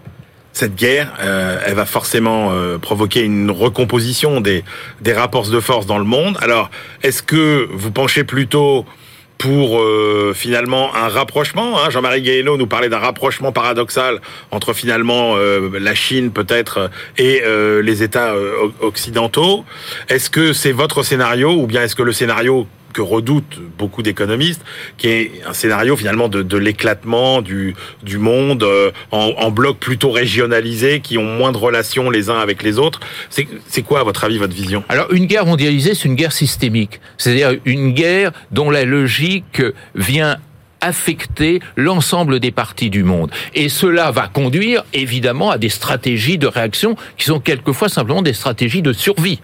cette 0.61 0.77
guerre, 0.77 1.15
euh, 1.21 1.59
elle 1.65 1.75
va 1.75 1.87
forcément 1.87 2.51
euh, 2.53 2.77
provoquer 2.77 3.23
une 3.23 3.51
recomposition 3.51 4.43
des, 4.43 4.63
des 5.01 5.15
rapports 5.15 5.49
de 5.49 5.59
force 5.59 5.87
dans 5.87 5.97
le 5.97 6.05
monde. 6.05 6.37
Alors, 6.43 6.71
est-ce 7.03 7.23
que 7.23 7.67
vous 7.73 7.91
penchez 7.91 8.25
plutôt 8.25 8.85
pour 9.39 9.81
euh, 9.81 10.35
finalement 10.37 10.95
un 10.95 11.09
rapprochement. 11.09 11.81
Hein? 11.81 11.89
Jean-Marie 11.89 12.21
Guéhenno 12.21 12.59
nous 12.59 12.67
parlait 12.67 12.91
d'un 12.91 12.99
rapprochement 12.99 13.53
paradoxal 13.53 14.21
entre 14.51 14.75
finalement 14.75 15.35
la 15.37 15.95
Chine 15.95 16.31
peut-être 16.31 16.91
et 17.17 17.43
les 17.83 18.03
États 18.03 18.35
occidentaux. 18.81 19.65
Est-ce 20.11 20.29
que 20.29 20.53
c'est 20.53 20.73
votre 20.73 21.03
scénario 21.03 21.53
ou 21.53 21.67
bien 21.67 21.85
est-ce 21.85 21.97
que 21.97 22.03
le 22.03 22.13
scénario 22.13 22.67
que 22.93 23.03
redoutent 23.03 23.61
beaucoup 23.79 24.03
d'économistes, 24.03 24.63
qui 24.97 25.09
est 25.09 25.33
un 25.47 25.53
scénario 25.53 25.97
finalement 25.97 26.29
de, 26.29 26.57
l'éclatement 26.57 27.43
du, 27.43 27.75
monde 28.19 28.63
euh, 28.63 28.91
en 29.11 29.51
blocs 29.51 29.79
plutôt 29.79 30.11
régionalisés, 30.11 31.01
qui 31.01 31.19
ont 31.19 31.25
moins 31.25 31.53
de 31.53 31.59
relations 31.59 32.11
les 32.11 32.31
uns 32.31 32.39
avec 32.39 32.63
les 32.63 32.79
autres. 32.79 33.01
C'est 33.29 33.83
quoi, 33.83 34.01
à 34.01 34.05
votre 34.05 34.25
avis, 34.25 34.39
votre 34.39 34.55
vision? 34.55 34.85
Alors, 34.89 35.13
une 35.13 35.27
guerre 35.27 35.47
mondialisée, 35.47 35.95
c'est 35.95 36.07
une 36.07 36.15
guerre 36.15 36.33
systémique. 36.33 37.01
C'est-à-dire 37.19 37.57
une 37.65 37.93
guerre 37.93 38.33
dont 38.51 38.71
la 38.71 38.85
logique 38.85 39.63
vient 39.95 40.37
affecter 40.81 41.61
l'ensemble 41.77 42.41
des 42.41 42.51
parties 42.51 42.91
du 42.91 43.05
monde. 43.05 43.31
Et 43.55 43.69
cela 43.69 44.11
va 44.11 44.29
conduire 44.29 44.85
évidemment 44.93 45.51
à 45.51 45.59
des 45.59 45.69
stratégies 45.69 46.39
de 46.39 46.47
réaction 46.47 46.97
qui 47.19 47.27
sont 47.27 47.41
quelquefois 47.41 47.89
simplement 47.89 48.23
des 48.23 48.33
stratégies 48.33 48.83
de 48.83 48.93
survie. 48.93 49.41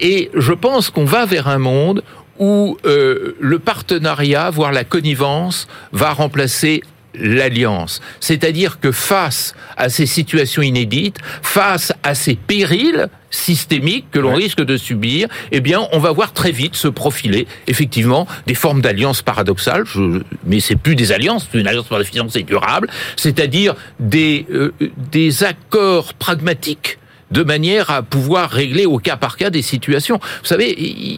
Et 0.00 0.30
je 0.34 0.52
pense 0.52 0.90
qu'on 0.90 1.04
va 1.04 1.26
vers 1.26 1.48
un 1.48 1.58
monde 1.58 2.02
où 2.40 2.76
euh, 2.84 3.36
le 3.38 3.58
partenariat, 3.60 4.50
voire 4.50 4.72
la 4.72 4.84
connivence, 4.84 5.68
va 5.92 6.12
remplacer 6.12 6.82
l'alliance. 7.14 8.00
C'est-à-dire 8.20 8.80
que 8.80 8.92
face 8.92 9.54
à 9.76 9.88
ces 9.88 10.06
situations 10.06 10.62
inédites, 10.62 11.18
face 11.42 11.92
à 12.02 12.14
ces 12.14 12.34
périls 12.34 13.08
systémiques 13.30 14.06
que 14.10 14.18
l'on 14.18 14.34
risque 14.34 14.60
de 14.60 14.76
subir, 14.76 15.28
eh 15.52 15.60
bien, 15.60 15.86
on 15.92 15.98
va 15.98 16.12
voir 16.12 16.32
très 16.32 16.52
vite 16.52 16.76
se 16.76 16.88
profiler, 16.88 17.46
effectivement, 17.66 18.26
des 18.46 18.54
formes 18.54 18.80
d'alliances 18.80 19.22
paradoxales, 19.22 19.84
je, 19.86 20.22
mais 20.44 20.60
c'est 20.60 20.76
plus 20.76 20.96
des 20.96 21.12
alliances, 21.12 21.48
une 21.52 21.66
alliance 21.66 21.86
par 21.86 21.98
définition, 21.98 22.28
c'est 22.28 22.42
durable, 22.42 22.88
c'est-à-dire 23.16 23.74
des, 23.98 24.46
euh, 24.52 24.72
des 25.10 25.44
accords 25.44 26.14
pragmatiques 26.14 26.99
de 27.30 27.42
manière 27.42 27.90
à 27.90 28.02
pouvoir 28.02 28.50
régler 28.50 28.86
au 28.86 28.98
cas 28.98 29.16
par 29.16 29.36
cas 29.36 29.50
des 29.50 29.62
situations. 29.62 30.18
Vous 30.40 30.46
savez, 30.46 30.74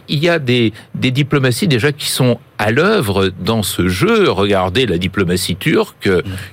il 0.07 0.19
y 0.19 0.29
a 0.29 0.39
des, 0.39 0.73
des 0.95 1.11
diplomaties 1.11 1.67
déjà 1.67 1.91
qui 1.91 2.09
sont 2.09 2.39
à 2.57 2.71
l'œuvre 2.71 3.31
dans 3.39 3.63
ce 3.63 3.89
jeu. 3.89 4.29
Regardez 4.29 4.85
la 4.85 4.97
diplomatie 4.97 5.55
turque, 5.55 6.09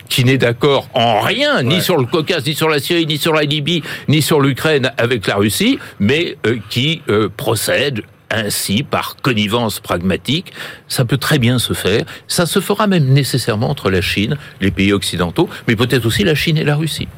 qui 0.09 0.25
n'est 0.25 0.39
d'accord 0.39 0.89
en 0.95 1.21
rien, 1.21 1.63
ni 1.63 1.81
sur 1.81 1.97
le 1.97 2.07
Caucase, 2.07 2.47
ni 2.47 2.55
sur 2.55 2.69
la 2.69 2.81
Syrie, 2.81 3.07
ni 3.07 3.19
sur 3.19 3.33
la 3.33 3.43
Libye, 3.43 3.83
ni 4.09 4.23
sur 4.23 4.41
l'Ukraine 4.41 4.93
avec 4.99 5.27
la 5.27 5.37
Russie, 5.37 5.79
mais 5.99 6.37
euh, 6.47 6.57
qui 6.69 7.03
euh, 7.09 7.29
procède 7.37 8.03
ainsi 8.31 8.83
par 8.83 9.17
connivence 9.17 9.81
pragmatique. 9.81 10.53
Ça 10.89 11.05
peut 11.05 11.19
très 11.19 11.39
bien 11.39 11.59
se 11.59 11.73
faire. 11.73 12.05
Ça 12.29 12.47
se 12.47 12.61
fera 12.61 12.87
même 12.87 13.05
nécessairement 13.05 13.71
entre 13.71 13.91
la 13.91 14.01
Chine, 14.01 14.37
les 14.61 14.71
pays 14.71 14.93
occidentaux, 14.93 15.49
mais 15.69 15.77
peut-être 15.77 16.07
aussi 16.07 16.25
la 16.25 16.35
Chine 16.35 16.57
et 16.57 16.65
la 16.65 16.77
Russie. 16.77 17.09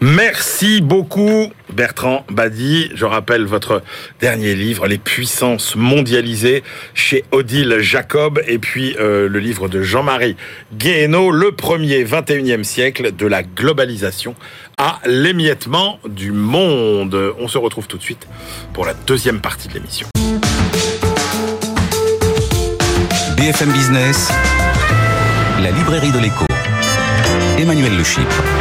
Merci 0.00 0.80
beaucoup 0.80 1.52
Bertrand 1.72 2.24
Badi. 2.30 2.90
Je 2.94 3.04
rappelle 3.04 3.44
votre 3.44 3.82
dernier 4.20 4.54
livre, 4.54 4.86
Les 4.86 4.98
puissances 4.98 5.76
mondialisées, 5.76 6.62
chez 6.94 7.24
Odile 7.30 7.78
Jacob, 7.80 8.42
et 8.46 8.58
puis 8.58 8.96
euh, 8.98 9.28
le 9.28 9.38
livre 9.38 9.68
de 9.68 9.82
Jean-Marie 9.82 10.36
Guéhenno, 10.74 11.30
Le 11.30 11.52
premier 11.52 12.04
21e 12.04 12.64
siècle 12.64 13.14
de 13.16 13.26
la 13.26 13.42
globalisation 13.42 14.34
à 14.76 15.00
l'émiettement 15.06 15.98
du 16.08 16.32
monde. 16.32 17.34
On 17.38 17.48
se 17.48 17.58
retrouve 17.58 17.86
tout 17.86 17.98
de 17.98 18.02
suite 18.02 18.26
pour 18.72 18.84
la 18.84 18.94
deuxième 18.94 19.40
partie 19.40 19.68
de 19.68 19.74
l'émission. 19.74 20.08
BFM 23.42 23.72
Business, 23.72 24.28
la 25.60 25.72
librairie 25.72 26.12
de 26.12 26.20
l'écho. 26.20 26.46
Emmanuel 27.58 27.96
Le 27.96 28.04
Chypre. 28.04 28.51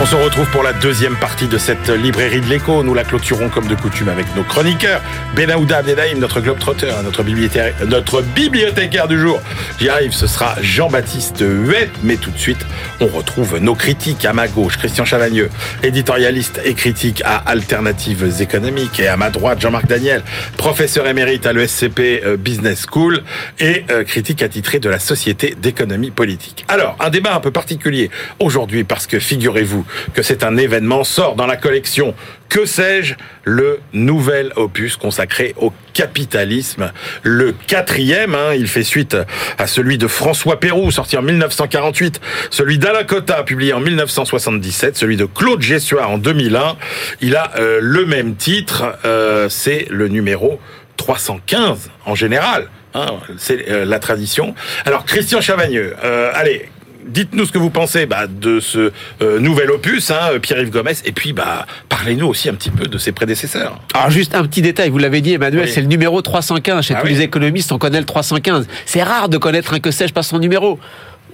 On 0.00 0.06
se 0.06 0.16
retrouve 0.16 0.50
pour 0.50 0.64
la 0.64 0.72
deuxième 0.72 1.14
partie 1.14 1.46
de 1.46 1.56
cette 1.56 1.88
librairie 1.88 2.40
de 2.40 2.46
l'écho. 2.46 2.82
Nous 2.82 2.94
la 2.94 3.04
clôturons 3.04 3.48
comme 3.48 3.68
de 3.68 3.76
coutume 3.76 4.08
avec 4.08 4.26
nos 4.34 4.42
chroniqueurs. 4.42 5.00
Benaouda 5.36 5.78
Abdedaïm, 5.78 6.18
notre 6.18 6.40
globe-trotter, 6.40 6.90
notre 7.04 7.22
bibliothécaire, 7.22 7.72
notre 7.86 8.20
bibliothécaire 8.20 9.06
du 9.06 9.18
jour. 9.20 9.40
J'y 9.78 9.88
arrive, 9.88 10.12
ce 10.12 10.26
sera 10.26 10.56
Jean-Baptiste 10.60 11.44
Huet. 11.46 11.88
Mais 12.02 12.16
tout 12.16 12.32
de 12.32 12.38
suite, 12.38 12.66
on 13.00 13.06
retrouve 13.06 13.58
nos 13.58 13.76
critiques 13.76 14.24
à 14.24 14.32
ma 14.32 14.48
gauche. 14.48 14.78
Christian 14.78 15.04
Chavagneux, 15.04 15.48
éditorialiste 15.84 16.60
et 16.64 16.74
critique 16.74 17.22
à 17.24 17.36
Alternatives 17.36 18.42
économiques. 18.42 18.98
Et 18.98 19.06
à 19.06 19.16
ma 19.16 19.30
droite, 19.30 19.60
Jean-Marc 19.60 19.86
Daniel, 19.86 20.22
professeur 20.56 21.06
émérite 21.06 21.46
à 21.46 21.52
l'ESCP 21.52 22.20
euh, 22.24 22.36
Business 22.36 22.84
School 22.90 23.22
et 23.60 23.84
euh, 23.90 24.02
critique 24.02 24.42
attitré 24.42 24.80
de 24.80 24.88
la 24.88 24.98
Société 24.98 25.54
d'économie 25.56 26.10
politique. 26.10 26.64
Alors, 26.66 26.96
un 26.98 27.10
débat 27.10 27.36
un 27.36 27.40
peu 27.40 27.52
particulier 27.52 28.10
aujourd'hui 28.40 28.82
parce 28.82 29.06
que 29.06 29.20
figurez-vous 29.20 29.83
que 30.14 30.22
c'est 30.22 30.44
un 30.44 30.56
événement, 30.56 31.04
sort 31.04 31.34
dans 31.36 31.46
la 31.46 31.56
collection 31.56 32.14
Que 32.48 32.66
sais-je 32.66 33.14
le 33.44 33.80
nouvel 33.92 34.52
opus 34.56 34.96
consacré 34.96 35.54
au 35.56 35.72
capitalisme, 35.92 36.92
le 37.22 37.52
quatrième, 37.52 38.34
hein, 38.34 38.54
il 38.54 38.66
fait 38.66 38.82
suite 38.82 39.16
à 39.58 39.66
celui 39.66 39.98
de 39.98 40.06
François 40.06 40.58
Pérou, 40.60 40.90
sorti 40.90 41.16
en 41.16 41.22
1948, 41.22 42.20
celui 42.50 42.78
d'Alain 42.78 43.04
Cotta, 43.04 43.42
publié 43.42 43.72
en 43.72 43.80
1977, 43.80 44.96
celui 44.96 45.16
de 45.16 45.24
Claude 45.24 45.62
Jessuard 45.62 46.10
en 46.10 46.18
2001. 46.18 46.76
Il 47.20 47.36
a 47.36 47.52
euh, 47.58 47.78
le 47.80 48.06
même 48.06 48.34
titre, 48.36 48.98
euh, 49.04 49.48
c'est 49.48 49.86
le 49.90 50.08
numéro 50.08 50.60
315 50.96 51.90
en 52.06 52.14
général. 52.14 52.68
Hein, 52.94 53.06
c'est 53.38 53.68
euh, 53.68 53.84
la 53.84 53.98
tradition. 53.98 54.54
Alors 54.84 55.04
Christian 55.04 55.40
Chavagneux, 55.40 55.94
allez, 56.34 56.68
dites-nous 57.06 57.46
ce 57.46 57.52
que 57.52 57.58
vous 57.58 57.70
pensez 57.70 58.06
bah, 58.06 58.26
de 58.26 58.60
ce 58.60 58.92
euh, 59.22 59.38
nouvel 59.38 59.70
opus, 59.70 60.10
hein, 60.10 60.38
Pierre-Yves 60.40 60.70
Gomez, 60.70 60.94
et 61.04 61.12
puis 61.12 61.32
bah, 61.32 61.66
parlez-nous 61.88 62.26
aussi 62.26 62.48
un 62.48 62.54
petit 62.54 62.70
peu 62.70 62.86
de 62.86 62.98
ses 62.98 63.12
prédécesseurs. 63.12 63.80
Alors 63.94 64.10
juste 64.10 64.34
un 64.34 64.42
petit 64.44 64.62
détail, 64.62 64.90
vous 64.90 64.98
l'avez 64.98 65.20
dit 65.20 65.32
Emmanuel, 65.32 65.68
c'est 65.68 65.80
le 65.80 65.86
numéro 65.86 66.20
315. 66.22 66.84
Chez 66.84 66.94
ah 66.94 67.00
tous 67.00 67.06
les 67.06 67.20
économistes, 67.22 67.72
on 67.72 67.78
connaît 67.78 68.00
le 68.00 68.06
315. 68.06 68.66
C'est 68.86 69.02
rare 69.02 69.28
de 69.28 69.38
connaître 69.38 69.74
un 69.74 69.80
que 69.80 69.90
sais-je 69.90 70.12
pas 70.12 70.22
son 70.22 70.38
numéro. 70.38 70.78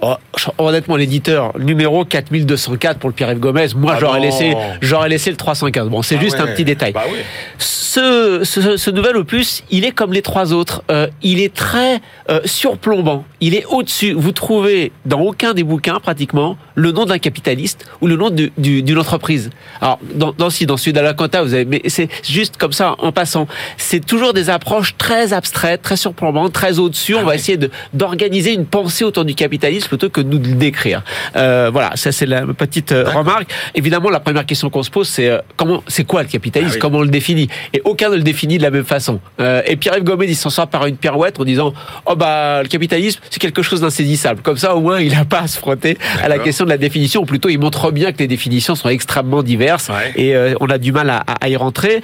Oh, 0.03 0.15
honnêtement, 0.57 0.95
l'éditeur, 0.95 1.57
numéro 1.59 2.03
4204 2.05 2.97
pour 2.97 3.09
le 3.09 3.13
Pierre-Yves 3.13 3.39
Gomez, 3.39 3.67
moi 3.75 3.93
ah 3.95 3.99
j'aurais 3.99 4.19
laissé, 4.19 4.55
j'aurais 4.81 5.09
laissé 5.09 5.29
le 5.29 5.37
315. 5.37 5.89
Bon, 5.89 6.01
c'est 6.01 6.17
ah 6.17 6.21
juste 6.21 6.39
un 6.39 6.47
petit 6.47 6.65
détail. 6.65 6.91
Bah 6.91 7.03
oui. 7.11 7.19
ce, 7.59 8.41
ce, 8.43 8.77
ce, 8.77 8.89
nouvel 8.89 9.15
opus, 9.17 9.63
il 9.69 9.85
est 9.85 9.91
comme 9.91 10.11
les 10.11 10.23
trois 10.23 10.53
autres. 10.53 10.83
Euh, 10.89 11.07
il 11.21 11.39
est 11.39 11.53
très 11.53 12.01
euh, 12.29 12.39
surplombant. 12.45 13.25
Il 13.41 13.53
est 13.53 13.65
au-dessus. 13.65 14.13
Vous 14.13 14.31
trouvez 14.31 14.91
dans 15.05 15.19
aucun 15.21 15.53
des 15.53 15.63
bouquins 15.63 15.99
pratiquement 15.99 16.57
le 16.73 16.91
nom 16.91 17.05
d'un 17.05 17.19
capitaliste 17.19 17.85
ou 18.01 18.07
le 18.07 18.15
nom 18.15 18.31
d'une 18.31 18.97
entreprise. 18.97 19.51
Alors 19.81 19.99
dans, 20.15 20.31
dans 20.31 20.49
dans 20.65 20.77
Sud 20.77 20.97
à 20.97 21.01
la 21.03 21.13
Quanta, 21.13 21.43
vous 21.43 21.53
avez, 21.53 21.65
mais 21.65 21.81
c'est 21.87 22.09
juste 22.23 22.57
comme 22.57 22.73
ça 22.73 22.95
en 22.97 23.11
passant. 23.11 23.47
C'est 23.77 24.03
toujours 24.03 24.33
des 24.33 24.49
approches 24.49 24.95
très 24.97 25.33
abstraites, 25.33 25.81
très 25.81 25.97
surplombantes, 25.97 26.53
très 26.53 26.79
au-dessus. 26.79 27.15
On 27.15 27.23
va 27.23 27.35
essayer 27.35 27.57
de 27.57 27.69
d'organiser 27.93 28.53
une 28.53 28.65
pensée 28.65 29.03
autour 29.03 29.25
du 29.25 29.35
capitalisme 29.35 29.90
plutôt 29.91 30.09
que 30.09 30.21
de 30.21 30.29
nous 30.29 30.39
le 30.41 30.55
décrire. 30.55 31.03
Euh, 31.35 31.69
voilà, 31.69 31.91
ça 31.95 32.13
c'est 32.13 32.25
la 32.25 32.43
petite 32.45 32.93
euh, 32.93 33.03
remarque. 33.09 33.51
Évidemment, 33.75 34.09
la 34.09 34.21
première 34.21 34.45
question 34.45 34.69
qu'on 34.69 34.83
se 34.83 34.89
pose, 34.89 35.09
c'est 35.09 35.29
euh, 35.29 35.39
comment, 35.57 35.83
c'est 35.87 36.05
quoi 36.05 36.23
le 36.23 36.29
capitalisme, 36.29 36.75
ah 36.77 36.79
comment 36.79 36.99
on 36.99 37.01
le 37.01 37.09
définit? 37.09 37.49
Et 37.73 37.81
aucun 37.83 38.09
ne 38.09 38.15
le 38.15 38.23
définit 38.23 38.57
de 38.57 38.63
la 38.63 38.71
même 38.71 38.85
façon. 38.85 39.19
Euh, 39.41 39.61
et 39.65 39.75
Pierre-Yves 39.75 40.05
Gomez, 40.05 40.27
il 40.29 40.35
s'en 40.37 40.49
sort 40.49 40.67
par 40.67 40.85
une 40.85 40.95
pirouette 40.95 41.41
en 41.41 41.43
disant, 41.43 41.73
oh 42.05 42.15
bah 42.15 42.63
le 42.63 42.69
capitalisme, 42.69 43.19
c'est 43.29 43.41
quelque 43.41 43.61
chose 43.61 43.81
d'insaisissable. 43.81 44.41
Comme 44.41 44.55
ça, 44.55 44.77
au 44.77 44.79
moins, 44.79 45.01
il 45.01 45.11
n'a 45.11 45.25
pas 45.25 45.41
à 45.41 45.47
se 45.47 45.57
frotter 45.57 45.97
à 46.23 46.29
la 46.29 46.39
question 46.39 46.63
de 46.63 46.69
la 46.69 46.77
définition. 46.77 47.23
Ou 47.23 47.25
plutôt, 47.25 47.49
il 47.49 47.59
montre 47.59 47.91
bien 47.91 48.13
que 48.13 48.19
les 48.19 48.27
définitions 48.27 48.75
sont 48.75 48.87
extrêmement 48.87 49.43
diverses 49.43 49.91
et 50.15 50.33
on 50.61 50.67
a 50.67 50.77
du 50.77 50.93
mal 50.93 51.09
à, 51.09 51.25
à 51.41 51.49
y 51.49 51.57
rentrer. 51.57 52.01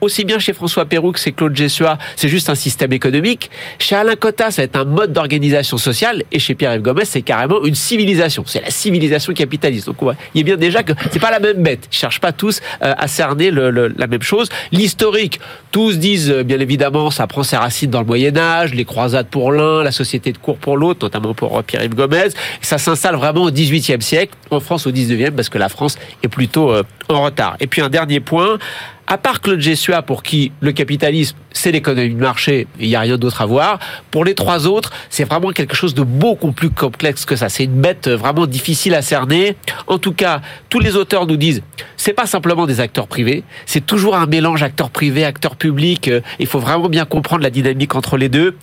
aussi 0.00 0.24
bien 0.24 0.38
chez 0.38 0.52
François 0.52 0.84
Perroux 0.84 1.10
que 1.10 1.18
chez 1.18 1.32
Claude 1.32 1.56
Gessua, 1.56 1.98
c'est 2.14 2.28
juste 2.28 2.48
un 2.48 2.54
système 2.54 2.92
économique. 2.92 3.50
Chez 3.80 3.96
Alain 3.96 4.14
Cotta, 4.14 4.52
ça 4.52 4.62
va 4.62 4.66
être 4.66 4.76
un 4.76 4.84
mode 4.84 5.12
d'organisation 5.12 5.78
sociale. 5.78 6.22
Et 6.32 6.38
chez 6.38 6.54
Pierre-Yves 6.54 6.82
Gomez, 6.82 7.04
c'est 7.04 7.22
carrément 7.24 7.64
une 7.64 7.74
civilisation. 7.74 8.44
C'est 8.46 8.62
la 8.62 8.70
civilisation 8.70 9.32
capitaliste. 9.32 9.86
Donc, 9.86 9.96
il 10.34 10.38
y 10.38 10.40
a 10.40 10.44
bien 10.44 10.56
déjà 10.56 10.82
que 10.82 10.92
c'est 11.10 11.18
pas 11.18 11.30
la 11.30 11.40
même 11.40 11.62
bête. 11.62 11.88
Ils 11.90 11.96
cherchent 11.96 12.20
pas 12.20 12.32
tous 12.32 12.60
euh, 12.82 12.94
à 12.96 13.08
cerner 13.08 13.50
la 13.50 14.06
même 14.06 14.22
chose. 14.22 14.48
L'historique, 14.72 15.40
tous 15.70 15.98
disent 15.98 16.30
euh, 16.30 16.42
bien 16.42 16.60
évidemment, 16.60 17.10
ça 17.10 17.26
prend 17.26 17.42
ses 17.42 17.56
racines 17.56 17.90
dans 17.90 18.00
le 18.00 18.06
Moyen 18.06 18.36
Âge, 18.36 18.74
les 18.74 18.84
croisades 18.84 19.26
pour 19.26 19.52
l'un, 19.52 19.82
la 19.82 19.92
société 19.92 20.32
de 20.32 20.38
cours 20.38 20.58
pour 20.58 20.76
l'autre, 20.76 21.00
notamment 21.02 21.34
pour 21.34 21.58
euh, 21.58 21.62
Pierre-Yves 21.62 21.94
Gomez. 21.94 22.28
Ça 22.60 22.78
s'installe 22.78 23.16
vraiment 23.16 23.42
au 23.42 23.50
XVIIIe 23.50 24.02
siècle, 24.02 24.34
en 24.50 24.60
France 24.60 24.86
au 24.86 24.92
XIXe, 24.92 25.30
parce 25.34 25.48
que 25.48 25.58
la 25.58 25.68
France 25.68 25.96
est 26.22 26.28
plutôt 26.28 26.72
en 27.08 27.22
retard. 27.22 27.56
Et 27.60 27.66
puis 27.66 27.82
un 27.82 27.88
dernier 27.88 28.20
point, 28.20 28.58
à 29.06 29.18
part 29.18 29.40
Claude 29.40 29.60
Gessua, 29.60 30.02
pour 30.02 30.22
qui 30.22 30.52
le 30.60 30.72
capitalisme, 30.72 31.36
c'est 31.52 31.70
l'économie 31.72 32.14
de 32.14 32.20
marché, 32.20 32.66
il 32.80 32.88
n'y 32.88 32.96
a 32.96 33.00
rien 33.00 33.16
d'autre 33.16 33.40
à 33.42 33.46
voir, 33.46 33.78
pour 34.10 34.24
les 34.24 34.34
trois 34.34 34.66
autres, 34.66 34.90
c'est 35.08 35.24
vraiment 35.24 35.50
quelque 35.50 35.74
chose 35.74 35.94
de 35.94 36.02
beaucoup 36.02 36.52
plus 36.52 36.70
complexe 36.70 37.24
que 37.24 37.36
ça. 37.36 37.48
C'est 37.48 37.64
une 37.64 37.80
bête 37.80 38.08
vraiment 38.08 38.46
difficile 38.46 38.94
à 38.94 39.02
cerner. 39.02 39.56
En 39.86 39.98
tout 39.98 40.12
cas, 40.12 40.40
tous 40.68 40.80
les 40.80 40.96
auteurs 40.96 41.26
nous 41.26 41.36
disent, 41.36 41.62
c'est 41.96 42.12
pas 42.12 42.26
simplement 42.26 42.66
des 42.66 42.80
acteurs 42.80 43.06
privés, 43.06 43.44
c'est 43.66 43.84
toujours 43.84 44.16
un 44.16 44.26
mélange 44.26 44.62
acteurs 44.62 44.90
privés, 44.90 45.24
acteurs 45.24 45.56
publics. 45.56 46.10
Il 46.38 46.46
faut 46.46 46.58
vraiment 46.58 46.88
bien 46.88 47.04
comprendre 47.04 47.42
la 47.42 47.50
dynamique 47.50 47.94
entre 47.94 48.16
les 48.16 48.28
deux. 48.28 48.56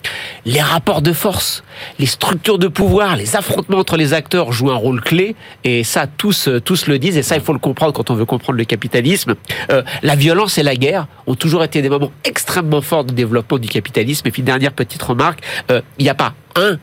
Les 0.44 0.60
rapports 0.60 1.02
de 1.02 1.12
force, 1.12 1.64
les 1.98 2.06
structures 2.06 2.58
de 2.58 2.68
pouvoir, 2.68 3.16
les 3.16 3.36
affrontements 3.36 3.78
entre 3.78 3.96
les 3.96 4.12
acteurs 4.12 4.52
jouent 4.52 4.70
un 4.70 4.76
rôle 4.76 5.00
clé, 5.00 5.34
et 5.64 5.84
ça, 5.84 6.06
tous, 6.06 6.48
tous 6.64 6.86
le 6.86 6.98
disent, 6.98 7.16
et 7.16 7.22
ça, 7.22 7.36
il 7.36 7.42
faut 7.42 7.52
le 7.52 7.58
comprendre 7.58 7.92
quand 7.92 8.10
on 8.10 8.14
veut 8.14 8.24
comprendre 8.24 8.58
le 8.58 8.64
capitalisme. 8.64 9.34
Euh, 9.70 9.82
la 10.02 10.14
violence 10.14 10.31
violence 10.32 10.56
et 10.56 10.62
la 10.62 10.76
guerre 10.76 11.08
ont 11.26 11.34
toujours 11.34 11.62
été 11.62 11.82
des 11.82 11.90
moments 11.90 12.10
extrêmement 12.24 12.80
forts 12.80 13.04
de 13.04 13.12
développement 13.12 13.58
du 13.58 13.68
capitalisme. 13.68 14.26
Et 14.26 14.30
puis, 14.30 14.42
dernière 14.42 14.72
petite 14.72 15.02
remarque, 15.02 15.40
euh, 15.70 15.82
il 15.98 16.04
n'y 16.04 16.08
a 16.08 16.14
pas 16.14 16.32
un 16.56 16.78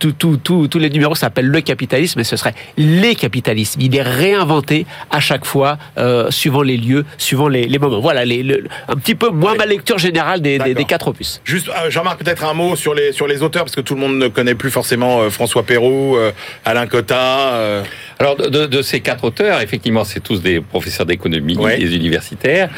tous 0.00 0.78
les 0.78 0.90
numéros 0.90 1.14
s'appellent 1.14 1.46
le 1.46 1.60
capitalisme, 1.60 2.18
mais 2.18 2.24
ce 2.24 2.36
serait 2.36 2.54
les 2.76 3.14
capitalismes. 3.14 3.80
Il 3.80 3.94
est 3.94 4.02
réinventé 4.02 4.86
à 5.10 5.20
chaque 5.20 5.44
fois, 5.44 5.78
euh, 5.98 6.30
suivant 6.30 6.62
les 6.62 6.76
lieux, 6.76 7.04
suivant 7.18 7.48
les, 7.48 7.78
moments. 7.78 8.00
Voilà, 8.00 8.24
les, 8.24 8.42
un 8.88 8.96
petit 8.96 9.14
peu 9.14 9.30
moins 9.30 9.54
ma 9.54 9.66
lecture 9.66 9.98
générale 9.98 10.40
des, 10.40 10.58
quatre 10.88 11.08
opus. 11.08 11.40
Juste, 11.44 11.68
euh, 11.68 11.90
Jean-Marc, 11.90 12.22
peut-être 12.24 12.44
un 12.44 12.54
mot 12.54 12.74
sur 12.76 12.94
les, 12.94 13.12
sur 13.12 13.26
les 13.26 13.42
auteurs, 13.42 13.64
parce 13.64 13.76
que 13.76 13.80
tout 13.80 13.94
le 13.94 14.00
monde 14.00 14.16
ne 14.16 14.28
connaît 14.28 14.54
plus 14.54 14.70
forcément 14.70 15.20
euh, 15.20 15.30
François 15.30 15.62
Perrault, 15.62 16.18
Alain 16.64 16.86
Cotta. 16.86 17.82
Alors, 18.18 18.36
de, 18.36 18.82
ces 18.82 19.00
quatre 19.00 19.24
auteurs, 19.24 19.60
effectivement, 19.60 20.04
c'est 20.04 20.20
tous 20.20 20.42
des 20.42 20.60
professeurs 20.60 21.06
d'économie, 21.06 21.56
des 21.56 21.94
universitaires. 21.94 22.70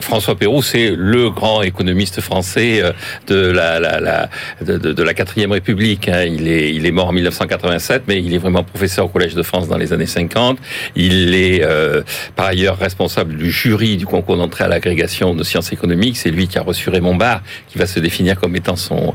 François 0.00 0.36
Perrault, 0.36 0.62
c'est 0.62 0.92
le 0.94 1.30
grand 1.30 1.62
économiste 1.62 2.20
français 2.20 2.82
de 3.26 3.50
la, 3.50 3.80
la, 3.80 4.00
la 4.00 4.28
de, 4.60 5.02
la 5.02 5.14
quatrième 5.14 5.52
République. 5.52 6.08
Hein. 6.08 6.17
Hein, 6.18 6.24
il 6.26 6.48
est 6.48 6.74
il 6.74 6.86
est 6.86 6.90
mort 6.90 7.08
en 7.08 7.12
1987, 7.12 8.02
mais 8.06 8.20
il 8.20 8.34
est 8.34 8.38
vraiment 8.38 8.62
professeur 8.62 9.06
au 9.06 9.08
Collège 9.08 9.34
de 9.34 9.42
France 9.42 9.68
dans 9.68 9.76
les 9.76 9.92
années 9.92 10.06
50. 10.06 10.58
Il 10.96 11.34
est 11.34 11.62
euh, 11.64 12.02
par 12.36 12.46
ailleurs 12.46 12.78
responsable 12.78 13.36
du 13.36 13.50
jury 13.50 13.96
du 13.96 14.06
concours 14.06 14.36
d'entrée 14.36 14.64
à 14.64 14.68
l'agrégation 14.68 15.34
de 15.34 15.42
sciences 15.44 15.72
économiques. 15.72 16.16
C'est 16.16 16.30
lui 16.30 16.48
qui 16.48 16.58
a 16.58 16.62
reçu 16.62 16.90
Raymond 16.90 17.14
Barre, 17.14 17.42
qui 17.68 17.78
va 17.78 17.86
se 17.86 18.00
définir 18.00 18.38
comme 18.38 18.54
étant 18.56 18.76
son 18.76 19.14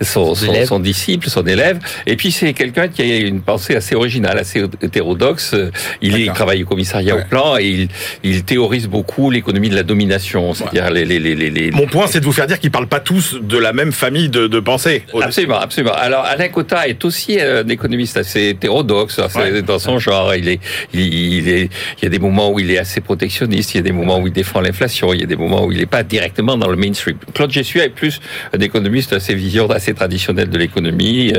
son, 0.00 0.34
son, 0.34 0.66
son, 0.66 0.80
disciple, 0.80 1.28
son 1.28 1.46
élève. 1.46 1.78
Et 2.06 2.16
puis 2.16 2.32
c'est 2.32 2.52
quelqu'un 2.52 2.88
qui 2.88 3.02
a 3.02 3.16
une 3.16 3.40
pensée 3.40 3.76
assez 3.76 3.94
originale, 3.94 4.38
assez 4.38 4.64
hétérodoxe. 4.82 5.54
Il, 6.02 6.16
est, 6.16 6.22
il 6.22 6.32
travaille 6.32 6.62
au 6.62 6.66
commissariat 6.66 7.16
au 7.16 7.24
plan 7.24 7.56
et 7.58 7.66
il, 7.66 7.88
il 8.22 8.44
théorise 8.44 8.88
beaucoup 8.88 9.30
l'économie 9.30 9.68
de 9.68 9.76
la 9.76 9.82
domination. 9.82 10.54
C'est-à-dire 10.54 10.90
les, 10.90 11.04
les, 11.04 11.18
les, 11.18 11.34
les, 11.34 11.70
Mon 11.70 11.86
point, 11.86 12.06
c'est 12.06 12.20
de 12.20 12.24
vous 12.24 12.32
faire 12.32 12.46
dire 12.46 12.58
qu'ils 12.58 12.70
parlent 12.70 12.86
pas 12.86 13.00
tous 13.00 13.38
de 13.40 13.58
la 13.58 13.72
même 13.72 13.92
famille 13.92 14.28
de, 14.28 14.46
de 14.46 14.60
pensée. 14.60 15.04
Absolument, 15.20 15.58
absolument. 15.58 15.94
Alors 15.94 16.24
Alain 16.30 16.48
Cotta 16.48 16.86
est 16.86 17.04
aussi 17.04 17.40
un 17.40 17.66
économiste 17.68 18.16
assez 18.16 18.50
hétérodoxe 18.50 19.18
assez 19.18 19.62
dans 19.62 19.80
son 19.80 19.98
genre. 19.98 20.32
Il 20.36 20.48
est, 20.48 20.60
il, 20.94 21.48
est, 21.48 21.68
il 21.98 22.04
y 22.04 22.06
a 22.06 22.08
des 22.08 22.20
moments 22.20 22.52
où 22.52 22.60
il 22.60 22.70
est 22.70 22.78
assez 22.78 23.00
protectionniste, 23.00 23.74
il 23.74 23.78
y 23.78 23.80
a 23.80 23.82
des 23.82 23.90
moments 23.90 24.20
où 24.20 24.28
il 24.28 24.32
défend 24.32 24.60
l'inflation, 24.60 25.12
il 25.12 25.20
y 25.20 25.24
a 25.24 25.26
des 25.26 25.34
moments 25.34 25.64
où 25.64 25.72
il 25.72 25.78
n'est 25.78 25.86
pas 25.86 26.04
directement 26.04 26.56
dans 26.56 26.68
le 26.68 26.76
mainstream. 26.76 27.16
Claude 27.34 27.50
Jessuia 27.50 27.84
est 27.86 27.88
plus 27.88 28.20
un 28.52 28.60
économiste 28.60 29.12
assez 29.12 29.34
vision 29.34 29.68
assez 29.70 29.92
traditionnelle 29.92 30.48
de 30.48 30.58
l'économie. 30.58 31.32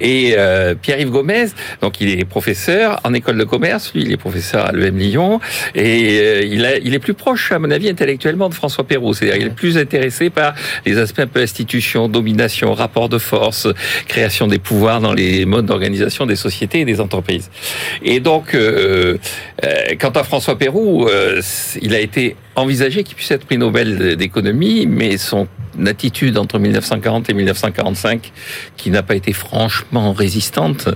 Et 0.00 0.34
euh, 0.38 0.74
Pierre-Yves 0.74 1.10
Gomez, 1.10 1.48
donc 1.82 2.00
il 2.00 2.18
est 2.18 2.24
professeur 2.24 3.00
en 3.04 3.12
école 3.12 3.36
de 3.36 3.44
commerce, 3.44 3.92
lui 3.94 4.02
il 4.02 4.12
est 4.12 4.16
professeur 4.16 4.64
à 4.64 4.72
l'EM 4.72 4.96
Lyon, 4.96 5.40
et 5.74 6.20
euh, 6.20 6.42
il, 6.42 6.64
a, 6.64 6.78
il 6.78 6.94
est 6.94 6.98
plus 6.98 7.14
proche, 7.14 7.52
à 7.52 7.58
mon 7.58 7.70
avis, 7.70 7.90
intellectuellement 7.90 8.48
de 8.48 8.54
François 8.54 8.84
Perrault. 8.84 9.12
C'est-à-dire 9.12 9.36
il 9.36 9.46
est 9.48 9.54
plus 9.54 9.76
intéressé 9.76 10.30
par 10.30 10.54
les 10.86 10.96
aspects 10.96 11.20
un 11.20 11.26
peu 11.26 11.40
institution, 11.40 12.08
domination, 12.08 12.72
rapport 12.72 13.08
de 13.08 13.18
force, 13.18 13.68
création 14.06 14.37
des 14.46 14.58
pouvoirs 14.58 15.00
dans 15.00 15.12
les 15.12 15.44
modes 15.44 15.66
d'organisation 15.66 16.26
des 16.26 16.36
sociétés 16.36 16.80
et 16.80 16.84
des 16.84 17.00
entreprises. 17.00 17.50
Et 18.02 18.20
donc, 18.20 18.54
euh, 18.54 19.18
euh, 19.64 19.74
quant 19.98 20.10
à 20.10 20.24
François 20.24 20.56
Perroux, 20.56 21.06
euh, 21.06 21.40
il 21.80 21.94
a 21.94 22.00
été 22.00 22.36
envisagé 22.54 23.04
qu'il 23.04 23.16
puisse 23.16 23.30
être 23.30 23.44
prix 23.44 23.58
Nobel 23.58 24.16
d'économie, 24.16 24.86
mais 24.86 25.16
son 25.16 25.48
attitude 25.86 26.38
entre 26.38 26.58
1940 26.58 27.30
et 27.30 27.34
1945, 27.34 28.32
qui 28.76 28.90
n'a 28.90 29.02
pas 29.02 29.14
été 29.14 29.32
franchement 29.32 30.12
résistante, 30.12 30.88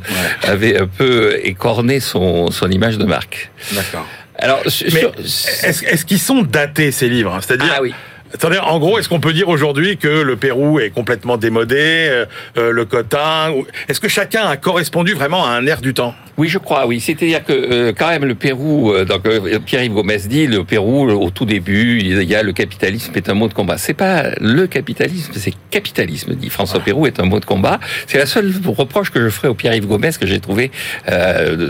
avait 0.42 0.78
un 0.78 0.86
peu 0.86 1.38
écorné 1.44 2.00
son, 2.00 2.50
son 2.50 2.68
image 2.70 2.98
de 2.98 3.04
marque. 3.04 3.50
D'accord. 3.72 4.06
Alors, 4.38 4.60
est-ce 4.66 4.84
est 4.84 6.04
qu'ils 6.04 6.18
sont 6.18 6.42
datés 6.42 6.90
ces 6.90 7.08
livres? 7.08 7.38
C'est-à-dire, 7.40 7.74
ah 7.76 7.82
oui. 7.82 7.94
Attendez, 8.34 8.58
en 8.58 8.78
gros, 8.78 8.98
est-ce 8.98 9.08
qu'on 9.08 9.20
peut 9.20 9.32
dire 9.32 9.48
aujourd'hui 9.48 9.98
que 9.98 10.08
le 10.08 10.36
Pérou 10.36 10.80
est 10.80 10.90
complètement 10.90 11.36
démodé, 11.36 12.08
euh, 12.10 12.26
euh 12.56 12.70
le 12.70 12.84
cotin 12.84 13.52
Est-ce 13.88 14.00
que 14.00 14.08
chacun 14.08 14.46
a 14.46 14.56
correspondu 14.56 15.12
vraiment 15.12 15.46
à 15.46 15.50
un 15.50 15.66
air 15.66 15.80
du 15.80 15.92
temps? 15.92 16.14
Oui, 16.42 16.48
je 16.48 16.58
crois, 16.58 16.88
oui. 16.88 16.98
C'est-à-dire 16.98 17.44
que 17.44 17.52
euh, 17.52 17.92
quand 17.96 18.08
même 18.08 18.24
le 18.24 18.34
Pérou, 18.34 18.90
euh, 18.90 19.04
donc 19.04 19.22
Pierre-Yves 19.64 19.92
Gomez 19.92 20.18
dit, 20.26 20.48
le 20.48 20.64
Pérou, 20.64 21.08
au 21.08 21.30
tout 21.30 21.44
début, 21.44 22.00
il 22.00 22.20
y 22.24 22.34
a 22.34 22.42
le 22.42 22.52
capitalisme 22.52 23.12
est 23.14 23.28
un 23.28 23.34
mot 23.34 23.46
de 23.46 23.54
combat. 23.54 23.78
C'est 23.78 23.94
pas 23.94 24.30
le 24.40 24.66
capitalisme, 24.66 25.30
c'est 25.36 25.54
capitalisme, 25.70 26.34
dit 26.34 26.50
François 26.50 26.80
ah. 26.82 26.84
Pérou 26.84 27.06
est 27.06 27.20
un 27.20 27.26
mot 27.26 27.38
de 27.38 27.44
combat. 27.44 27.78
C'est 28.08 28.18
la 28.18 28.26
seule 28.26 28.52
reproche 28.66 29.10
que 29.10 29.22
je 29.22 29.28
ferai 29.28 29.46
au 29.46 29.54
Pierre-Yves 29.54 29.86
Gomez 29.86 30.10
que 30.20 30.26
j'ai 30.26 30.40
trouvé 30.40 30.72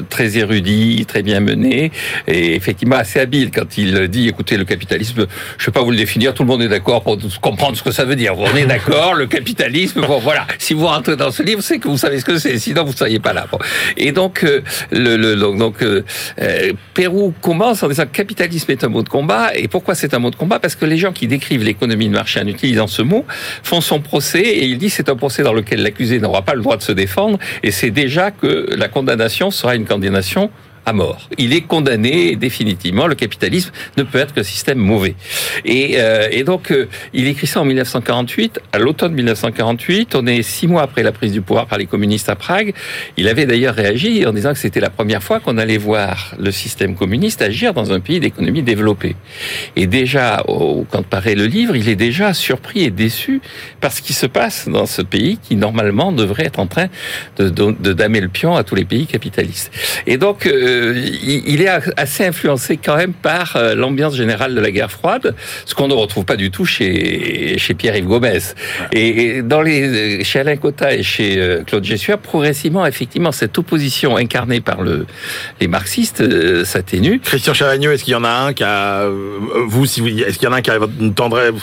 très 0.08 0.38
érudit, 0.38 1.04
très 1.06 1.22
bien 1.22 1.40
mené 1.40 1.92
et 2.26 2.54
effectivement 2.54 2.96
assez 2.96 3.20
habile 3.20 3.50
quand 3.50 3.76
il 3.76 4.08
dit, 4.08 4.28
écoutez, 4.28 4.56
le 4.56 4.64
capitalisme, 4.64 5.26
je 5.58 5.66
vais 5.66 5.72
pas 5.72 5.82
vous 5.82 5.90
le 5.90 5.98
définir, 5.98 6.32
tout 6.32 6.44
le 6.44 6.48
monde 6.48 6.62
on 6.62 6.64
est 6.64 6.68
d'accord 6.68 7.02
pour 7.02 7.18
comprendre 7.42 7.76
ce 7.76 7.82
que 7.82 7.90
ça 7.90 8.06
veut 8.06 8.16
dire. 8.16 8.38
On 8.38 8.56
est 8.56 8.64
d'accord, 8.64 9.12
le 9.12 9.26
capitalisme, 9.26 10.00
bon 10.06 10.18
voilà. 10.18 10.46
Si 10.58 10.72
vous 10.72 10.86
rentrez 10.86 11.16
dans 11.16 11.30
ce 11.30 11.42
livre, 11.42 11.60
c'est 11.60 11.78
que 11.78 11.88
vous 11.88 11.98
savez 11.98 12.20
ce 12.20 12.24
que 12.24 12.38
c'est, 12.38 12.58
sinon 12.58 12.84
vous 12.84 12.92
ne 12.92 12.96
seriez 12.96 13.18
pas 13.18 13.34
là. 13.34 13.46
Et 13.98 14.12
donc, 14.12 14.44
euh, 14.44 14.61
le, 14.90 15.16
le, 15.16 15.36
donc, 15.36 15.82
euh, 15.82 16.04
euh, 16.40 16.72
Pérou 16.94 17.32
commence 17.40 17.82
en 17.82 17.88
disant 17.88 18.04
que 18.04 18.10
capitalisme 18.10 18.70
est 18.70 18.84
un 18.84 18.88
mot 18.88 19.02
de 19.02 19.08
combat. 19.08 19.54
Et 19.54 19.68
pourquoi 19.68 19.94
c'est 19.94 20.14
un 20.14 20.18
mot 20.18 20.30
de 20.30 20.36
combat? 20.36 20.58
Parce 20.58 20.76
que 20.76 20.84
les 20.84 20.96
gens 20.96 21.12
qui 21.12 21.26
décrivent 21.26 21.64
l'économie 21.64 22.08
de 22.08 22.14
marché 22.14 22.40
en 22.40 22.46
utilisant 22.46 22.86
ce 22.86 23.02
mot 23.02 23.24
font 23.62 23.80
son 23.80 24.00
procès 24.00 24.42
et 24.42 24.64
il 24.64 24.78
dit 24.78 24.90
c'est 24.90 25.08
un 25.08 25.16
procès 25.16 25.42
dans 25.42 25.52
lequel 25.52 25.82
l'accusé 25.82 26.18
n'aura 26.18 26.42
pas 26.42 26.54
le 26.54 26.62
droit 26.62 26.76
de 26.76 26.82
se 26.82 26.92
défendre 26.92 27.38
et 27.62 27.70
c'est 27.70 27.90
déjà 27.90 28.30
que 28.30 28.74
la 28.76 28.88
condamnation 28.88 29.50
sera 29.50 29.74
une 29.74 29.86
condamnation 29.86 30.50
à 30.86 30.92
mort. 30.92 31.28
Il 31.38 31.52
est 31.52 31.62
condamné 31.62 32.36
définitivement. 32.36 33.06
Le 33.06 33.14
capitalisme 33.14 33.70
ne 33.96 34.02
peut 34.02 34.18
être 34.18 34.34
qu'un 34.34 34.42
système 34.42 34.78
mauvais. 34.78 35.14
Et, 35.64 35.94
euh, 35.96 36.28
et 36.30 36.44
donc, 36.44 36.70
euh, 36.70 36.88
il 37.12 37.26
écrit 37.28 37.46
ça 37.46 37.60
en 37.60 37.64
1948, 37.64 38.60
à 38.72 38.78
l'automne 38.78 39.12
1948. 39.12 40.14
On 40.14 40.26
est 40.26 40.42
six 40.42 40.66
mois 40.66 40.82
après 40.82 41.02
la 41.02 41.12
prise 41.12 41.32
du 41.32 41.40
pouvoir 41.40 41.66
par 41.66 41.78
les 41.78 41.86
communistes 41.86 42.28
à 42.28 42.36
Prague. 42.36 42.74
Il 43.16 43.28
avait 43.28 43.46
d'ailleurs 43.46 43.74
réagi 43.74 44.26
en 44.26 44.32
disant 44.32 44.52
que 44.52 44.58
c'était 44.58 44.80
la 44.80 44.90
première 44.90 45.22
fois 45.22 45.40
qu'on 45.40 45.58
allait 45.58 45.78
voir 45.78 46.34
le 46.38 46.50
système 46.50 46.96
communiste 46.96 47.42
agir 47.42 47.74
dans 47.74 47.92
un 47.92 48.00
pays 48.00 48.20
d'économie 48.20 48.62
développée. 48.62 49.16
Et 49.76 49.86
déjà, 49.86 50.42
quand 50.46 51.02
paraît 51.06 51.34
le 51.34 51.46
livre, 51.46 51.76
il 51.76 51.88
est 51.88 51.96
déjà 51.96 52.34
surpris 52.34 52.84
et 52.84 52.90
déçu 52.90 53.40
par 53.80 53.92
ce 53.92 54.02
qui 54.02 54.12
se 54.12 54.26
passe 54.26 54.68
dans 54.68 54.86
ce 54.86 55.02
pays 55.02 55.38
qui 55.38 55.56
normalement 55.56 56.12
devrait 56.12 56.46
être 56.46 56.58
en 56.58 56.66
train 56.66 56.86
de, 57.36 57.48
de, 57.48 57.92
damer 57.92 58.20
le 58.20 58.28
pion 58.28 58.56
à 58.56 58.64
tous 58.64 58.74
les 58.74 58.84
pays 58.84 59.06
capitalistes. 59.06 59.70
Et 60.06 60.16
donc, 60.16 60.46
euh, 60.46 60.71
euh, 60.72 60.94
il 61.24 61.62
est 61.62 61.68
assez 61.96 62.26
influencé 62.26 62.76
quand 62.76 62.96
même 62.96 63.12
par 63.12 63.56
euh, 63.56 63.74
l'ambiance 63.74 64.14
générale 64.14 64.54
de 64.54 64.60
la 64.60 64.70
guerre 64.70 64.90
froide, 64.90 65.34
ce 65.64 65.74
qu'on 65.74 65.88
ne 65.88 65.94
retrouve 65.94 66.24
pas 66.24 66.36
du 66.36 66.50
tout 66.50 66.64
chez 66.64 67.56
chez 67.58 67.74
Pierre-Yves 67.74 68.06
Gomez. 68.06 68.38
Et 68.92 69.42
dans 69.42 69.62
les 69.62 70.22
chez 70.24 70.40
Alain 70.40 70.56
Cotta 70.56 70.94
et 70.94 71.02
chez 71.02 71.38
euh, 71.38 71.62
Claude 71.64 71.84
Jessuia, 71.84 72.16
progressivement, 72.16 72.86
effectivement, 72.86 73.32
cette 73.32 73.56
opposition 73.56 74.16
incarnée 74.16 74.60
par 74.60 74.82
le 74.82 75.06
les 75.60 75.68
marxistes 75.68 76.22
s'atténue. 76.64 77.20
Christian 77.20 77.54
Chavagneux, 77.54 77.92
est-ce 77.92 78.04
qu'il 78.04 78.12
y 78.12 78.16
en 78.16 78.24
a 78.24 78.30
un 78.30 78.52
qui 78.52 78.64
a 78.64 79.08
vous, 79.66 79.86
si 79.86 80.00
vous, 80.00 80.08
est-ce 80.08 80.38
qu'il 80.38 80.48
y 80.48 80.50
en 80.50 80.52
a 80.52 80.58
un 80.58 80.62
qui 80.62 80.70
a 80.70 80.78
une 81.00 81.14
tendresse 81.14 81.54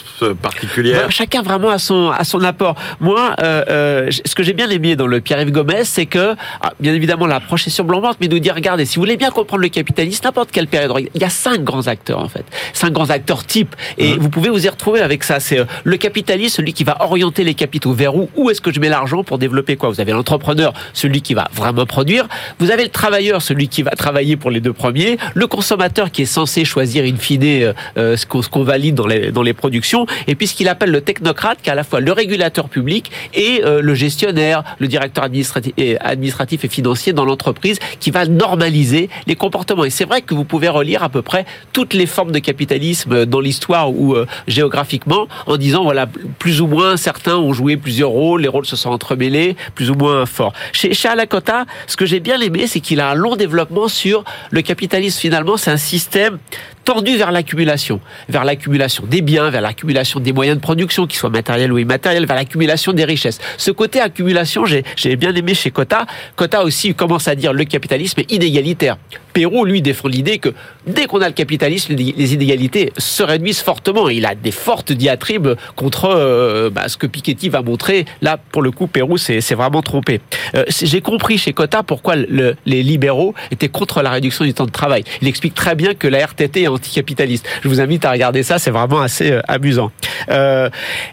particulière? 0.42 1.12
Chacun 1.12 1.42
vraiment 1.42 1.70
a 1.70 1.80
son 1.80 2.10
à 2.10 2.24
son 2.24 2.44
apport. 2.44 2.76
Moi, 3.00 3.36
ce 3.40 4.36
que 4.36 4.44
j'ai 4.44 4.54
bien 4.54 4.70
aimé 4.70 4.96
dans 4.96 5.08
le 5.08 5.22
Pierre-Yves 5.22 5.52
Gomez, 5.52 5.84
c'est 5.84 6.06
que 6.06 6.36
ah, 6.62 6.74
bien 6.80 6.94
évidemment 6.94 7.28
l'approche 7.28 7.68
est 7.68 7.70
sur 7.70 7.86
blanc 7.86 8.00
mais 8.20 8.28
nous 8.28 8.40
dire 8.40 8.56
regardez 8.56 8.86
si 8.86 8.99
vous 9.00 9.04
voulez 9.06 9.16
bien 9.16 9.32
comprendre 9.32 9.62
le 9.62 9.70
capitalisme, 9.70 10.26
n'importe 10.26 10.52
quelle 10.52 10.68
période, 10.68 10.92
il 11.16 11.22
y 11.22 11.24
a 11.24 11.30
cinq 11.30 11.64
grands 11.64 11.88
acteurs 11.88 12.20
en 12.20 12.28
fait, 12.28 12.44
cinq 12.74 12.92
grands 12.92 13.10
acteurs 13.10 13.46
types, 13.46 13.74
et 13.98 14.14
mmh. 14.14 14.20
vous 14.20 14.30
pouvez 14.30 14.50
vous 14.50 14.66
y 14.66 14.68
retrouver 14.68 15.00
avec 15.00 15.24
ça. 15.24 15.40
C'est 15.40 15.60
euh, 15.60 15.64
le 15.86 15.96
capitaliste, 15.96 16.58
celui 16.58 16.74
qui 16.74 16.84
va 16.84 16.98
orienter 17.02 17.46
les 17.46 17.54
capitaux 17.54 17.94
vers 17.94 18.14
où, 18.14 18.30
où 18.36 18.50
est-ce 18.50 18.60
que 18.60 18.74
je 18.74 18.82
mets 18.82 18.90
l'argent 18.90 19.24
pour 19.24 19.38
développer 19.38 19.78
quoi? 19.78 19.88
Vous 19.88 20.02
avez 20.02 20.12
l'entrepreneur, 20.12 20.74
celui 20.92 21.22
qui 21.22 21.34
va 21.34 21.48
vraiment 21.54 21.86
produire. 21.86 22.28
Vous 22.60 22.72
avez 22.72 22.84
le 22.84 22.90
travailleur, 22.90 23.42
celui 23.42 23.70
qui 23.70 23.84
va 23.84 23.92
travailler 23.92 24.36
pour 24.36 24.52
les 24.52 24.60
deux 24.60 24.74
premiers. 24.74 25.18
Le 25.34 25.48
consommateur 25.48 26.12
qui 26.12 26.24
est 26.24 26.26
censé 26.26 26.66
choisir 26.66 27.06
in 27.06 27.16
fine 27.16 27.42
euh, 27.46 27.74
euh, 27.98 28.18
ce 28.18 28.26
qu'on 28.26 28.64
valide 28.64 28.96
dans 28.96 29.08
les, 29.08 29.32
dans 29.32 29.44
les 29.44 29.54
productions. 29.54 30.08
Et 30.28 30.36
puis 30.36 30.48
ce 30.48 30.56
qu'il 30.56 30.68
appelle 30.68 30.92
le 30.92 31.00
technocrate, 31.00 31.62
qui 31.62 31.70
est 31.70 31.72
à 31.72 31.76
la 31.76 31.86
fois 31.86 32.02
le 32.02 32.12
régulateur 32.12 32.68
public 32.68 33.12
et 33.34 33.62
le 33.64 33.96
gestionnaire, 33.96 34.64
le 34.80 34.90
directeur 34.90 35.24
administratif 35.24 35.72
et, 35.78 35.98
administratif 36.00 36.66
et 36.66 36.68
financier 36.68 37.14
dans 37.14 37.24
l'entreprise, 37.24 37.80
qui 38.02 38.12
va 38.12 38.26
normaliser 38.26 38.89
les 39.28 39.36
comportements. 39.36 39.86
Et 39.86 39.90
c'est 39.90 40.06
vrai 40.06 40.22
que 40.22 40.34
vous 40.34 40.44
pouvez 40.44 40.70
relire 40.70 41.04
à 41.04 41.10
peu 41.10 41.22
près 41.22 41.46
toutes 41.74 41.94
les 41.94 42.06
formes 42.06 42.32
de 42.32 42.40
capitalisme 42.40 43.26
dans 43.26 43.40
l'histoire 43.40 43.92
ou 43.92 44.14
euh, 44.14 44.26
géographiquement 44.48 45.28
en 45.48 45.58
disant 45.58 45.84
voilà 45.84 46.08
plus 46.38 46.62
ou 46.62 46.68
moins 46.68 46.98
certains 46.98 47.38
ont 47.38 47.54
joué 47.54 47.78
plusieurs 47.78 48.10
rôles, 48.10 48.42
les 48.42 48.48
rôles 48.48 48.66
se 48.66 48.76
sont 48.76 48.90
entremêlés, 48.90 49.56
plus 49.76 49.90
ou 49.92 49.96
moins 49.96 50.26
forts. 50.26 50.54
Chez, 50.74 50.94
chez 50.94 51.08
Alakota, 51.08 51.66
ce 51.88 51.96
que 51.96 52.06
j'ai 52.06 52.20
bien 52.20 52.40
aimé, 52.42 52.68
c'est 52.68 52.80
qu'il 52.80 53.00
a 53.00 53.10
un 53.10 53.16
long 53.16 53.36
développement 53.36 53.88
sur 53.88 54.24
le 54.52 54.62
capitalisme. 54.62 55.20
Finalement, 55.20 55.58
c'est 55.58 55.72
un 55.72 55.78
système 55.78 56.40
tendu 56.84 57.18
vers 57.18 57.32
l'accumulation, 57.32 58.00
vers 58.28 58.44
l'accumulation 58.44 59.06
des 59.06 59.22
biens, 59.22 59.50
vers 59.50 59.62
l'accumulation 59.62 60.20
des 60.20 60.34
moyens 60.34 60.58
de 60.58 60.62
production, 60.62 61.08
qu'ils 61.08 61.20
soient 61.20 61.30
matériels 61.30 61.72
ou 61.72 61.78
immatériels, 61.78 62.26
vers 62.26 62.36
l'accumulation 62.36 62.94
des 62.94 63.06
richesses. 63.06 63.40
Ce 63.58 63.72
côté 63.72 64.02
accumulation, 64.02 64.66
j'ai 64.66 65.16
bien 65.16 65.34
aimé 65.34 65.54
chez 65.54 65.72
Cota. 65.72 66.06
Cota 66.36 66.64
aussi 66.64 66.94
commence 66.94 67.28
à 67.28 67.36
dire 67.36 67.54
le 67.54 67.66
capitalisme 67.66 68.22
est 68.22 68.32
inégalitaire. 68.32 68.98
Perrault, 69.34 69.66
lui, 69.66 69.82
défend 69.82 70.08
l'idée 70.08 70.40
que 70.40 70.50
dès 70.90 71.06
qu'on 71.06 71.22
a 71.22 71.28
le 71.28 71.34
capitalisme, 71.34 71.96
les 71.96 72.34
inégalités 72.34 72.92
se 72.98 73.24
réduisent 73.24 73.62
fortement. 73.62 74.10
Il 74.10 74.26
a 74.26 74.36
des 74.36 74.52
fortes 74.52 74.92
diatribes 74.92 75.50
contre 75.76 76.06
euh, 76.06 76.70
bah, 76.70 76.88
ce 76.88 76.98
que 76.98 77.08
Piketty 77.08 77.50
va 77.50 77.62
montrer. 77.62 78.06
Là, 78.22 78.38
pour 78.38 78.62
le 78.62 78.72
coup, 78.72 78.88
Perrault 78.88 79.18
s'est 79.18 79.40
vraiment 79.56 79.82
trompé. 79.82 80.22
Euh, 80.56 80.66
j'ai 80.70 81.02
compris 81.02 81.38
chez 81.38 81.54
Cota 81.54 81.84
pourquoi 81.84 82.16
le, 82.16 82.56
les 82.66 82.84
libéraux 82.84 83.34
étaient 83.52 83.70
contre 83.70 84.02
la 84.02 84.10
réduction 84.10 84.46
du 84.46 84.54
temps 84.54 84.66
de 84.66 84.72
travail. 84.72 85.04
Il 85.22 85.28
explique 85.28 85.54
très 85.54 85.76
bien 85.76 85.94
que 85.94 86.08
la 86.08 86.26
RTT 86.26 86.64
est 86.64 86.68
anticapitaliste. 86.68 87.48
Je 87.64 87.70
vous 87.70 87.82
invite 87.82 88.06
à 88.06 88.12
regarder 88.12 88.44
ça, 88.44 88.60
c'est 88.60 88.72
vraiment 88.72 89.02
assez 89.02 89.32
euh, 89.32 89.42
amusant. 89.48 89.92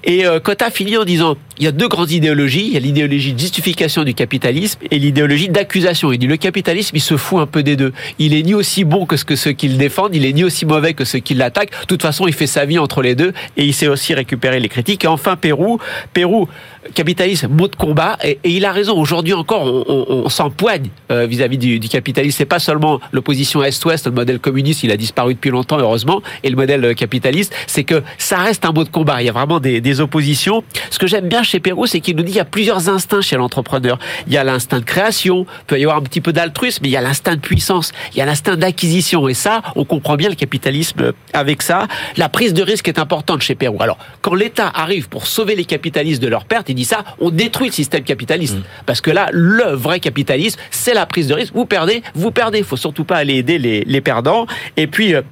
et 0.05 0.25
Cota 0.43 0.71
finit 0.71 0.97
en 0.97 1.05
disant 1.05 1.37
il 1.59 1.65
y 1.65 1.67
a 1.67 1.73
deux 1.73 1.89
grandes 1.89 2.11
idéologies. 2.11 2.67
Il 2.67 2.73
y 2.73 2.77
a 2.77 2.81
l'idéologie 2.81 3.33
de 3.33 3.39
justification 3.39 4.05
du 4.05 4.15
capitalisme 4.15 4.81
et 4.91 4.99
l'idéologie 4.99 5.49
d'accusation. 5.49 6.13
Il 6.13 6.19
dit 6.19 6.27
le 6.27 6.37
capitalisme, 6.37 6.97
il 6.97 7.01
se 7.01 7.17
fout 7.17 7.41
un 7.41 7.47
peu 7.47 7.63
des 7.63 7.77
deux. 7.77 7.93
Il 8.19 8.35
est 8.35 8.43
ni 8.43 8.55
aussi 8.55 8.85
bon 8.85 9.07
que 9.07 9.17
ce 9.17 9.25
que 9.25 9.37
ceux 9.37 9.53
qui 9.53 9.69
le 9.69 9.77
défendent, 9.77 10.15
il 10.15 10.25
est 10.25 10.33
ni 10.33 10.45
aussi 10.45 10.67
mauvais 10.67 10.95
que 10.95 11.05
ceux 11.05 11.19
qui 11.19 11.35
l'attaquent. 11.35 11.71
De 11.71 11.87
toute 11.87 12.03
façon, 12.03 12.27
il 12.27 12.35
fait 12.35 12.47
sa 12.47 12.65
vie 12.65 12.79
entre 12.79 13.03
les 13.03 13.15
deux 13.15 13.33
et 13.57 13.65
il 13.65 13.75
sait 13.75 13.89
aussi 13.89 14.15
récupérer 14.15 14.61
les 14.61 14.69
critiques. 14.69 15.05
Et 15.05 15.09
enfin, 15.09 15.37
Pérou, 15.37 15.79
Pérou, 16.13 16.49
capitalisme, 16.95 17.49
mot 17.49 17.69
de 17.69 17.77
combat. 17.77 18.19
Et, 18.23 18.39
il 18.45 18.65
a 18.65 18.73
raison. 18.73 18.99
Aujourd'hui 18.99 19.33
encore, 19.33 19.63
on, 19.63 19.85
on, 19.89 20.25
on 20.25 20.29
s'empoigne 20.29 20.89
euh, 21.11 21.27
vis-à-vis 21.27 21.59
du, 21.59 21.79
du 21.79 21.89
capitalisme. 21.89 22.37
C'est 22.39 22.45
pas 22.45 22.59
seulement 22.59 23.01
l'opposition 23.13 23.63
Est-Ouest, 23.63 24.07
le 24.07 24.13
modèle 24.13 24.39
communiste, 24.39 24.83
il 24.83 24.91
a 24.91 24.97
disparu 24.97 25.35
depuis 25.35 25.51
longtemps, 25.51 25.79
heureusement, 25.79 26.23
et 26.43 26.51
le 26.51 26.57
modèle 26.57 26.95
capitaliste. 26.95 27.55
C'est 27.67 27.85
que 27.85 28.03
ça 28.19 28.39
reste 28.39 28.65
un 28.65 28.73
mot 28.73 28.85
de 28.85 28.89
combat. 28.89 29.23
Il 29.23 29.27
y 29.27 29.29
a 29.29 29.33
vraiment 29.33 29.61
des, 29.61 29.81
des 29.81 30.01
oppositions. 30.01 30.63
Ce 30.91 30.99
que 30.99 31.07
j'aime 31.07 31.29
bien 31.29 31.43
chez 31.43 31.61
Pérou, 31.61 31.87
c'est 31.87 32.01
qu'il 32.01 32.17
nous 32.17 32.23
dit 32.23 32.33
qu'il 32.33 32.39
y 32.39 32.41
a 32.41 32.45
plusieurs 32.45 32.89
instincts 32.89 33.21
chez 33.21 33.37
l'entrepreneur. 33.37 33.99
Il 34.27 34.33
y 34.33 34.37
a 34.37 34.45
l'instinct 34.45 34.81
de 34.81 34.85
création, 34.85 35.47
il 35.49 35.65
peut 35.67 35.79
y 35.79 35.83
avoir 35.83 35.99
un 35.99 36.03
petit 36.03 36.21
peu 36.21 36.33
d'altruisme, 36.33 36.81
mais 36.83 36.89
il 36.89 36.93
y 36.93 36.97
a 36.97 37.01
l'instinct 37.01 37.35
de 37.35 37.41
puissance, 37.41 37.93
il 38.13 38.19
y 38.19 38.21
a 38.21 38.27
l'instinct 38.27 38.57
d'acquisition. 38.57 39.29
Et 39.29 39.35
ça, 39.35 39.63
on 39.75 39.85
comprend 39.85 40.17
bien 40.17 40.29
le 40.29 40.35
capitalisme 40.35 41.13
avec 41.33 41.63
ça. 41.63 41.87
La 42.17 42.29
prise 42.29 42.55
de 42.55 42.63
risque 42.63 42.89
est 42.89 42.99
importante 42.99 43.43
chez 43.43 43.55
Pérou. 43.55 43.83
Alors, 43.83 43.99
quand 44.23 44.35
l'État 44.35 44.71
arrive 44.75 45.09
pour 45.09 45.27
sauver 45.27 45.55
les 45.55 45.65
capitalistes 45.65 46.23
de 46.23 46.29
leur 46.29 46.45
perte, 46.45 46.69
dit 46.77 46.85
ça, 46.85 47.05
on 47.19 47.31
détruit 47.31 47.69
le 47.69 47.73
système 47.73 48.05
capitaliste. 48.05 48.57
Parce 48.87 49.01
que 49.01 49.11
là, 49.11 49.29
le 49.33 49.75
vrai 49.75 49.99
capitalisme, 49.99 50.61
c'est 50.71 50.95
la 50.95 51.07
prise 51.07 51.27
de 51.27 51.35
risque. 51.35 51.53
Vous 51.55 51.67
perdez, 51.67 52.03
vous 52.15 52.31
perdez. 52.31 52.59
Il 52.59 52.65
faut 52.65 52.77
surtout 52.77 53.05
pas 53.05 53.17
aller 53.17 53.35
aider 53.35 53.59
les, 53.59 53.81
les 53.83 54.01
perdants. 54.01 54.47
Et 54.77 54.87
puis, 54.87 55.15
euh, 55.15 55.23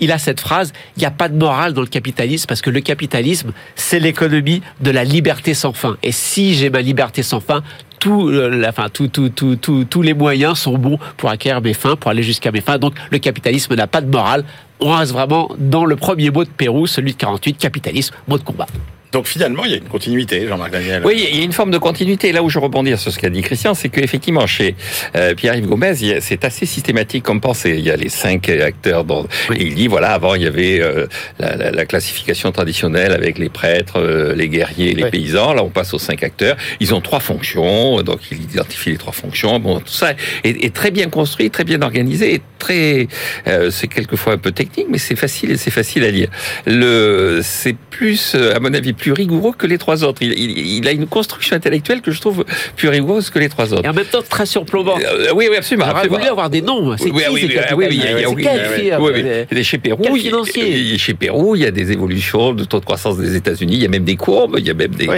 il 0.00 0.12
a 0.12 0.18
cette 0.18 0.38
phrase, 0.40 0.72
il 0.96 1.00
n'y 1.00 1.06
a 1.06 1.10
pas 1.10 1.28
de 1.28 1.36
morale 1.36 1.72
dans 1.72 1.80
le 1.80 1.88
capitalisme 1.88 2.46
parce 2.46 2.60
que 2.60 2.70
le 2.70 2.80
capitalisme, 2.80 3.50
c'est 3.74 3.98
l'économie 3.98 4.62
de 4.80 4.90
la 4.92 5.02
liberté 5.02 5.54
sans 5.54 5.72
fin. 5.72 5.96
Et 6.04 6.12
si 6.12 6.54
j'ai 6.54 6.70
ma 6.70 6.80
liberté 6.82 7.24
sans 7.24 7.40
fin, 7.40 7.64
tout, 7.98 8.28
euh, 8.28 8.48
la, 8.48 8.68
enfin, 8.68 8.90
tout, 8.92 9.08
tout, 9.08 9.28
tout, 9.28 9.56
tout- 9.56 9.84
tous 9.90 10.02
les 10.02 10.14
moyens 10.14 10.56
sont 10.58 10.78
bons 10.78 11.00
pour 11.16 11.30
acquérir 11.30 11.60
mes 11.62 11.74
fins, 11.74 11.96
pour 11.96 12.12
aller 12.12 12.22
jusqu'à 12.22 12.52
mes 12.52 12.60
fins. 12.60 12.78
Donc 12.78 12.94
le 13.10 13.18
capitalisme 13.18 13.74
n'a 13.74 13.88
pas 13.88 14.00
de 14.00 14.08
morale. 14.08 14.44
On 14.78 14.92
reste 14.96 15.10
vraiment 15.10 15.50
dans 15.58 15.84
le 15.84 15.96
premier 15.96 16.30
mot 16.30 16.44
de 16.44 16.48
Pérou, 16.50 16.86
celui 16.86 17.12
de 17.14 17.16
48, 17.16 17.54
capitalisme, 17.58 18.14
mot 18.28 18.38
de 18.38 18.44
combat. 18.44 18.66
Donc 19.12 19.26
finalement, 19.26 19.64
il 19.64 19.70
y 19.70 19.74
a 19.74 19.78
une 19.78 19.84
continuité, 19.84 20.46
Jean-Marc 20.46 20.70
Daniel. 20.72 21.02
Oui, 21.04 21.26
il 21.32 21.38
y 21.38 21.40
a 21.40 21.44
une 21.44 21.52
forme 21.52 21.70
de 21.70 21.78
continuité. 21.78 22.30
Là 22.32 22.42
où 22.42 22.50
je 22.50 22.58
rebondis 22.58 22.96
sur 22.98 23.10
ce 23.10 23.18
qu'a 23.18 23.30
dit 23.30 23.40
Christian, 23.42 23.74
c'est 23.74 23.88
qu'effectivement, 23.88 24.46
chez 24.46 24.74
euh, 25.16 25.34
Pierre-Yves 25.34 25.66
Gomez, 25.66 25.94
il 26.00 26.06
y 26.08 26.12
a- 26.12 26.20
c'est 26.20 26.44
assez 26.44 26.66
systématique 26.66 27.22
comme 27.24 27.40
pensée. 27.40 27.74
Il 27.78 27.84
y 27.84 27.90
a 27.90 27.96
les 27.96 28.08
cinq 28.10 28.48
acteurs. 28.48 29.04
Dont, 29.04 29.26
il 29.58 29.74
dit, 29.74 29.86
voilà, 29.86 30.12
avant, 30.12 30.34
il 30.34 30.42
y 30.42 30.46
avait 30.46 30.80
euh, 30.80 31.06
la, 31.38 31.56
la- 31.56 31.70
la 31.70 31.86
classification 31.86 32.52
traditionnelle 32.52 33.12
avec 33.12 33.38
les 33.38 33.48
prêtres, 33.48 33.98
euh, 33.98 34.34
les 34.34 34.48
guerriers, 34.48 34.92
les 34.94 35.10
paysans. 35.10 35.54
Là, 35.54 35.64
on 35.64 35.70
passe 35.70 35.94
aux 35.94 35.98
cinq 35.98 36.22
acteurs. 36.22 36.56
Ils 36.80 36.94
ont 36.94 37.00
trois 37.00 37.20
fonctions, 37.20 38.02
donc 38.02 38.20
il 38.30 38.42
identifie 38.42 38.90
les 38.90 38.98
trois 38.98 39.12
fonctions. 39.14 39.58
Bon, 39.58 39.80
tout 39.80 39.88
ça 39.92 40.12
est, 40.44 40.64
est 40.64 40.74
très 40.74 40.90
bien 40.90 41.08
construit, 41.08 41.50
très 41.50 41.64
bien 41.64 41.80
organisé, 41.82 42.34
et 42.34 42.42
très, 42.58 43.08
euh, 43.46 43.70
c'est 43.70 43.88
quelquefois 43.88 44.34
un 44.34 44.38
peu 44.38 44.52
technique, 44.52 44.86
mais 44.90 44.98
c'est 44.98 45.16
facile 45.16 45.50
et 45.52 45.56
c'est 45.56 45.70
facile 45.70 46.04
à 46.04 46.10
lire. 46.10 46.28
Le, 46.66 47.40
c'est 47.42 47.76
plus, 47.76 48.34
euh, 48.34 48.54
à 48.54 48.60
mon 48.60 48.74
avis, 48.74 48.92
plus 48.98 49.12
rigoureux 49.12 49.52
que 49.56 49.66
les 49.66 49.78
trois 49.78 50.04
autres. 50.04 50.20
Il, 50.22 50.32
il- 50.38 50.76
il 50.78 50.88
a 50.88 50.92
une 50.92 51.06
construction 51.06 51.56
intellectuelle 51.56 52.02
que 52.02 52.10
je 52.10 52.20
trouve 52.20 52.44
plus 52.76 52.88
rigoureuse 52.88 53.30
que 53.30 53.38
les 53.38 53.48
trois 53.48 53.72
autres. 53.72 53.84
Et 53.84 53.88
en 53.88 53.94
même 53.94 54.04
temps, 54.04 54.22
très 54.28 54.44
surplombant. 54.46 54.98
Euh, 54.98 55.28
oui, 55.34 55.46
oui, 55.50 55.56
absolument. 55.56 55.86
J'aurais 55.86 55.98
absolument. 56.00 56.18
voulu 56.18 56.30
avoir 56.30 56.50
des 56.50 56.60
noms. 56.62 56.96
C'est 56.98 57.04
Oui, 57.10 57.22
qui 57.22 57.30
oui, 57.30 57.58
ah, 57.58 57.74
oui, 57.74 57.86
oui, 57.88 57.94
il 57.96 57.98
y 57.98 58.06
a- 58.06 58.10
il 58.18 58.20
y 58.20 58.24
a- 58.24 59.00
oui, 59.00 59.64
Chez 59.64 59.78
Pérou, 59.78 60.04
il- 60.16 60.98
chez 60.98 61.14
Pérou, 61.14 61.56
il 61.56 61.62
y 61.62 61.66
a 61.66 61.70
des 61.70 61.92
évolutions 61.92 62.52
de 62.52 62.64
taux 62.64 62.80
de 62.80 62.84
croissance 62.84 63.16
des 63.18 63.36
États-Unis. 63.36 63.74
Il 63.74 63.82
y 63.82 63.86
a 63.86 63.88
même 63.88 64.04
des 64.04 64.16
courbes. 64.16 64.56
Il 64.58 64.66
y 64.66 64.70
a 64.70 64.74
même 64.74 64.94
des. 64.94 65.08
Oui. 65.08 65.16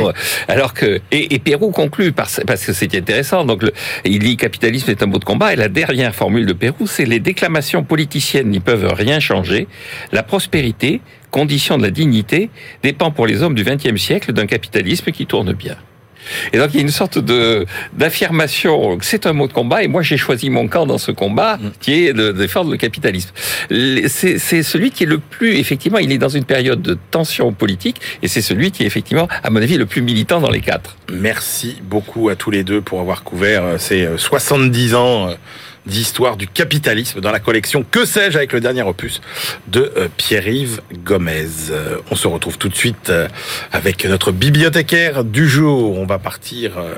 Alors 0.49 0.75
que 0.75 1.01
et, 1.11 1.35
et 1.35 1.39
Pérou 1.39 1.71
conclut 1.71 2.13
par, 2.13 2.29
parce 2.47 2.65
que 2.65 2.73
c'est 2.73 2.95
intéressant. 2.95 3.45
Donc 3.45 3.63
le, 3.63 3.73
il 4.05 4.19
dit 4.21 4.37
capitalisme 4.37 4.91
est 4.91 5.03
un 5.03 5.07
mot 5.07 5.19
de 5.19 5.25
combat. 5.25 5.53
Et 5.53 5.57
la 5.57 5.69
dernière 5.69 6.15
formule 6.15 6.47
de 6.47 6.53
Pérou, 6.53 6.87
c'est 6.87 7.05
les 7.07 7.21
déclamations 7.21 7.83
politiciennes 7.83 8.49
n'y 8.51 8.61
peuvent 8.61 8.93
rien 8.93 9.21
changer. 9.21 9.67
La 10.13 10.23
prospérité, 10.23 11.01
condition 11.31 11.79
de 11.79 11.83
la 11.83 11.91
dignité, 11.91 12.51
dépend 12.83 13.11
pour 13.11 13.27
les 13.27 13.43
hommes 13.43 13.55
du 13.55 13.65
XXe 13.65 14.01
siècle 14.01 14.33
d'un 14.33 14.47
capitalisme 14.47 15.11
qui 15.13 15.27
tourne 15.27 15.53
bien. 15.53 15.77
Et 16.53 16.59
donc 16.59 16.71
il 16.73 16.77
y 16.77 16.79
a 16.81 16.83
une 16.83 16.91
sorte 16.91 17.19
de 17.19 17.67
d'affirmation 17.93 18.99
c'est 19.01 19.27
un 19.27 19.33
mot 19.33 19.47
de 19.47 19.53
combat 19.53 19.83
et 19.83 19.89
moi 19.89 20.03
j'ai 20.03 20.17
choisi 20.17 20.51
mon 20.51 20.69
camp 20.69 20.87
dans 20.87 20.99
ce 20.99 21.13
combat 21.13 21.59
qui 21.81 22.07
est 22.07 22.13
de 22.13 22.33
défendre 22.33 22.71
le 22.71 22.77
capitalisme. 22.77 23.31
C'est 23.69 24.63
celui 24.63 24.91
qui 24.91 25.05
est 25.05 25.07
le 25.07 25.19
plus 25.19 25.57
effectivement 25.57 25.99
il 25.99 26.13
est 26.13 26.19
dans 26.19 26.29
une 26.29 26.45
période 26.45 26.83
de 26.83 26.99
tension 27.11 27.53
politique 27.53 28.01
et 28.23 28.29
c'est 28.29 28.43
celui 28.43 28.71
qui 28.71 28.83
est 28.83 28.87
effectivement 28.87 29.29
à 29.43 29.51
mon 29.51 29.63
avis 29.63 29.77
le 29.77 29.87
plus 29.87 30.03
militant 30.03 30.41
dans 30.41 30.51
les 30.51 30.61
quatre. 30.61 30.97
Merci 31.13 31.79
beaucoup 31.83 32.29
à 32.29 32.37
tous 32.37 32.51
les 32.51 32.65
deux 32.65 32.81
pour 32.81 33.01
avoir 33.01 33.25
couvert 33.25 33.65
euh, 33.65 33.79
ces 33.79 34.05
euh, 34.05 34.19
70 34.19 34.95
ans 34.95 35.29
euh, 35.29 35.35
d'histoire 35.87 36.37
du 36.37 36.47
capitalisme 36.47 37.21
dans 37.21 37.33
la 37.33 37.41
collection 37.41 37.85
Que 37.89 38.05
sais-je 38.05 38.37
avec 38.37 38.53
le 38.53 38.61
dernier 38.61 38.83
opus 38.83 39.21
de 39.69 39.93
euh, 39.97 40.09
Pierre-Yves 40.17 40.81
Gomez. 41.05 41.71
Euh, 41.71 41.97
On 42.11 42.17
se 42.17 42.29
retrouve 42.29 42.59
tout 42.59 42.69
de 42.69 42.77
suite 42.77 43.11
euh, 43.11 43.29
avec 43.73 44.05
notre 44.05 44.33
bibliothécaire 44.33 45.25
du 45.25 45.49
jour. 45.49 45.99
On 45.99 46.07
va 46.07 46.19
partir 46.19 46.79
euh, 46.79 46.95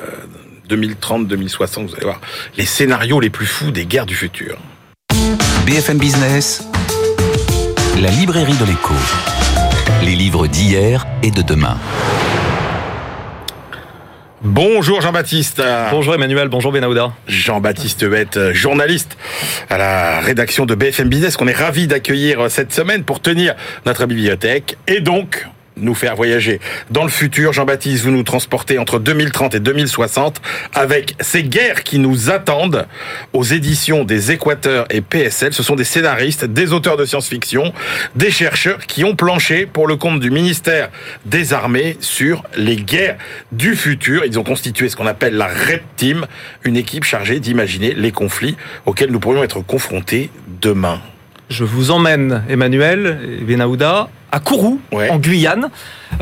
2030-2060, 0.68 1.86
vous 1.86 1.94
allez 1.94 2.04
voir 2.04 2.20
les 2.56 2.66
scénarios 2.66 3.20
les 3.20 3.30
plus 3.30 3.46
fous 3.46 3.70
des 3.70 3.86
guerres 3.86 4.06
du 4.06 4.14
futur. 4.14 4.58
BFM 5.66 5.98
Business, 5.98 6.64
la 8.00 8.10
librairie 8.10 8.56
de 8.56 8.64
l'écho. 8.64 8.94
Les 10.02 10.16
livres 10.16 10.48
d'hier 10.48 11.06
et 11.22 11.30
de 11.30 11.42
demain. 11.42 11.76
Bonjour 14.44 15.00
Jean-Baptiste. 15.00 15.62
Bonjour 15.92 16.16
Emmanuel, 16.16 16.48
bonjour 16.48 16.72
Benahouda. 16.72 17.12
Jean-Baptiste 17.28 18.04
Huette, 18.04 18.36
euh, 18.36 18.52
journaliste 18.52 19.16
à 19.70 19.78
la 19.78 20.18
rédaction 20.18 20.66
de 20.66 20.74
BFM 20.74 21.08
Business, 21.08 21.36
qu'on 21.36 21.46
est 21.46 21.56
ravi 21.56 21.86
d'accueillir 21.86 22.40
euh, 22.40 22.48
cette 22.48 22.72
semaine 22.72 23.04
pour 23.04 23.20
tenir 23.20 23.54
notre 23.86 24.04
bibliothèque 24.06 24.78
et 24.88 24.98
donc 24.98 25.46
nous 25.76 25.94
faire 25.94 26.16
voyager 26.16 26.60
dans 26.90 27.04
le 27.04 27.10
futur. 27.10 27.52
Jean-Baptiste, 27.52 28.04
vous 28.04 28.10
nous 28.10 28.22
transportez 28.22 28.78
entre 28.78 28.98
2030 28.98 29.54
et 29.54 29.60
2060 29.60 30.40
avec 30.74 31.14
ces 31.20 31.42
guerres 31.42 31.82
qui 31.84 31.98
nous 31.98 32.30
attendent 32.30 32.86
aux 33.32 33.44
éditions 33.44 34.04
des 34.04 34.32
Équateurs 34.32 34.86
et 34.90 35.00
PSL. 35.00 35.52
Ce 35.52 35.62
sont 35.62 35.76
des 35.76 35.84
scénaristes, 35.84 36.44
des 36.44 36.72
auteurs 36.72 36.96
de 36.96 37.04
science-fiction, 37.04 37.72
des 38.16 38.30
chercheurs 38.30 38.86
qui 38.86 39.04
ont 39.04 39.16
planché 39.16 39.66
pour 39.66 39.86
le 39.86 39.96
compte 39.96 40.20
du 40.20 40.30
ministère 40.30 40.90
des 41.24 41.52
Armées 41.52 41.96
sur 42.00 42.42
les 42.56 42.76
guerres 42.76 43.16
du 43.52 43.74
futur. 43.74 44.24
Ils 44.24 44.38
ont 44.38 44.44
constitué 44.44 44.88
ce 44.88 44.96
qu'on 44.96 45.06
appelle 45.06 45.34
la 45.34 45.48
Red 45.48 45.82
Team, 45.96 46.26
une 46.64 46.76
équipe 46.76 47.04
chargée 47.04 47.40
d'imaginer 47.40 47.94
les 47.94 48.12
conflits 48.12 48.56
auxquels 48.86 49.10
nous 49.10 49.20
pourrions 49.20 49.42
être 49.42 49.60
confrontés 49.60 50.30
demain. 50.60 51.00
Je 51.52 51.64
vous 51.64 51.90
emmène, 51.90 52.42
Emmanuel 52.48 53.18
et 53.40 53.44
Benahouda, 53.44 54.08
à 54.32 54.40
Kourou, 54.40 54.80
Ouais. 54.90 55.10
en 55.10 55.18
Guyane. 55.18 55.68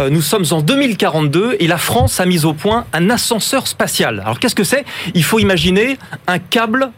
Euh, 0.00 0.10
nous 0.10 0.22
sommes 0.22 0.44
en 0.50 0.60
2042 0.60 1.54
et 1.60 1.68
la 1.68 1.78
France 1.78 2.18
a 2.18 2.26
mis 2.26 2.44
au 2.44 2.52
point 2.52 2.84
un 2.92 3.10
ascenseur 3.10 3.68
spatial. 3.68 4.20
Alors 4.24 4.40
qu'est-ce 4.40 4.56
que 4.56 4.64
c'est? 4.64 4.84
Il 5.14 5.22
faut 5.22 5.38
imaginer 5.38 5.98
un 6.26 6.40
câble 6.40 6.90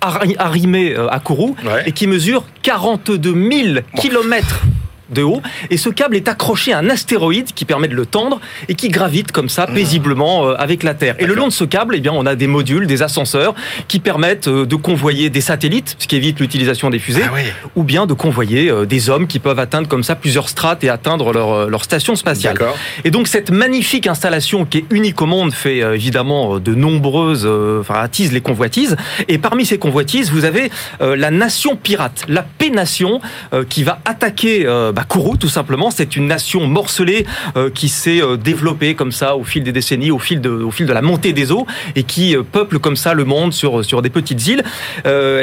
arri- 0.00 0.34
arrimé 0.36 0.94
euh, 0.96 1.06
à 1.08 1.20
Kourou 1.20 1.54
Ouais. 1.64 1.84
et 1.86 1.92
qui 1.92 2.08
mesure 2.08 2.42
42 2.64 3.32
000 3.50 3.78
kilomètres 4.00 4.62
de 5.10 5.22
haut. 5.22 5.42
Et 5.70 5.76
ce 5.76 5.88
câble 5.88 6.16
est 6.16 6.28
accroché 6.28 6.72
à 6.72 6.78
un 6.78 6.90
astéroïde 6.90 7.52
qui 7.54 7.64
permet 7.64 7.88
de 7.88 7.94
le 7.94 8.06
tendre 8.06 8.40
et 8.68 8.74
qui 8.74 8.88
gravite 8.88 9.32
comme 9.32 9.48
ça 9.48 9.66
paisiblement 9.66 10.48
euh, 10.48 10.54
avec 10.58 10.82
la 10.82 10.94
Terre. 10.94 11.14
Et 11.18 11.26
le 11.26 11.34
long 11.34 11.48
de 11.48 11.52
ce 11.52 11.64
câble, 11.64 11.94
eh 11.96 12.00
bien, 12.00 12.12
on 12.12 12.26
a 12.26 12.34
des 12.34 12.46
modules, 12.46 12.86
des 12.86 13.02
ascenseurs 13.02 13.54
qui 13.88 14.00
permettent 14.00 14.48
euh, 14.48 14.66
de 14.66 14.76
convoyer 14.76 15.30
des 15.30 15.40
satellites, 15.40 15.96
ce 15.98 16.06
qui 16.06 16.16
évite 16.16 16.40
l'utilisation 16.40 16.90
des 16.90 16.98
fusées 16.98 17.22
Ah 17.26 17.32
ouais. 17.32 17.52
ou 17.74 17.82
bien 17.82 18.06
de 18.06 18.14
convoyer 18.14 18.70
euh, 18.70 18.86
des 18.86 19.10
hommes 19.10 19.26
qui 19.26 19.38
peuvent 19.38 19.58
atteindre 19.58 19.88
comme 19.88 20.02
ça 20.02 20.16
plusieurs 20.16 20.48
strates 20.48 20.82
et 20.84 20.88
atteindre 20.88 21.32
leur, 21.32 21.68
leur 21.68 21.84
station 21.84 22.16
spatiale. 22.16 22.58
Et 23.04 23.10
donc 23.10 23.28
cette 23.28 23.50
magnifique 23.50 24.06
installation 24.06 24.64
qui 24.64 24.78
est 24.78 24.84
unique 24.90 25.20
au 25.22 25.26
monde 25.26 25.52
fait 25.52 25.78
évidemment 25.78 26.58
de 26.58 26.74
nombreuses, 26.74 27.46
enfin 27.80 27.94
attise 28.00 28.32
les 28.32 28.40
convoitises. 28.40 28.96
Et 29.28 29.38
parmi 29.38 29.66
ces 29.66 29.78
convoitises, 29.78 30.30
vous 30.30 30.44
avez 30.44 30.70
la 31.00 31.30
nation 31.30 31.76
pirate, 31.76 32.24
la 32.28 32.42
P-nation, 32.42 33.20
euh, 33.52 33.64
qui 33.68 33.82
va 33.82 33.98
attaquer 34.04 34.66
bah, 34.96 35.04
Kourou 35.06 35.36
tout 35.36 35.50
simplement. 35.50 35.90
C'est 35.90 36.16
une 36.16 36.26
nation 36.26 36.66
morcelée 36.66 37.26
euh, 37.54 37.68
qui 37.68 37.90
s'est 37.90 38.22
euh, 38.22 38.38
développée 38.38 38.94
comme 38.94 39.12
ça 39.12 39.36
au 39.36 39.44
fil 39.44 39.62
des 39.62 39.70
décennies, 39.70 40.10
au 40.10 40.18
fil 40.18 40.40
de, 40.40 40.48
au 40.48 40.70
fil 40.70 40.86
de 40.86 40.92
la 40.94 41.02
montée 41.02 41.34
des 41.34 41.52
eaux, 41.52 41.66
et 41.94 42.02
qui 42.02 42.34
euh, 42.34 42.42
peuple 42.42 42.78
comme 42.78 42.96
ça 42.96 43.12
le 43.12 43.24
monde 43.24 43.52
sur 43.52 43.84
sur 43.84 44.00
des 44.00 44.08
petites 44.08 44.46
îles, 44.46 44.64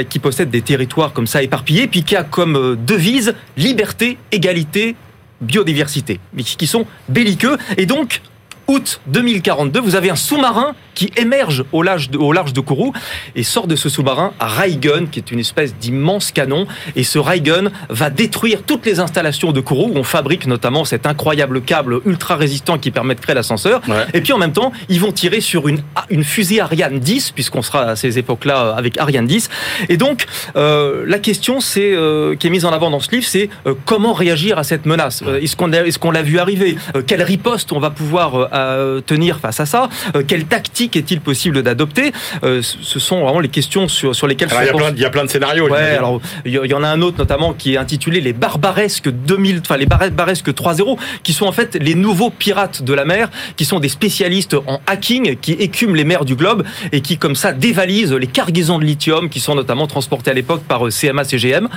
qui 0.09 0.17
possède 0.17 0.49
des 0.49 0.61
territoires 0.61 1.13
comme 1.13 1.27
ça 1.27 1.43
éparpillés, 1.43 1.87
puis 1.87 2.03
qui 2.03 2.15
a 2.15 2.23
comme 2.23 2.75
devise 2.83 3.35
liberté, 3.55 4.17
égalité, 4.31 4.95
biodiversité, 5.41 6.19
mais 6.33 6.41
qui 6.43 6.65
sont 6.65 6.87
belliqueux. 7.09 7.57
Et 7.77 7.85
donc, 7.85 8.21
août 8.67 9.01
2042, 9.07 9.79
vous 9.79 9.95
avez 9.95 10.09
un 10.09 10.15
sous-marin 10.15 10.73
qui 10.95 11.11
émerge 11.17 11.63
au 11.71 11.81
large 11.81 12.09
de, 12.09 12.17
au 12.17 12.31
large 12.33 12.53
de 12.53 12.61
Kourou 12.61 12.93
et 13.35 13.43
sort 13.43 13.67
de 13.67 13.75
ce 13.75 13.89
sous-marin 13.89 14.33
un 14.39 14.45
Raygun, 14.45 15.07
qui 15.11 15.19
est 15.19 15.31
une 15.31 15.39
espèce 15.39 15.75
d'immense 15.75 16.31
canon. 16.31 16.67
Et 16.95 17.03
ce 17.03 17.17
Raygun 17.17 17.71
va 17.89 18.09
détruire 18.09 18.61
toutes 18.63 18.85
les 18.85 18.99
installations 18.99 19.51
de 19.51 19.59
Kourou 19.59 19.91
où 19.93 19.97
on 19.97 20.03
fabrique 20.03 20.45
notamment 20.45 20.85
cet 20.85 21.07
incroyable 21.07 21.61
câble 21.61 21.99
ultra 22.05 22.35
résistant 22.35 22.77
qui 22.77 22.91
permet 22.91 23.15
de 23.15 23.19
créer 23.19 23.35
l'ascenseur. 23.35 23.81
Ouais. 23.87 24.05
Et 24.13 24.21
puis 24.21 24.33
en 24.33 24.37
même 24.37 24.53
temps, 24.53 24.71
ils 24.89 24.99
vont 24.99 25.11
tirer 25.11 25.41
sur 25.41 25.67
une, 25.67 25.81
une 26.09 26.23
fusée 26.23 26.61
Ariane 26.61 26.99
10, 26.99 27.31
puisqu'on 27.31 27.61
sera 27.61 27.81
à 27.81 27.95
ces 27.95 28.19
époques-là 28.19 28.75
avec 28.77 28.97
Ariane 28.99 29.25
10. 29.25 29.49
Et 29.89 29.97
donc, 29.97 30.25
euh, 30.55 31.03
la 31.07 31.19
question 31.19 31.59
c'est 31.59 31.93
euh, 31.93 32.35
qui 32.35 32.47
est 32.47 32.49
mise 32.49 32.65
en 32.65 32.71
avant 32.71 32.89
dans 32.91 32.99
ce 32.99 33.11
livre, 33.11 33.25
c'est 33.25 33.49
euh, 33.67 33.73
comment 33.85 34.13
réagir 34.13 34.57
à 34.57 34.63
cette 34.63 34.85
menace? 34.85 35.23
Euh, 35.25 35.39
est-ce 35.41 35.55
qu'on 35.55 35.71
est-ce 35.71 35.99
qu'on 35.99 36.11
l'a 36.11 36.21
vu 36.21 36.37
arriver? 36.39 36.77
Euh, 36.95 37.01
Quelle 37.05 37.23
riposte 37.23 37.71
on 37.71 37.79
va 37.79 37.89
pouvoir 37.89 38.49
euh, 38.53 39.01
tenir 39.01 39.39
face 39.39 39.59
à 39.59 39.65
ça 39.65 39.89
Euh, 40.15 40.23
Quelle 40.27 40.45
tactique 40.45 40.95
est-il 40.95 41.21
possible 41.21 41.61
d'adopter? 41.63 42.11
Euh, 42.43 42.61
Ce 42.61 42.99
sont 42.99 43.21
vraiment 43.21 43.39
les 43.39 43.49
questions 43.49 43.87
sur, 43.87 44.15
sur 44.15 44.27
lesquelles 44.27 44.49
Alors, 44.51 44.63
il 44.63 44.65
y 44.65 44.69
a 44.69 44.73
plein, 44.73 44.85
pense- 44.89 44.93
il 44.97 45.01
y 45.01 45.05
a 45.05 45.09
plein 45.09 45.23
de 45.25 45.29
scénarios. 45.29 45.69
Ouais, 45.69 45.79
alors 45.97 46.21
il 46.45 46.51
y, 46.53 46.73
en 46.73 46.83
a 46.83 46.87
un 46.87 47.01
autre 47.01 47.17
notamment 47.17 47.53
qui 47.53 47.73
est 47.73 47.77
intitulé 47.77 48.21
les 48.21 48.33
barbaresques 48.33 49.09
2000, 49.09 49.59
enfin 49.61 49.77
les 49.77 49.85
barbaresques 49.85 50.49
3.0, 50.53 50.97
qui 51.23 51.33
sont 51.33 51.45
en 51.45 51.51
fait 51.51 51.75
les 51.81 51.95
nouveaux 51.95 52.29
pirates 52.29 52.83
de 52.83 52.93
la 52.93 53.05
mer, 53.05 53.29
qui 53.57 53.65
sont 53.65 53.79
des 53.79 53.89
spécialistes 53.89 54.55
en 54.67 54.79
hacking, 54.87 55.37
qui 55.39 55.53
écument 55.53 55.93
les 55.93 56.03
mers 56.03 56.25
du 56.25 56.35
globe 56.35 56.63
et 56.91 57.01
qui 57.01 57.17
comme 57.17 57.35
ça 57.35 57.53
dévalisent 57.53 58.13
les 58.13 58.27
cargaisons 58.27 58.79
de 58.79 58.85
lithium 58.85 59.29
qui 59.29 59.39
sont 59.39 59.55
notamment 59.55 59.87
transportées 59.87 60.31
à 60.31 60.33
l'époque 60.33 60.63
par 60.67 60.81
CMA 60.91 61.23
CGM. 61.23 61.67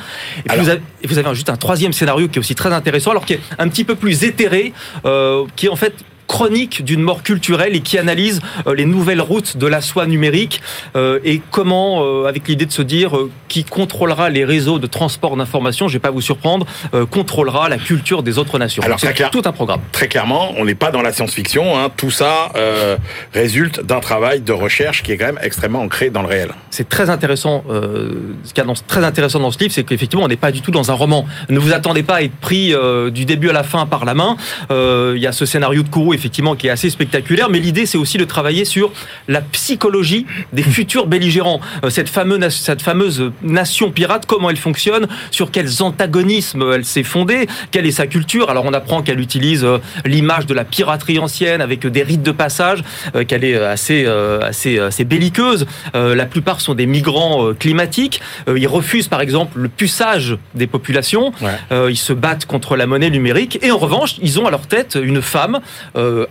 Et 0.44 0.50
Alors- 0.50 0.64
vous 0.64 0.70
avez, 0.70 0.80
et 1.02 1.06
vous 1.06 1.18
avez 1.18 1.34
juste 1.34 1.50
un 1.50 1.56
troisième 1.56 1.92
scénario 1.92 2.28
qui 2.28 2.36
est 2.38 2.40
aussi 2.40 2.54
très 2.54 2.72
intéressant, 2.72 3.10
alors 3.12 3.24
qui 3.24 3.34
est 3.34 3.40
un 3.58 3.68
petit 3.68 3.84
peu 3.84 3.94
plus 3.94 4.24
éthéré, 4.24 4.72
euh, 5.04 5.44
qui 5.56 5.66
est 5.66 5.68
en 5.70 5.76
fait 5.76 5.94
chronique 6.26 6.84
d'une 6.84 7.00
mort 7.02 7.22
culturelle 7.22 7.74
et 7.76 7.80
qui 7.80 7.98
analyse 7.98 8.40
euh, 8.66 8.74
les 8.74 8.84
nouvelles 8.84 9.20
routes 9.20 9.56
de 9.56 9.66
la 9.66 9.80
soie 9.80 10.06
numérique 10.06 10.60
euh, 10.96 11.18
et 11.24 11.40
comment, 11.50 12.02
euh, 12.04 12.26
avec 12.26 12.48
l'idée 12.48 12.66
de 12.66 12.72
se 12.72 12.82
dire 12.82 13.16
qui 13.48 13.64
contrôlera 13.64 14.28
les 14.30 14.44
réseaux 14.44 14.78
de 14.78 14.86
transport 14.86 15.36
d'information, 15.36 15.88
je 15.88 15.94
vais 15.94 15.98
pas 15.98 16.10
vous 16.10 16.20
surprendre, 16.20 16.66
contrôlera 17.10 17.68
la 17.68 17.78
culture 17.78 18.22
des 18.22 18.38
autres 18.38 18.58
nations. 18.58 18.82
Alors, 18.82 19.00
c'est 19.00 19.12
clair. 19.12 19.30
tout 19.30 19.42
un 19.44 19.52
programme. 19.52 19.80
Très 19.92 20.08
clairement, 20.08 20.52
on 20.56 20.64
n'est 20.64 20.74
pas 20.74 20.90
dans 20.90 21.02
la 21.02 21.12
science-fiction. 21.12 21.78
hein. 21.78 21.90
Tout 21.96 22.10
ça 22.10 22.50
euh, 22.56 22.96
résulte 23.32 23.80
d'un 23.80 24.00
travail 24.00 24.40
de 24.40 24.52
recherche 24.52 25.02
qui 25.02 25.12
est 25.12 25.16
quand 25.16 25.26
même 25.26 25.38
extrêmement 25.42 25.80
ancré 25.80 26.10
dans 26.10 26.22
le 26.22 26.28
réel. 26.28 26.50
C'est 26.76 26.90
très 26.90 27.08
intéressant. 27.08 27.64
Euh, 27.70 28.10
ce 28.44 28.52
qui 28.52 28.60
est 28.60 28.86
très 28.86 29.02
intéressant 29.02 29.40
dans 29.40 29.50
ce 29.50 29.58
livre, 29.58 29.72
c'est 29.72 29.82
qu'effectivement, 29.82 30.26
on 30.26 30.28
n'est 30.28 30.36
pas 30.36 30.52
du 30.52 30.60
tout 30.60 30.70
dans 30.70 30.90
un 30.90 30.94
roman. 30.94 31.24
Ne 31.48 31.58
vous 31.58 31.72
attendez 31.72 32.02
pas 32.02 32.16
à 32.16 32.20
être 32.20 32.36
pris 32.36 32.74
euh, 32.74 33.10
du 33.10 33.24
début 33.24 33.48
à 33.48 33.54
la 33.54 33.62
fin 33.62 33.86
par 33.86 34.04
la 34.04 34.12
main. 34.12 34.36
Euh, 34.70 35.14
Il 35.16 35.22
y 35.22 35.26
a 35.26 35.32
ce 35.32 35.46
scénario 35.46 35.82
de 35.82 35.88
Kourou, 35.88 36.12
effectivement, 36.12 36.54
qui 36.54 36.66
est 36.66 36.70
assez 36.70 36.90
spectaculaire. 36.90 37.48
Mais 37.48 37.60
l'idée, 37.60 37.86
c'est 37.86 37.96
aussi 37.96 38.18
de 38.18 38.26
travailler 38.26 38.66
sur 38.66 38.92
la 39.26 39.40
psychologie 39.40 40.26
des 40.52 40.62
futurs 40.62 41.06
belligérants. 41.06 41.62
Cette, 41.88 42.10
fameuse, 42.10 42.50
cette 42.50 42.82
fameuse 42.82 43.32
nation 43.42 43.90
pirate, 43.90 44.26
comment 44.26 44.50
elle 44.50 44.58
fonctionne, 44.58 45.08
sur 45.30 45.50
quels 45.50 45.82
antagonismes 45.82 46.72
elle 46.74 46.84
s'est 46.84 47.04
fondée, 47.04 47.46
quelle 47.70 47.86
est 47.86 47.90
sa 47.90 48.06
culture. 48.06 48.50
Alors, 48.50 48.66
on 48.66 48.74
apprend 48.74 49.00
qu'elle 49.00 49.20
utilise 49.20 49.66
l'image 50.04 50.44
de 50.44 50.52
la 50.52 50.64
piraterie 50.64 51.18
ancienne 51.18 51.62
avec 51.62 51.86
des 51.86 52.02
rites 52.02 52.22
de 52.22 52.32
passage, 52.32 52.84
qu'elle 53.26 53.44
est 53.44 53.56
assez, 53.56 54.04
assez, 54.04 54.78
assez 54.78 55.04
belliqueuse. 55.06 55.64
La 55.94 56.26
plupart 56.26 56.60
sont 56.66 56.74
des 56.74 56.86
migrants 56.86 57.46
euh, 57.46 57.54
climatiques. 57.54 58.20
Euh, 58.48 58.58
ils 58.58 58.66
refusent, 58.66 59.08
par 59.08 59.20
exemple, 59.20 59.58
le 59.58 59.68
puçage 59.68 60.36
des 60.54 60.66
populations. 60.66 61.32
Ouais. 61.40 61.52
Euh, 61.72 61.90
ils 61.90 61.96
se 61.96 62.12
battent 62.12 62.46
contre 62.46 62.76
la 62.76 62.86
monnaie 62.86 63.10
numérique. 63.10 63.58
Et 63.62 63.70
en 63.70 63.78
revanche, 63.78 64.16
ils 64.20 64.38
ont 64.40 64.46
à 64.46 64.50
leur 64.50 64.66
tête 64.66 64.98
une 65.00 65.22
femme 65.22 65.60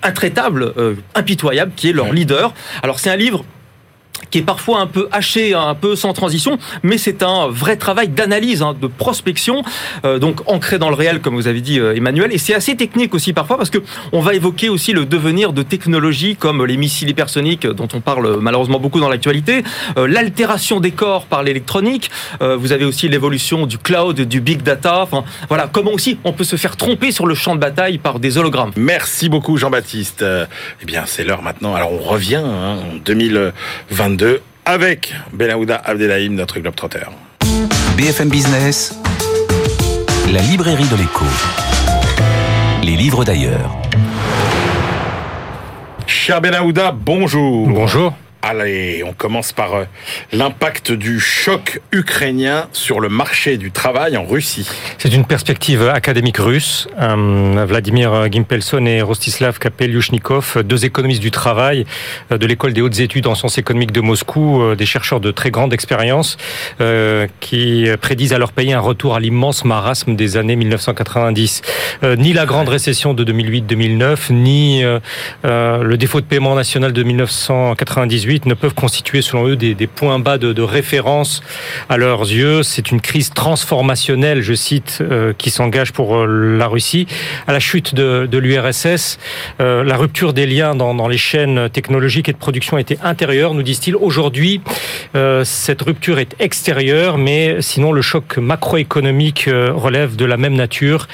intraitable, 0.03 0.73
impitoyable, 1.15 1.71
qui 1.75 1.89
est 1.89 1.93
leur 1.93 2.11
leader. 2.11 2.53
Alors, 2.83 2.99
c'est 2.99 3.09
un 3.09 3.15
livre 3.15 3.45
qui 4.31 4.39
est 4.39 4.43
parfois 4.43 4.79
un 4.79 4.87
peu 4.87 5.07
haché, 5.11 5.53
un 5.53 5.75
peu 5.75 5.95
sans 5.95 6.13
transition, 6.13 6.57
mais 6.83 6.97
c'est 6.97 7.23
un 7.23 7.47
vrai 7.47 7.75
travail 7.75 8.07
d'analyse, 8.07 8.61
hein, 8.61 8.75
de 8.79 8.87
prospection, 8.87 9.63
euh, 10.05 10.19
donc 10.19 10.41
ancré 10.49 10.77
dans 10.79 10.89
le 10.89 10.95
réel, 10.95 11.19
comme 11.21 11.35
vous 11.35 11.47
avez 11.47 11.61
dit, 11.61 11.79
euh, 11.79 11.95
Emmanuel. 11.95 12.31
Et 12.33 12.37
c'est 12.37 12.53
assez 12.53 12.75
technique 12.75 13.13
aussi 13.13 13.33
parfois, 13.33 13.57
parce 13.57 13.69
que 13.69 13.79
on 14.11 14.21
va 14.21 14.33
évoquer 14.33 14.69
aussi 14.69 14.93
le 14.93 15.05
devenir 15.05 15.53
de 15.53 15.63
technologies 15.63 16.35
comme 16.35 16.65
les 16.65 16.77
missiles 16.77 17.09
hypersoniques, 17.09 17.67
dont 17.67 17.87
on 17.93 18.01
parle 18.01 18.39
malheureusement 18.41 18.79
beaucoup 18.79 18.99
dans 18.99 19.09
l'actualité, 19.09 19.63
euh, 19.97 20.07
l'altération 20.07 20.79
des 20.79 20.91
corps 20.91 21.25
par 21.25 21.43
l'électronique. 21.43 22.09
euh, 22.41 22.55
vous 22.55 22.71
avez 22.71 22.85
aussi 22.85 23.07
l'évolution 23.07 23.65
du 23.65 23.77
cloud, 23.77 24.19
du 24.21 24.41
big 24.41 24.61
data. 24.63 25.01
Enfin, 25.01 25.23
voilà, 25.49 25.69
comment 25.71 25.91
aussi 25.91 26.17
on 26.23 26.33
peut 26.33 26.43
se 26.43 26.55
faire 26.55 26.77
tromper 26.77 27.11
sur 27.11 27.25
le 27.25 27.35
champ 27.35 27.55
de 27.55 27.59
bataille 27.59 27.97
par 27.97 28.19
des 28.19 28.37
hologrammes. 28.37 28.71
Merci 28.75 29.29
beaucoup 29.29 29.57
Jean-Baptiste. 29.57 30.21
Euh, 30.21 30.45
Eh 30.81 30.85
bien, 30.85 31.03
c'est 31.05 31.23
l'heure 31.23 31.41
maintenant. 31.41 31.75
Alors, 31.75 31.91
on 31.91 31.99
revient 31.99 32.35
hein, 32.43 32.77
en 32.91 32.97
2022 34.05 34.41
avec 34.65 35.13
Benahouda 35.33 35.77
Abdelhaim, 35.83 36.29
notre 36.33 36.59
globetrotter. 36.59 37.05
BFM 37.97 38.29
Business, 38.29 38.99
la 40.31 40.41
librairie 40.41 40.87
de 40.87 40.95
l'écho. 40.95 41.25
Les 42.83 42.95
livres 42.95 43.25
d'ailleurs. 43.25 43.75
Cher 46.05 46.39
Benahouda, 46.39 46.91
bonjour. 46.91 47.67
Bonjour. 47.67 48.13
Allez, 48.47 49.03
on 49.03 49.13
commence 49.13 49.53
par 49.53 49.73
euh, 49.73 49.85
l'impact 50.31 50.91
du 50.91 51.19
choc 51.19 51.81
ukrainien 51.91 52.67
sur 52.73 52.99
le 52.99 53.09
marché 53.09 53.57
du 53.57 53.71
travail 53.71 54.17
en 54.17 54.23
Russie. 54.23 54.69
C'est 54.99 55.11
une 55.11 55.25
perspective 55.25 55.89
académique 55.89 56.37
russe. 56.37 56.87
Euh, 57.01 57.65
Vladimir 57.67 58.31
Gimpelson 58.31 58.85
et 58.85 59.01
Rostislav 59.01 59.57
Kapelyushnikov, 59.57 60.61
deux 60.63 60.85
économistes 60.85 61.23
du 61.23 61.31
travail 61.31 61.87
euh, 62.31 62.37
de 62.37 62.45
l'école 62.45 62.73
des 62.73 62.81
hautes 62.81 62.99
études 62.99 63.25
en 63.25 63.33
sciences 63.33 63.57
économiques 63.57 63.91
de 63.91 64.01
Moscou, 64.01 64.75
des 64.75 64.85
chercheurs 64.85 65.21
de 65.21 65.31
très 65.31 65.49
grande 65.49 65.73
expérience, 65.73 66.37
qui 67.39 67.87
prédisent 67.99 68.33
à 68.33 68.37
leur 68.37 68.51
pays 68.51 68.73
un 68.73 68.79
retour 68.79 69.15
à 69.15 69.19
l'immense 69.19 69.65
marasme 69.65 70.15
des 70.15 70.37
années 70.37 70.55
1990. 70.55 71.63
Euh, 72.03 72.15
Ni 72.15 72.31
la 72.33 72.45
grande 72.45 72.69
récession 72.69 73.15
de 73.15 73.23
2008-2009, 73.23 74.31
ni 74.31 74.83
le 75.43 75.95
défaut 75.95 76.21
de 76.21 76.25
paiement 76.27 76.53
national 76.53 76.93
de 76.93 77.01
1998 77.01 78.34
ne 78.45 78.53
peuvent 78.53 78.73
constituer 78.73 79.21
selon 79.21 79.47
eux 79.47 79.55
des, 79.55 79.87
points 79.87 80.19
bas 80.19 80.37
de, 80.37 80.61
référence 80.61 81.41
à 81.89 81.97
leurs 81.97 82.21
yeux. 82.21 82.63
C'est 82.63 82.91
une 82.91 83.01
crise 83.01 83.29
transformationnelle, 83.31 84.41
je 84.41 84.53
cite, 84.53 84.99
euh, 85.01 85.33
qui 85.37 85.49
s'engage 85.49 85.93
pour 85.93 86.17
euh, 86.17 86.57
la 86.57 86.67
Russie. 86.67 87.07
À 87.47 87.53
la 87.53 87.59
chute 87.59 87.95
de, 87.95 88.37
l'URSS, 88.37 89.17
euh, 89.61 89.83
la 89.83 89.95
rupture 89.95 90.33
des 90.33 90.45
liens 90.45 90.75
dans, 90.75 91.07
les 91.07 91.17
chaînes 91.17 91.69
technologiques 91.69 92.29
et 92.29 92.33
de 92.33 92.37
production 92.37 92.77
était 92.77 92.97
intérieure, 93.03 93.53
nous 93.53 93.63
disent-ils. 93.63 93.95
Aujourd'hui, 93.95 94.61
cette 95.43 95.81
rupture 95.81 96.19
est 96.19 96.35
extérieure, 96.39 97.17
mais 97.17 97.61
sinon 97.61 97.91
le 97.91 98.01
choc 98.01 98.37
macroéconomique 98.37 99.47
relève 99.47 100.15
de 100.15 100.25
la 100.25 100.37
même 100.37 100.55
nature. 100.55 101.07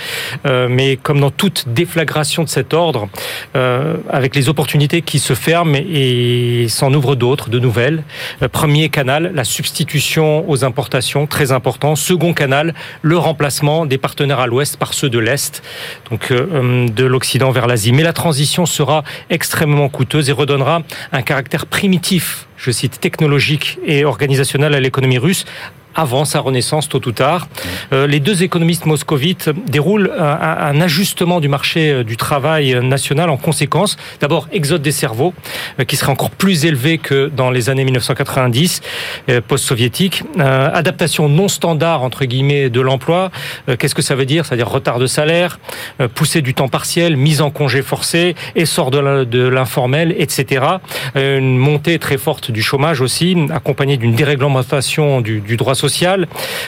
Mais 0.46 0.96
comme 0.96 1.20
dans 1.20 1.30
toute 1.30 1.66
déflagration 1.68 2.44
de 2.44 2.50
cet 2.50 2.74
ordre, 2.74 3.10
avec 3.54 4.36
les 4.36 4.50
opportunités 4.50 5.02
qui 5.02 5.20
se 5.20 5.34
ferment 5.34 5.76
et 5.76 6.68
s'en 6.70 6.94
ouvrent 6.94 7.11
d'autres, 7.16 7.50
de 7.50 7.60
nouvelles. 7.60 8.04
Euh, 8.42 8.48
Premier 8.48 8.90
canal, 8.90 9.32
la 9.34 9.44
substitution 9.44 10.50
aux 10.50 10.64
importations, 10.64 11.28
très 11.28 11.52
important. 11.52 11.96
Second 11.96 12.34
canal, 12.34 12.74
le 13.02 13.18
remplacement 13.18 13.86
des 13.86 13.98
partenaires 13.98 14.40
à 14.40 14.48
l'ouest 14.48 14.78
par 14.78 14.94
ceux 14.94 15.10
de 15.10 15.20
l'est, 15.20 15.62
donc 16.10 16.32
euh, 16.32 16.88
de 16.88 17.06
l'Occident 17.06 17.52
vers 17.52 17.68
l'Asie. 17.68 17.92
Mais 17.92 18.04
la 18.04 18.14
transition 18.14 18.66
sera 18.66 19.04
extrêmement 19.30 19.90
coûteuse 19.90 20.30
et 20.30 20.34
redonnera 20.34 20.84
un 21.12 21.22
caractère 21.22 21.66
primitif, 21.66 22.48
je 22.58 22.72
cite, 22.72 23.00
technologique 23.00 23.80
et 23.86 24.06
organisationnel 24.06 24.74
à 24.74 24.80
l'économie 24.80 25.18
russe 25.18 25.46
avant 25.96 26.26
sa 26.26 26.40
renaissance, 26.40 26.90
tôt 26.90 27.02
ou 27.08 27.12
tard. 27.12 27.48
Euh, 27.94 28.08
les 28.08 28.20
deux 28.20 28.44
économistes 28.44 28.86
moscovites 28.86 29.50
déroulent 29.68 30.12
un, 30.18 30.24
un 30.26 30.82
ajustement 30.82 31.40
du 31.40 31.48
marché 31.48 31.92
euh, 31.92 32.04
du 32.04 32.18
travail 32.18 32.80
national 32.82 33.30
en 33.30 33.38
conséquence. 33.38 33.98
D'abord, 34.20 34.48
exode 34.52 34.82
des 34.82 34.92
cerveaux, 34.92 35.34
euh, 35.80 35.84
qui 35.84 35.96
serait 35.96 36.12
encore 36.12 36.32
plus 36.32 36.66
élevé 36.66 36.98
que 36.98 37.30
dans 37.36 37.52
les 37.52 37.70
années 37.70 37.84
1990, 37.86 38.82
euh, 39.30 39.42
post-soviétiques. 39.46 40.24
Euh, 40.40 40.70
adaptation 40.74 41.30
non 41.30 41.48
standard, 41.48 42.04
entre 42.04 42.26
guillemets, 42.26 42.70
de 42.70 42.82
l'emploi. 42.82 43.32
Euh, 43.70 43.76
Qu'est-ce 43.78 43.96
que 43.96 44.02
ça 44.02 44.16
veut 44.16 44.26
dire? 44.26 44.46
C'est-à-dire 44.46 44.70
retard 44.70 45.00
de 45.00 45.08
salaire, 45.08 45.60
euh, 46.00 46.08
poussée 46.08 46.42
du 46.42 46.54
temps 46.54 46.68
partiel, 46.68 47.18
mise 47.18 47.42
en 47.42 47.50
congé 47.50 47.82
forcé, 47.82 48.36
essor 48.56 48.92
de 48.92 49.48
l'informel, 49.48 50.16
etc. 50.18 50.66
Euh, 51.16 51.40
Une 51.40 51.58
montée 51.58 52.00
très 52.00 52.18
forte 52.18 52.52
du 52.52 52.62
chômage 52.62 53.02
aussi, 53.02 53.38
accompagnée 53.54 53.98
d'une 53.98 54.14
déréglementation 54.14 55.22
du, 55.22 55.40
du 55.42 55.58
droit 55.58 55.76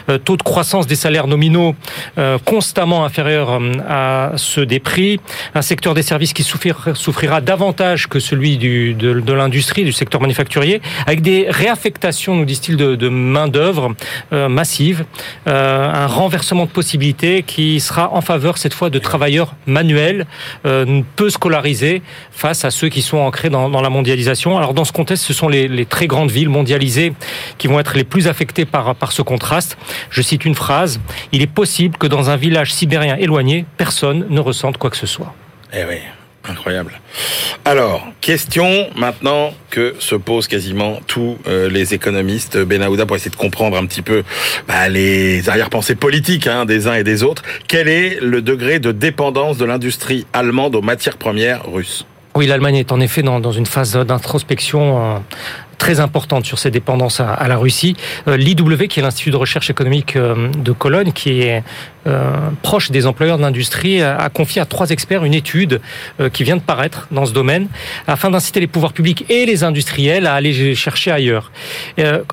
euh, 0.10 0.18
taux 0.18 0.38
de 0.38 0.44
croissance 0.44 0.88
des 0.88 0.96
salaires 0.96 1.28
nominaux 1.28 1.76
euh, 2.18 2.38
constamment 2.44 3.06
inférieur 3.06 3.60
à 3.88 4.32
ceux 4.38 4.66
des 4.66 4.80
prix, 4.80 5.20
un 5.56 5.62
secteur 5.62 5.94
des 5.94 6.02
services 6.02 6.34
qui 6.34 6.44
souffrira, 6.44 7.42
davantage 7.42 8.08
que 8.08 8.20
celui 8.20 8.58
de, 8.58 9.34
l'industrie, 9.34 9.84
du 9.84 9.92
secteur 9.92 10.22
manufacturier, 10.22 10.82
avec 11.08 11.22
des 11.22 11.48
réaffectations, 11.50 12.36
nous 12.36 12.46
disent-ils, 12.46 12.78
de, 12.78 13.10
main-d'œuvre 13.10 13.96
euh, 14.32 14.50
massive, 14.50 15.06
euh, 15.48 15.92
un 15.92 16.08
renversement 16.08 16.66
de 16.66 16.72
possibilités 16.72 17.44
qui 17.44 17.80
sera 17.80 18.14
en 18.14 18.22
faveur 18.22 18.58
cette 18.58 18.74
fois 18.74 18.90
de 18.90 19.00
travailleurs 19.00 19.56
manuels, 19.66 20.26
euh, 20.66 21.02
peu 21.16 21.30
scolarisés, 21.30 22.02
face 22.32 22.66
à 22.66 22.72
ceux 22.72 22.90
qui 22.90 23.02
sont 23.02 23.18
ancrés 23.18 23.50
dans, 23.50 23.82
la 23.82 23.90
mondialisation. 23.90 24.58
Alors 24.58 24.74
dans 24.74 24.86
ce 24.86 24.92
contexte, 24.92 25.26
ce 25.26 25.34
sont 25.34 25.50
les, 25.50 25.68
les, 25.68 25.86
très 25.86 26.08
grandes 26.08 26.32
villes 26.32 26.50
mondialisées 26.50 27.14
qui 27.58 27.68
vont 27.68 27.80
être 27.80 27.96
les 27.96 28.04
plus 28.04 28.28
affectées 28.28 28.66
par, 28.66 28.96
par 28.96 29.03
ce 29.12 29.22
contraste. 29.22 29.78
Je 30.10 30.22
cite 30.22 30.46
une 30.46 30.56
phrase, 30.56 31.00
il 31.32 31.42
est 31.42 31.48
possible 31.48 31.98
que 31.98 32.08
dans 32.08 32.30
un 32.30 32.36
village 32.36 32.74
sibérien 32.74 33.16
éloigné, 33.18 33.66
personne 33.78 34.26
ne 34.30 34.40
ressente 34.40 34.78
quoi 34.78 34.90
que 34.90 34.98
ce 34.98 35.08
soit. 35.08 35.34
Eh 35.74 35.84
oui. 35.88 35.98
Incroyable. 36.46 37.00
Alors, 37.64 38.06
question 38.20 38.90
maintenant 38.98 39.54
que 39.70 39.96
se 40.00 40.16
posent 40.16 40.48
quasiment 40.48 41.00
tous 41.08 41.38
euh, 41.48 41.70
les 41.70 41.94
économistes 41.94 42.58
Benahouda 42.58 43.06
pour 43.06 43.16
essayer 43.16 43.32
de 43.32 43.38
comprendre 43.38 43.78
un 43.78 43.86
petit 43.86 44.02
peu 44.02 44.24
bah, 44.68 44.90
les 44.90 45.48
arrière-pensées 45.48 45.96
politiques 45.96 46.48
hein, 46.48 46.66
des 46.66 46.88
uns 46.88 46.96
et 46.96 47.06
des 47.06 47.24
autres. 47.24 47.44
Quel 47.70 47.88
est 47.88 48.20
le 48.22 48.42
degré 48.42 48.80
de 48.80 48.92
dépendance 48.92 49.58
de 49.58 49.64
l'industrie 49.64 50.28
allemande 50.34 50.76
aux 50.76 50.82
matières 50.82 51.16
premières 51.16 51.66
russes? 51.72 52.06
Oui, 52.36 52.46
l'Allemagne 52.46 52.76
est 52.76 52.92
en 52.92 53.00
effet 53.00 53.22
dans, 53.22 53.40
dans 53.40 53.52
une 53.54 53.68
phase 53.68 53.94
d'introspection 53.96 55.16
euh, 55.16 55.20
très 55.78 56.00
importante 56.00 56.46
sur 56.46 56.60
ses 56.60 56.72
dépendances 56.72 57.20
à, 57.20 57.48
la 57.48 57.58
Russie. 57.58 57.96
Euh, 58.28 58.38
L'IW, 58.38 58.88
qui 58.88 59.00
est 59.00 59.04
l'Institut 59.04 59.32
de 59.32 59.38
recherche 59.38 59.70
économique 59.70 60.16
euh, 60.16 60.50
de 60.50 60.72
Cologne, 60.72 61.12
qui 61.12 61.42
est 61.42 61.64
euh, 62.08 62.32
proche 62.62 62.92
des 62.92 63.06
employeurs 63.06 63.38
de 63.38 63.44
l'industrie, 63.44 64.02
a, 64.02 64.30
confié 64.30 64.62
à 64.62 64.66
trois 64.66 64.90
experts 64.90 65.24
une 65.24 65.34
étude 65.34 65.80
qui 66.34 66.44
vient 66.44 66.58
de 66.58 66.62
paraître 66.62 67.08
dans 67.12 67.26
ce 67.26 67.32
domaine, 67.32 67.68
afin 68.08 68.30
d'inciter 68.30 68.60
les 68.60 68.68
pouvoirs 68.68 68.92
publics 68.92 69.26
et 69.30 69.46
les 69.46 69.64
industriels 69.64 70.28
à 70.28 70.34
aller 70.34 70.76
chercher 70.76 71.12
ailleurs. 71.12 71.52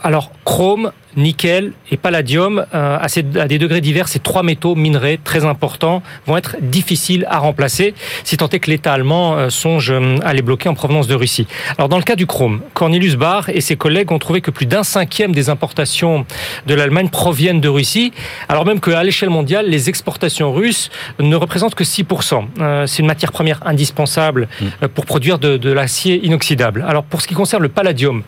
Alors, 0.02 0.32
chrome, 0.44 0.90
nickel 1.16 1.72
et 1.90 1.96
palladium, 1.96 2.66
à, 2.72 3.06
des 3.46 3.58
degrés 3.58 3.80
divers, 3.80 4.08
ces 4.08 4.18
trois 4.18 4.42
métaux 4.42 4.74
minerais 4.74 5.20
très 5.22 5.44
importants 5.44 6.02
vont 6.26 6.36
être 6.36 6.56
difficiles 6.60 7.26
à 7.30 7.38
remplacer, 7.38 7.94
si 8.24 8.36
tant 8.36 8.48
est 8.48 8.58
que 8.58 8.70
l'État 8.70 8.92
allemand 8.92 9.50
songe 9.50 9.94
à 10.24 10.32
les 10.32 10.42
bloquer 10.42 10.68
en 10.68 10.74
provenance 10.74 11.06
de 11.06 11.14
Russie. 11.14 11.46
Alors 11.78 11.88
dans 11.88 11.98
le 11.98 12.02
cas 12.02 12.16
du 12.16 12.26
chrome, 12.26 12.60
Cornelius 12.74 13.14
Barr 13.14 13.29
et 13.48 13.60
ses 13.60 13.76
collègues 13.76 14.12
ont 14.12 14.18
trouvé 14.18 14.40
que 14.40 14.50
plus 14.50 14.66
d'un 14.66 14.82
cinquième 14.82 15.32
des 15.32 15.48
importations 15.48 16.26
de 16.66 16.74
l'Allemagne 16.74 17.08
proviennent 17.08 17.60
de 17.60 17.68
Russie, 17.68 18.12
alors 18.48 18.64
même 18.64 18.80
qu'à 18.80 19.02
l'échelle 19.02 19.30
mondiale, 19.30 19.66
les 19.68 19.88
exportations 19.88 20.52
russes 20.52 20.90
ne 21.18 21.36
représentent 21.36 21.74
que 21.74 21.84
6%. 21.84 22.44
Euh, 22.60 22.86
C'est 22.86 23.00
une 23.00 23.06
matière 23.06 23.32
première 23.32 23.66
indispensable 23.66 24.48
mmh. 24.60 24.88
pour 24.88 25.06
produire 25.06 25.38
de, 25.38 25.56
de 25.56 25.72
l'acier 25.72 26.24
inoxydable. 26.24 26.84
Alors 26.88 27.04
pour 27.04 27.20
ce 27.22 27.28
qui 27.28 27.34
concerne 27.34 27.62
le 27.62 27.68
palladium, 27.68 28.22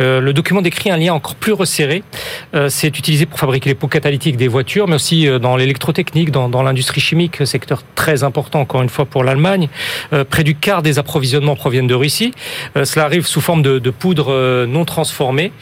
euh, 0.00 0.20
le 0.20 0.32
document 0.32 0.62
décrit 0.62 0.90
un 0.90 0.96
lien 0.96 1.14
encore 1.14 1.34
plus 1.34 1.52
resserré 1.52 2.02
euh, 2.54 2.68
c'est 2.68 2.98
utilisé 2.98 3.26
pour 3.26 3.38
fabriquer 3.38 3.70
les 3.70 3.74
pots 3.74 3.88
catalytiques 3.88 4.36
des 4.36 4.48
voitures, 4.48 4.88
mais 4.88 4.94
aussi 4.94 5.28
euh, 5.28 5.38
dans 5.38 5.56
l'électrotechnique, 5.56 6.30
dans, 6.30 6.48
dans 6.48 6.62
l'industrie 6.62 7.00
chimique, 7.00 7.46
secteur 7.46 7.82
très 7.94 8.24
important 8.24 8.60
encore 8.60 8.82
une 8.82 8.88
fois 8.88 9.04
pour 9.04 9.24
l'Allemagne. 9.24 9.68
Euh, 10.12 10.24
près 10.24 10.44
du 10.44 10.54
quart 10.54 10.82
des 10.82 10.98
approvisionnements 10.98 11.56
proviennent 11.56 11.86
de 11.86 11.94
Russie. 11.94 12.32
cela 12.84 13.04
arrive 13.04 13.26
sous 13.26 13.40
forme 13.40 13.62
de, 13.62 13.78
de 13.78 13.90
poudre 13.90 14.32
non 14.66 14.84
transformée. 14.84 15.52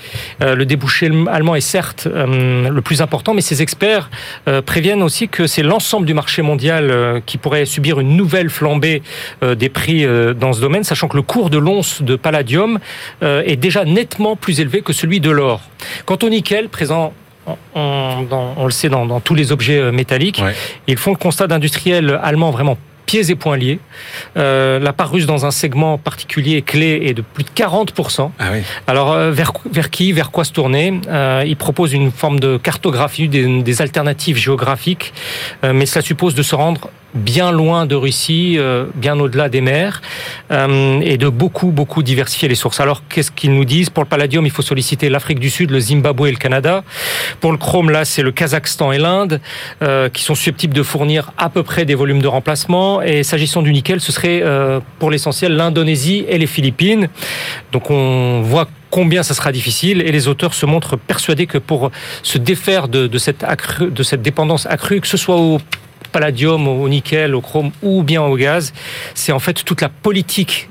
le 0.41 0.65
débouché 0.65 1.11
allemand 1.31 1.55
est 1.55 1.61
certes 1.61 2.07
le 2.07 2.81
plus 2.81 3.03
important, 3.03 3.35
mais 3.35 3.41
ces 3.41 3.63
experts 3.63 4.11
préviennent 4.65 5.03
aussi 5.03 5.29
que 5.29 5.47
c'est 5.47 5.63
l'ensemble 5.63 6.07
du 6.07 6.15
marché 6.15 6.43
mondial 6.43 7.23
qui 7.27 7.39
pourrait 7.39 7.65
subir 7.65 8.01
une 8.01 8.17
nouvelle 8.17 8.51
flambée 8.51 9.03
des 9.43 9.69
prix 9.69 10.07
dans 10.39 10.53
ce 10.53 10.61
domaine, 10.61 10.85
sachant 10.85 11.09
que 11.09 11.17
le 11.17 11.23
cours 11.23 11.51
de 11.51 11.59
l'once 11.59 12.03
de 12.03 12.17
palladium 12.17 12.79
est 13.23 13.57
déjà 13.57 13.85
nettement 13.85 14.37
plus 14.37 14.61
élevé 14.61 14.83
que 14.83 14.93
celui 14.93 15.21
de 15.21 15.31
l'or. 15.31 15.61
Quant 16.05 16.19
au 16.23 16.29
nickel, 16.29 16.69
présent 16.69 17.13
on, 17.75 18.65
le 18.65 18.71
sait 18.71 18.89
dans, 18.89 19.07
dans, 19.07 19.21
tous 19.21 19.35
les 19.35 19.53
objets 19.53 19.93
métalliques. 19.93 20.43
Ouais. 20.45 20.55
Ils 20.89 20.97
font 20.97 21.13
le 21.13 21.17
constat 21.17 21.47
d'industriels 21.47 22.19
allemands 22.23 22.51
vraiment 22.51 22.77
pieds 23.07 23.31
et 23.31 23.35
poings 23.35 23.57
liés. 23.57 23.79
Euh, 24.37 24.79
la 24.79 24.93
part 24.93 25.11
russe 25.11 25.27
dans 25.27 25.47
un 25.47 25.51
segment 25.51 25.97
particulier 25.97 26.63
clé 26.63 27.01
est 27.05 27.15
de 27.15 27.23
plus 27.23 27.45
de 27.45 27.51
40%. 27.51 28.31
Ah 28.39 28.45
oui. 28.53 28.59
Alors, 28.87 29.13
euh, 29.13 29.31
vers, 29.31 29.53
vers 29.71 29.91
qui, 29.91 30.13
vers 30.13 30.31
quoi 30.31 30.45
se 30.45 30.53
tourner? 30.53 31.01
Euh, 31.09 31.45
Il 31.47 31.57
propose 31.57 31.93
une 31.93 32.11
forme 32.11 32.41
de 32.41 32.57
cartographie 32.59 33.29
des, 33.29 33.63
des 33.63 33.83
alternatives 33.83 34.37
géographiques, 34.37 35.15
euh, 35.65 35.73
mais 35.73 35.87
cela 35.87 36.03
suppose 36.03 36.35
de 36.35 36.43
se 36.43 36.55
rendre 36.55 36.91
bien 37.15 37.51
loin 37.51 37.87
de 37.87 37.95
Russie, 37.95 38.57
euh, 38.59 38.87
bien 38.95 39.19
au-delà 39.19 39.49
des 39.49 39.61
mers, 39.61 40.03
euh, 40.51 41.01
et 41.01 41.17
de 41.17 41.29
beaucoup, 41.29 41.69
beaucoup 41.69 42.03
diversifier 42.03 42.49
les 42.49 42.55
sources. 42.55 42.81
Alors, 42.81 43.03
qu'est-ce 43.09 43.31
qu'ils 43.31 43.55
nous 43.55 43.65
disent? 43.65 43.91
Pour 43.91 44.03
le 44.03 44.09
palladium, 44.09 44.45
il 44.45 44.51
faut 44.51 44.63
solliciter 44.63 45.09
l'Afrique 45.09 45.39
du 45.39 45.51
Sud, 45.51 45.71
le 45.71 45.81
Zimbabwe 45.81 46.27
et 46.27 46.31
le 46.31 46.37
Canada. 46.37 46.85
Pour 47.41 47.53
le 47.53 47.59
chrome, 47.59 47.91
là, 47.91 48.05
c'est 48.05 48.23
le 48.23 48.33
Kazakhstan 48.33 48.93
et 48.93 48.99
l'Inde, 48.99 49.41
euh, 49.83 50.09
qui 50.09 50.23
sont 50.23 50.35
susceptibles 50.35 50.75
de 50.75 50.83
fournir 50.83 51.33
à 51.39 51.49
peu 51.49 51.63
près 51.63 51.85
des 51.85 51.95
volumes 51.95 52.23
de 52.23 52.29
remplacement. 52.29 53.03
Et 53.03 53.23
s'agissant 53.23 53.63
du 53.63 53.73
nickel, 53.73 54.01
ce 54.01 54.13
serait 54.13 54.43
pour 54.99 55.11
l'essentiel 55.11 55.57
l'Indonésie 55.57 56.25
et 56.29 56.39
les 56.39 56.47
Philippines. 56.47 57.09
Donc, 57.73 57.91
on 57.91 58.43
voit 58.43 58.69
combien 58.91 59.23
ça 59.23 59.35
sera 59.35 59.53
difficile 59.53 60.01
et 60.01 60.13
les 60.13 60.29
auteurs 60.29 60.55
se 60.55 60.67
montrent 60.67 60.97
persuadés 60.97 61.47
que 61.47 61.59
pour 61.59 61.91
se 62.23 62.39
défaire 62.39 62.89
de, 62.89 63.19
cette, 63.19 63.45
de 63.81 64.03
cette 64.03 64.23
dépendance 64.23 64.67
accrue, 64.67 65.01
que 65.01 65.07
ce 65.07 65.17
soit 65.17 65.37
au 65.37 65.59
palladium, 66.07 66.69
au 66.69 66.89
nickel, 66.89 67.35
au 67.35 67.41
chrome 67.41 67.71
ou 67.83 68.03
bien 68.03 68.23
au 68.23 68.37
gaz, 68.37 68.73
c'est 69.15 69.33
en 69.33 69.39
fait 69.39 69.65
toute 69.65 69.81
la 69.81 69.89
politique 69.89 70.69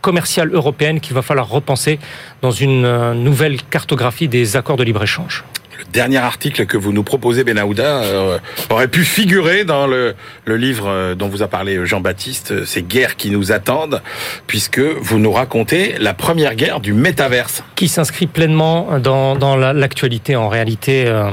commerciale 0.00 0.52
européenne 0.52 1.00
qu'il 1.00 1.14
va 1.14 1.22
falloir 1.22 1.48
repenser 1.48 1.98
dans 2.42 2.50
une 2.50 2.84
euh, 2.84 3.14
nouvelle 3.14 3.62
cartographie 3.62 4.28
des 4.28 4.56
accords 4.56 4.76
de 4.76 4.82
libre-échange 4.82 5.44
dernier 5.92 6.18
article 6.18 6.66
que 6.66 6.76
vous 6.76 6.92
nous 6.92 7.02
proposez, 7.02 7.44
Benahouda, 7.44 8.02
euh, 8.02 8.38
aurait 8.70 8.88
pu 8.88 9.04
figurer 9.04 9.64
dans 9.64 9.86
le, 9.86 10.14
livre 10.46 10.88
euh, 10.88 11.14
dont 11.14 11.28
vous 11.28 11.42
a 11.42 11.48
parlé 11.48 11.84
Jean-Baptiste, 11.86 12.64
ces 12.64 12.82
guerres 12.82 13.16
qui 13.16 13.30
nous 13.30 13.52
attendent, 13.52 14.02
puisque 14.46 14.80
vous 14.80 15.18
nous 15.18 15.32
racontez 15.32 15.96
la 15.98 16.14
première 16.14 16.54
guerre 16.54 16.80
du 16.80 16.92
métaverse. 16.92 17.62
Qui 17.76 17.88
s'inscrit 17.88 18.26
pleinement 18.26 18.98
dans, 18.98 19.56
l'actualité 19.56 20.36
en 20.36 20.48
réalité. 20.48 21.04
Euh, 21.06 21.30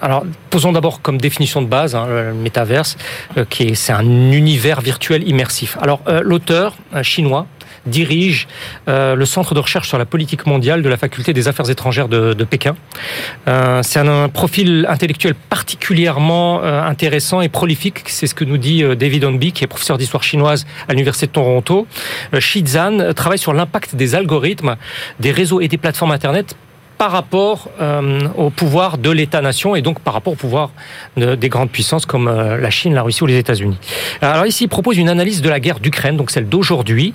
alors, 0.00 0.24
posons 0.50 0.72
d'abord 0.72 1.02
comme 1.02 1.18
définition 1.18 1.62
de 1.62 1.66
base 1.66 1.94
hein, 1.94 2.06
le 2.08 2.34
métaverse, 2.34 2.96
euh, 3.36 3.44
qui 3.48 3.64
est 3.64 3.74
c'est 3.74 3.92
un 3.92 4.32
univers 4.32 4.80
virtuel 4.80 5.26
immersif. 5.28 5.76
Alors, 5.80 6.00
euh, 6.08 6.20
l'auteur 6.22 6.76
chinois 7.02 7.46
dirige 7.86 8.48
euh, 8.88 9.14
le 9.14 9.26
centre 9.26 9.54
de 9.54 9.60
recherche 9.60 9.88
sur 9.88 9.98
la 9.98 10.04
politique 10.04 10.46
mondiale 10.46 10.82
de 10.82 10.88
la 10.88 10.96
faculté 10.96 11.32
des 11.32 11.48
affaires 11.48 11.68
étrangères 11.70 12.08
de, 12.08 12.44
Pékin. 12.44 12.76
Euh, 13.48 13.82
c'est 13.82 14.00
un, 14.00 14.28
profil 14.28 14.86
intellectuel 14.88 15.34
particulièrement 15.34 16.62
euh, 16.62 16.82
intéressant 16.82 17.40
et 17.40 17.48
prolifique, 17.48 18.02
c'est 18.06 18.26
ce 18.26 18.34
que 18.34 18.44
nous 18.44 18.58
dit 18.58 18.82
David 18.96 19.24
Onby, 19.24 19.52
qui 19.52 19.64
est 19.64 19.66
professeur 19.66 19.98
d'histoire 19.98 20.22
chinoise 20.22 20.66
à 20.88 20.92
l'université 20.92 21.26
de 21.26 21.32
Toronto. 21.32 21.86
Euh, 22.34 22.40
Shi 22.40 22.64
Zhan 22.66 23.12
travaille 23.14 23.38
sur 23.38 23.52
l'impact 23.52 23.94
des 23.94 24.14
algorithmes, 24.14 24.76
des 25.20 25.30
réseaux 25.30 25.60
et 25.60 25.68
des 25.68 25.78
plateformes 25.78 26.10
Internet 26.12 26.56
par 27.00 27.12
rapport 27.12 27.70
euh, 27.80 28.28
au 28.36 28.50
pouvoir 28.50 28.98
de 28.98 29.10
l'État-nation 29.10 29.74
et 29.74 29.80
donc 29.80 30.00
par 30.00 30.12
rapport 30.12 30.34
au 30.34 30.36
pouvoir 30.36 30.70
de, 31.16 31.34
des 31.34 31.48
grandes 31.48 31.70
puissances 31.70 32.04
comme 32.04 32.28
euh, 32.28 32.58
la 32.58 32.68
Chine, 32.68 32.92
la 32.92 33.00
Russie 33.00 33.22
ou 33.22 33.26
les 33.26 33.38
États-Unis. 33.38 33.78
Alors 34.20 34.44
ici, 34.44 34.64
il 34.64 34.68
propose 34.68 34.98
une 34.98 35.08
analyse 35.08 35.40
de 35.40 35.48
la 35.48 35.60
guerre 35.60 35.80
d'Ukraine, 35.80 36.18
donc 36.18 36.30
celle 36.30 36.46
d'aujourd'hui, 36.46 37.14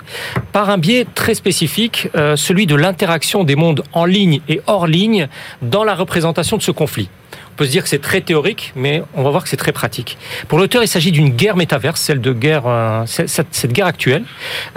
par 0.50 0.70
un 0.70 0.78
biais 0.78 1.06
très 1.14 1.34
spécifique, 1.34 2.08
euh, 2.16 2.34
celui 2.34 2.66
de 2.66 2.74
l'interaction 2.74 3.44
des 3.44 3.54
mondes 3.54 3.84
en 3.92 4.06
ligne 4.06 4.40
et 4.48 4.60
hors 4.66 4.88
ligne 4.88 5.28
dans 5.62 5.84
la 5.84 5.94
représentation 5.94 6.56
de 6.56 6.62
ce 6.62 6.72
conflit. 6.72 7.08
On 7.56 7.60
peut 7.60 7.64
se 7.64 7.70
dire 7.70 7.84
que 7.84 7.88
c'est 7.88 8.02
très 8.02 8.20
théorique, 8.20 8.74
mais 8.76 9.02
on 9.14 9.22
va 9.22 9.30
voir 9.30 9.42
que 9.42 9.48
c'est 9.48 9.56
très 9.56 9.72
pratique. 9.72 10.18
Pour 10.46 10.58
l'auteur, 10.58 10.82
il 10.82 10.88
s'agit 10.88 11.10
d'une 11.10 11.30
guerre 11.30 11.56
métaverse, 11.56 11.98
celle 11.98 12.20
de 12.20 12.34
guerre, 12.34 12.64
euh, 12.66 13.06
cette, 13.06 13.72
guerre 13.72 13.86
actuelle, 13.86 14.24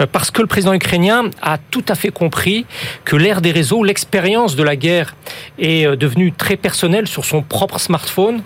euh, 0.00 0.06
parce 0.10 0.30
que 0.30 0.40
le 0.40 0.46
président 0.46 0.72
ukrainien 0.72 1.24
a 1.42 1.58
tout 1.58 1.84
à 1.90 1.94
fait 1.94 2.08
compris 2.08 2.64
que 3.04 3.16
l'ère 3.16 3.42
des 3.42 3.52
réseaux, 3.52 3.84
l'expérience 3.84 4.56
de 4.56 4.62
la 4.62 4.76
guerre 4.76 5.14
est 5.58 5.86
euh, 5.86 5.94
devenue 5.94 6.32
très 6.32 6.56
personnelle 6.56 7.06
sur 7.06 7.26
son 7.26 7.42
propre 7.42 7.78
smartphone. 7.78 8.40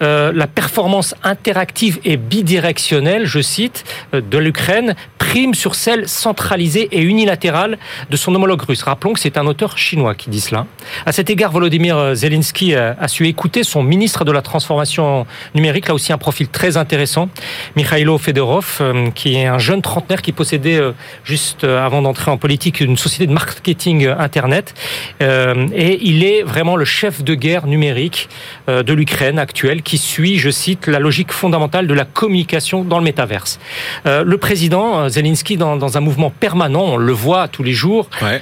La 0.00 0.46
performance 0.46 1.14
interactive 1.22 1.98
et 2.04 2.18
bidirectionnelle, 2.18 3.24
je 3.24 3.40
cite, 3.40 3.84
de 4.12 4.36
l'Ukraine 4.36 4.96
prime 5.16 5.54
sur 5.54 5.74
celle 5.74 6.08
centralisée 6.08 6.88
et 6.92 7.00
unilatérale 7.00 7.78
de 8.10 8.16
son 8.16 8.34
homologue 8.34 8.62
russe. 8.62 8.82
Rappelons 8.82 9.14
que 9.14 9.20
c'est 9.20 9.38
un 9.38 9.46
auteur 9.46 9.78
chinois 9.78 10.14
qui 10.14 10.28
dit 10.28 10.40
cela. 10.40 10.66
À 11.06 11.12
cet 11.12 11.30
égard, 11.30 11.52
Volodymyr 11.52 12.14
Zelensky 12.14 12.74
a 12.74 13.08
su 13.08 13.26
écouter 13.26 13.62
son 13.64 13.77
ministre 13.82 14.24
de 14.24 14.32
la 14.32 14.42
transformation 14.42 15.26
numérique, 15.54 15.88
là 15.88 15.94
aussi 15.94 16.12
un 16.12 16.18
profil 16.18 16.48
très 16.48 16.76
intéressant, 16.76 17.28
Mikhailo 17.76 18.18
Fedorov, 18.18 18.78
euh, 18.80 19.10
qui 19.10 19.36
est 19.36 19.46
un 19.46 19.58
jeune 19.58 19.82
trentenaire 19.82 20.22
qui 20.22 20.32
possédait, 20.32 20.80
euh, 20.80 20.92
juste 21.24 21.64
avant 21.64 22.02
d'entrer 22.02 22.30
en 22.30 22.36
politique, 22.36 22.80
une 22.80 22.96
société 22.96 23.26
de 23.26 23.32
marketing 23.32 24.06
Internet. 24.18 24.74
Et 25.20 25.98
il 26.02 26.24
est 26.24 26.42
vraiment 26.42 26.76
le 26.76 26.84
chef 26.84 27.22
de 27.22 27.34
guerre 27.34 27.66
numérique 27.66 28.28
de 28.68 28.92
l'Ukraine 28.92 29.38
actuelle, 29.38 29.82
qui 29.82 29.98
suit, 29.98 30.38
je 30.38 30.50
cite, 30.50 30.86
la 30.86 30.98
logique 30.98 31.32
fondamentale 31.32 31.86
de 31.86 31.94
la 31.94 32.04
communication 32.04 32.84
dans 32.84 32.98
le 32.98 33.04
métaverse. 33.04 33.58
Le 34.04 34.36
président 34.36 35.08
Zelensky, 35.08 35.56
dans, 35.56 35.76
dans 35.76 35.96
un 35.96 36.00
mouvement 36.00 36.30
permanent, 36.30 36.82
on 36.82 36.96
le 36.96 37.12
voit 37.12 37.48
tous 37.48 37.62
les 37.62 37.72
jours, 37.72 38.08
Ouais. 38.22 38.40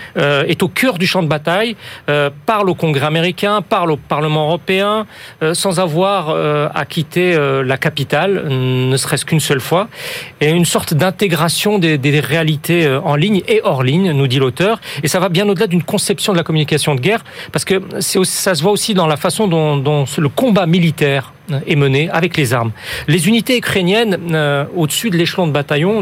est 0.48 0.62
au 0.62 0.68
cœur 0.68 0.98
du 0.98 1.06
champ 1.06 1.22
de 1.22 1.28
bataille, 1.28 1.76
parle 2.46 2.70
au 2.70 2.74
Congrès 2.74 3.06
américain, 3.06 3.62
parle 3.62 3.92
au 3.92 3.96
Parlement 3.96 4.46
européen, 4.46 5.06
euh, 5.42 5.54
sans 5.54 5.80
avoir 5.80 6.30
euh, 6.30 6.68
à 6.74 6.84
quitter 6.84 7.34
euh, 7.34 7.62
la 7.62 7.76
capitale, 7.76 8.48
ne 8.48 8.96
serait-ce 8.96 9.24
qu'une 9.24 9.40
seule 9.40 9.60
fois, 9.60 9.88
et 10.40 10.50
une 10.50 10.64
sorte 10.64 10.94
d'intégration 10.94 11.78
des, 11.78 11.98
des 11.98 12.20
réalités 12.20 12.88
en 13.04 13.14
ligne 13.16 13.42
et 13.48 13.60
hors 13.64 13.82
ligne, 13.82 14.12
nous 14.12 14.26
dit 14.26 14.38
l'auteur, 14.38 14.80
et 15.02 15.08
ça 15.08 15.20
va 15.20 15.28
bien 15.28 15.48
au-delà 15.48 15.66
d'une 15.66 15.82
conception 15.82 16.32
de 16.32 16.38
la 16.38 16.44
communication 16.44 16.94
de 16.94 17.00
guerre, 17.00 17.24
parce 17.52 17.64
que 17.64 17.82
ça 18.00 18.54
se 18.54 18.62
voit 18.62 18.72
aussi 18.72 18.94
dans 18.94 19.06
la 19.06 19.16
façon 19.16 19.46
dont, 19.48 19.76
dont 19.76 20.06
le 20.18 20.28
combat 20.28 20.66
militaire 20.66 21.32
est 21.66 21.76
mené 21.76 22.10
avec 22.10 22.36
les 22.36 22.52
armes. 22.52 22.72
Les 23.08 23.28
unités 23.28 23.56
ukrainiennes 23.56 24.18
euh, 24.32 24.64
au-dessus 24.74 25.10
de 25.10 25.16
l'échelon 25.16 25.46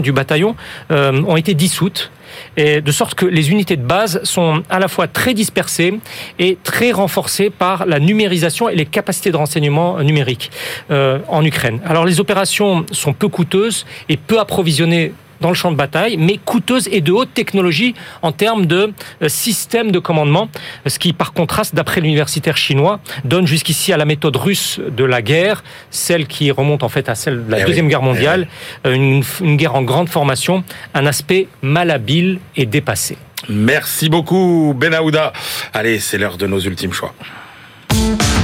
du 0.01 0.13
bataillon 0.13 0.57
euh, 0.91 1.23
ont 1.27 1.37
été 1.37 1.55
dissoutes 1.55 2.11
de 2.57 2.93
sorte 2.93 3.15
que 3.15 3.27
les 3.27 3.51
unités 3.51 3.77
de 3.77 3.83
base 3.83 4.21
sont 4.25 4.63
à 4.71 4.79
la 4.79 4.89
fois 4.89 5.07
très 5.09 5.35
dispersées 5.35 6.01
et 6.39 6.59
très 6.63 6.93
renforcées 6.93 7.51
par 7.51 7.87
la 7.87 7.99
numérisation 7.99 8.69
et 8.69 8.75
les 8.75 8.87
capacités 8.87 9.31
de 9.31 9.37
renseignement 9.37 10.01
numériques 10.01 10.51
euh, 10.91 11.19
en 11.29 11.45
Ukraine. 11.45 11.81
Alors 11.85 12.05
les 12.05 12.21
opérations 12.21 12.87
sont 12.91 13.13
peu 13.13 13.29
coûteuses 13.29 13.87
et 14.09 14.17
peu 14.17 14.39
approvisionnées 14.41 15.13
dans 15.45 15.51
le 15.51 15.55
champ 15.55 15.71
de 15.71 15.77
bataille, 15.77 16.17
mais 16.17 16.39
coûteuses 16.43 16.89
et 16.91 17.03
de 17.03 17.13
haute 17.13 17.35
technologie 17.35 17.95
en 18.23 18.33
termes 18.33 18.65
de 18.65 18.95
euh, 19.21 19.29
système 19.29 19.93
de 19.93 19.99
commandement, 19.99 20.49
ce 20.87 20.99
qui, 20.99 21.13
par 21.13 21.35
contraste, 21.35 21.75
d'après 21.75 22.01
l'universitaire 22.01 22.57
chinois, 22.57 22.99
donne 23.27 23.47
jusqu'ici 23.47 23.93
à 23.93 23.99
la 23.99 24.07
méthode 24.07 24.37
russe 24.37 24.81
de 24.81 25.05
la 25.05 25.21
guerre, 25.21 25.63
celle 25.91 26.27
qui 26.27 26.51
remonte 26.51 26.83
en 26.83 26.89
fait 26.89 27.11
à 27.11 27.15
celle 27.15 27.45
de 27.45 27.51
la 27.51 27.59
Eh 27.59 27.61
oui. 27.61 27.67
Deuxième 27.67 27.89
Guerre 27.89 28.01
mondiale, 28.01 28.49
euh, 28.87 28.95
une, 28.95 29.23
une 29.43 29.57
guerre 29.59 29.75
en 29.75 29.83
grande 29.83 30.09
formation, 30.09 30.65
un 30.95 31.05
aspect 31.05 31.47
malhabile 31.61 32.39
et 32.57 32.65
dépassé. 32.65 33.19
Merci 33.51 34.09
beaucoup, 34.09 34.75
Benahouda. 34.75 35.35
Allez, 35.75 35.99
c'est 35.99 36.17
l'heure 36.17 36.39
de 36.39 36.47
nos 36.47 36.61
ultimes 36.61 36.95
choix. 36.95 37.15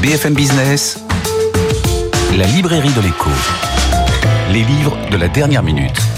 BFM 0.02 0.34
Business, 0.34 1.02
la 2.36 2.44
librairie 2.44 2.92
de 2.92 3.00
l'écho. 3.00 3.30
Les 4.52 4.64
livres 4.64 4.98
de 5.10 5.16
la 5.16 5.28
dernière 5.28 5.62
minute. 5.62 6.09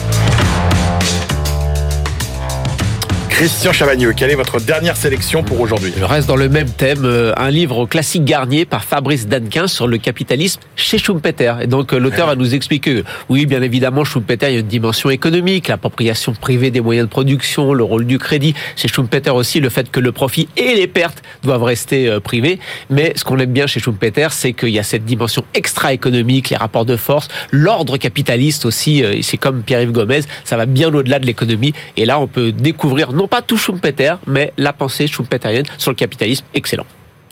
Christian 3.42 3.72
Chavagneux, 3.72 4.12
quelle 4.12 4.30
est 4.30 4.36
votre 4.36 4.60
dernière 4.60 4.96
sélection 4.96 5.42
pour 5.42 5.60
aujourd'hui? 5.60 5.92
Je 5.98 6.04
reste 6.04 6.28
dans 6.28 6.36
le 6.36 6.48
même 6.48 6.70
thème, 6.70 7.04
euh, 7.04 7.32
un 7.36 7.50
livre 7.50 7.86
classique 7.86 8.24
Garnier 8.24 8.64
par 8.64 8.84
Fabrice 8.84 9.26
Danquin 9.26 9.66
sur 9.66 9.88
le 9.88 9.98
capitalisme 9.98 10.60
chez 10.76 10.96
Schumpeter. 10.96 11.54
Et 11.60 11.66
donc 11.66 11.92
euh, 11.92 11.98
l'auteur 11.98 12.28
va 12.28 12.36
nous 12.36 12.54
expliquer, 12.54 13.02
que, 13.02 13.04
oui, 13.28 13.46
bien 13.46 13.60
évidemment, 13.60 14.04
Schumpeter, 14.04 14.46
il 14.46 14.52
y 14.52 14.56
a 14.58 14.60
une 14.60 14.68
dimension 14.68 15.10
économique, 15.10 15.66
l'appropriation 15.66 16.34
privée 16.34 16.70
des 16.70 16.80
moyens 16.80 17.08
de 17.08 17.10
production, 17.10 17.72
le 17.72 17.82
rôle 17.82 18.06
du 18.06 18.20
crédit. 18.20 18.54
Chez 18.76 18.86
Schumpeter 18.86 19.30
aussi, 19.30 19.58
le 19.58 19.70
fait 19.70 19.90
que 19.90 19.98
le 19.98 20.12
profit 20.12 20.48
et 20.56 20.76
les 20.76 20.86
pertes 20.86 21.24
doivent 21.42 21.64
rester 21.64 22.08
euh, 22.08 22.20
privés. 22.20 22.60
Mais 22.90 23.12
ce 23.16 23.24
qu'on 23.24 23.40
aime 23.40 23.52
bien 23.52 23.66
chez 23.66 23.80
Schumpeter, 23.80 24.28
c'est 24.30 24.52
qu'il 24.52 24.68
y 24.68 24.78
a 24.78 24.84
cette 24.84 25.04
dimension 25.04 25.44
extra-économique, 25.54 26.50
les 26.50 26.56
rapports 26.56 26.84
de 26.84 26.96
force, 26.96 27.26
l'ordre 27.50 27.96
capitaliste 27.96 28.66
aussi. 28.66 29.02
C'est 29.22 29.36
comme 29.36 29.64
Pierre-Yves 29.64 29.90
Gomez, 29.90 30.20
ça 30.44 30.56
va 30.56 30.66
bien 30.66 30.94
au-delà 30.94 31.18
de 31.18 31.26
l'économie. 31.26 31.72
Et 31.96 32.04
là, 32.04 32.20
on 32.20 32.28
peut 32.28 32.52
découvrir 32.52 33.10
non 33.10 33.26
pas 33.32 33.40
tout 33.40 33.56
Schumpeter, 33.56 34.16
mais 34.26 34.52
la 34.58 34.74
pensée 34.74 35.06
schumpeterienne 35.06 35.64
sur 35.78 35.90
le 35.90 35.96
capitalisme. 35.96 36.44
Excellent. 36.52 36.84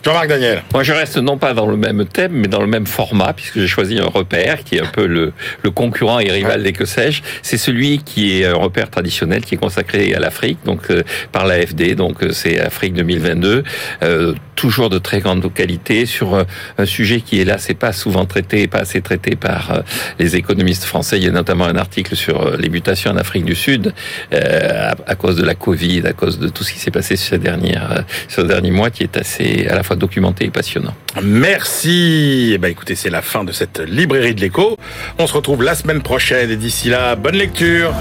Jean-Marc 0.03 0.29
Daniel. 0.29 0.63
Moi, 0.73 0.83
je 0.83 0.95
reste 0.95 1.19
non 1.19 1.37
pas 1.37 1.53
dans 1.53 1.67
le 1.67 1.77
même 1.77 2.07
thème, 2.07 2.33
mais 2.33 2.49
dans 2.49 2.63
le 2.63 2.67
même 2.67 2.87
format, 2.87 3.35
puisque 3.35 3.59
j'ai 3.59 3.67
choisi 3.67 3.99
un 3.99 4.07
repère 4.07 4.65
qui 4.65 4.77
est 4.77 4.81
un 4.81 4.87
peu 4.87 5.07
le, 5.07 5.33
le 5.63 5.71
concurrent 5.71 6.21
et 6.21 6.31
rival 6.31 6.63
des 6.63 6.73
que 6.73 6.87
sais-je. 6.87 7.23
C'est 7.43 7.59
celui 7.59 7.99
qui 7.99 8.41
est 8.41 8.47
un 8.47 8.55
repère 8.55 8.89
traditionnel, 8.89 9.45
qui 9.45 9.57
est 9.57 9.59
consacré 9.59 10.15
à 10.15 10.19
l'Afrique, 10.19 10.59
donc 10.65 10.91
euh, 10.91 11.03
par 11.33 11.47
l'AFD, 11.47 11.95
donc 11.97 12.23
euh, 12.23 12.33
c'est 12.33 12.59
Afrique 12.59 12.95
2022, 12.95 13.63
euh, 14.03 14.35
toujours 14.57 14.89
de 14.89 14.99
très 14.99 15.21
grande 15.21 15.53
qualité 15.53 16.07
sur 16.07 16.35
euh, 16.35 16.45
un 16.79 16.87
sujet 16.87 17.21
qui 17.21 17.41
est 17.41 17.45
là, 17.45 17.59
c'est 17.59 17.75
pas 17.75 17.93
souvent 17.93 18.25
traité, 18.25 18.69
pas 18.69 18.79
assez 18.79 19.03
traité 19.03 19.37
par 19.37 19.71
euh, 19.71 19.81
les 20.19 20.37
économistes 20.37 20.85
français. 20.85 21.19
Il 21.19 21.25
y 21.25 21.29
a 21.29 21.31
notamment 21.31 21.67
un 21.67 21.77
article 21.77 22.17
sur 22.17 22.57
les 22.57 22.71
mutations 22.71 23.11
en 23.11 23.17
Afrique 23.19 23.45
du 23.45 23.55
Sud 23.55 23.93
euh, 24.33 24.93
à, 24.93 25.11
à 25.11 25.15
cause 25.15 25.37
de 25.37 25.45
la 25.45 25.55
Covid, 25.55 26.07
à 26.07 26.15
cause 26.15 26.39
de 26.39 26.49
tout 26.49 26.65
ce 26.65 26.73
qui 26.73 26.79
s'est 26.79 26.91
passé 26.91 27.17
sur 27.17 27.31
ces 27.31 27.39
dernières, 27.39 27.93
euh, 27.93 28.01
sur 28.29 28.43
ces 28.43 28.49
derniers 28.49 28.71
mois, 28.71 28.91
qui 28.91 29.03
est 29.03 29.17
assez 29.19 29.67
à 29.69 29.75
la 29.75 29.83
documenté 29.97 30.47
et 30.47 30.51
passionnant. 30.51 30.95
Merci. 31.23 32.51
Eh 32.55 32.59
ben, 32.59 32.71
écoutez, 32.71 32.95
c'est 32.95 33.11
la 33.11 33.23
fin 33.23 33.45
de 33.45 33.53
cette 33.53 33.81
librairie 33.81 34.35
de 34.35 34.41
l'écho. 34.41 34.77
On 35.19 35.27
se 35.27 35.35
retrouve 35.35 35.63
la 35.63 35.75
semaine 35.75 36.03
prochaine 36.03 36.51
et 36.51 36.57
d'ici 36.57 36.89
là, 36.89 37.17
bonne 37.17 37.37
lecture. 37.37 37.93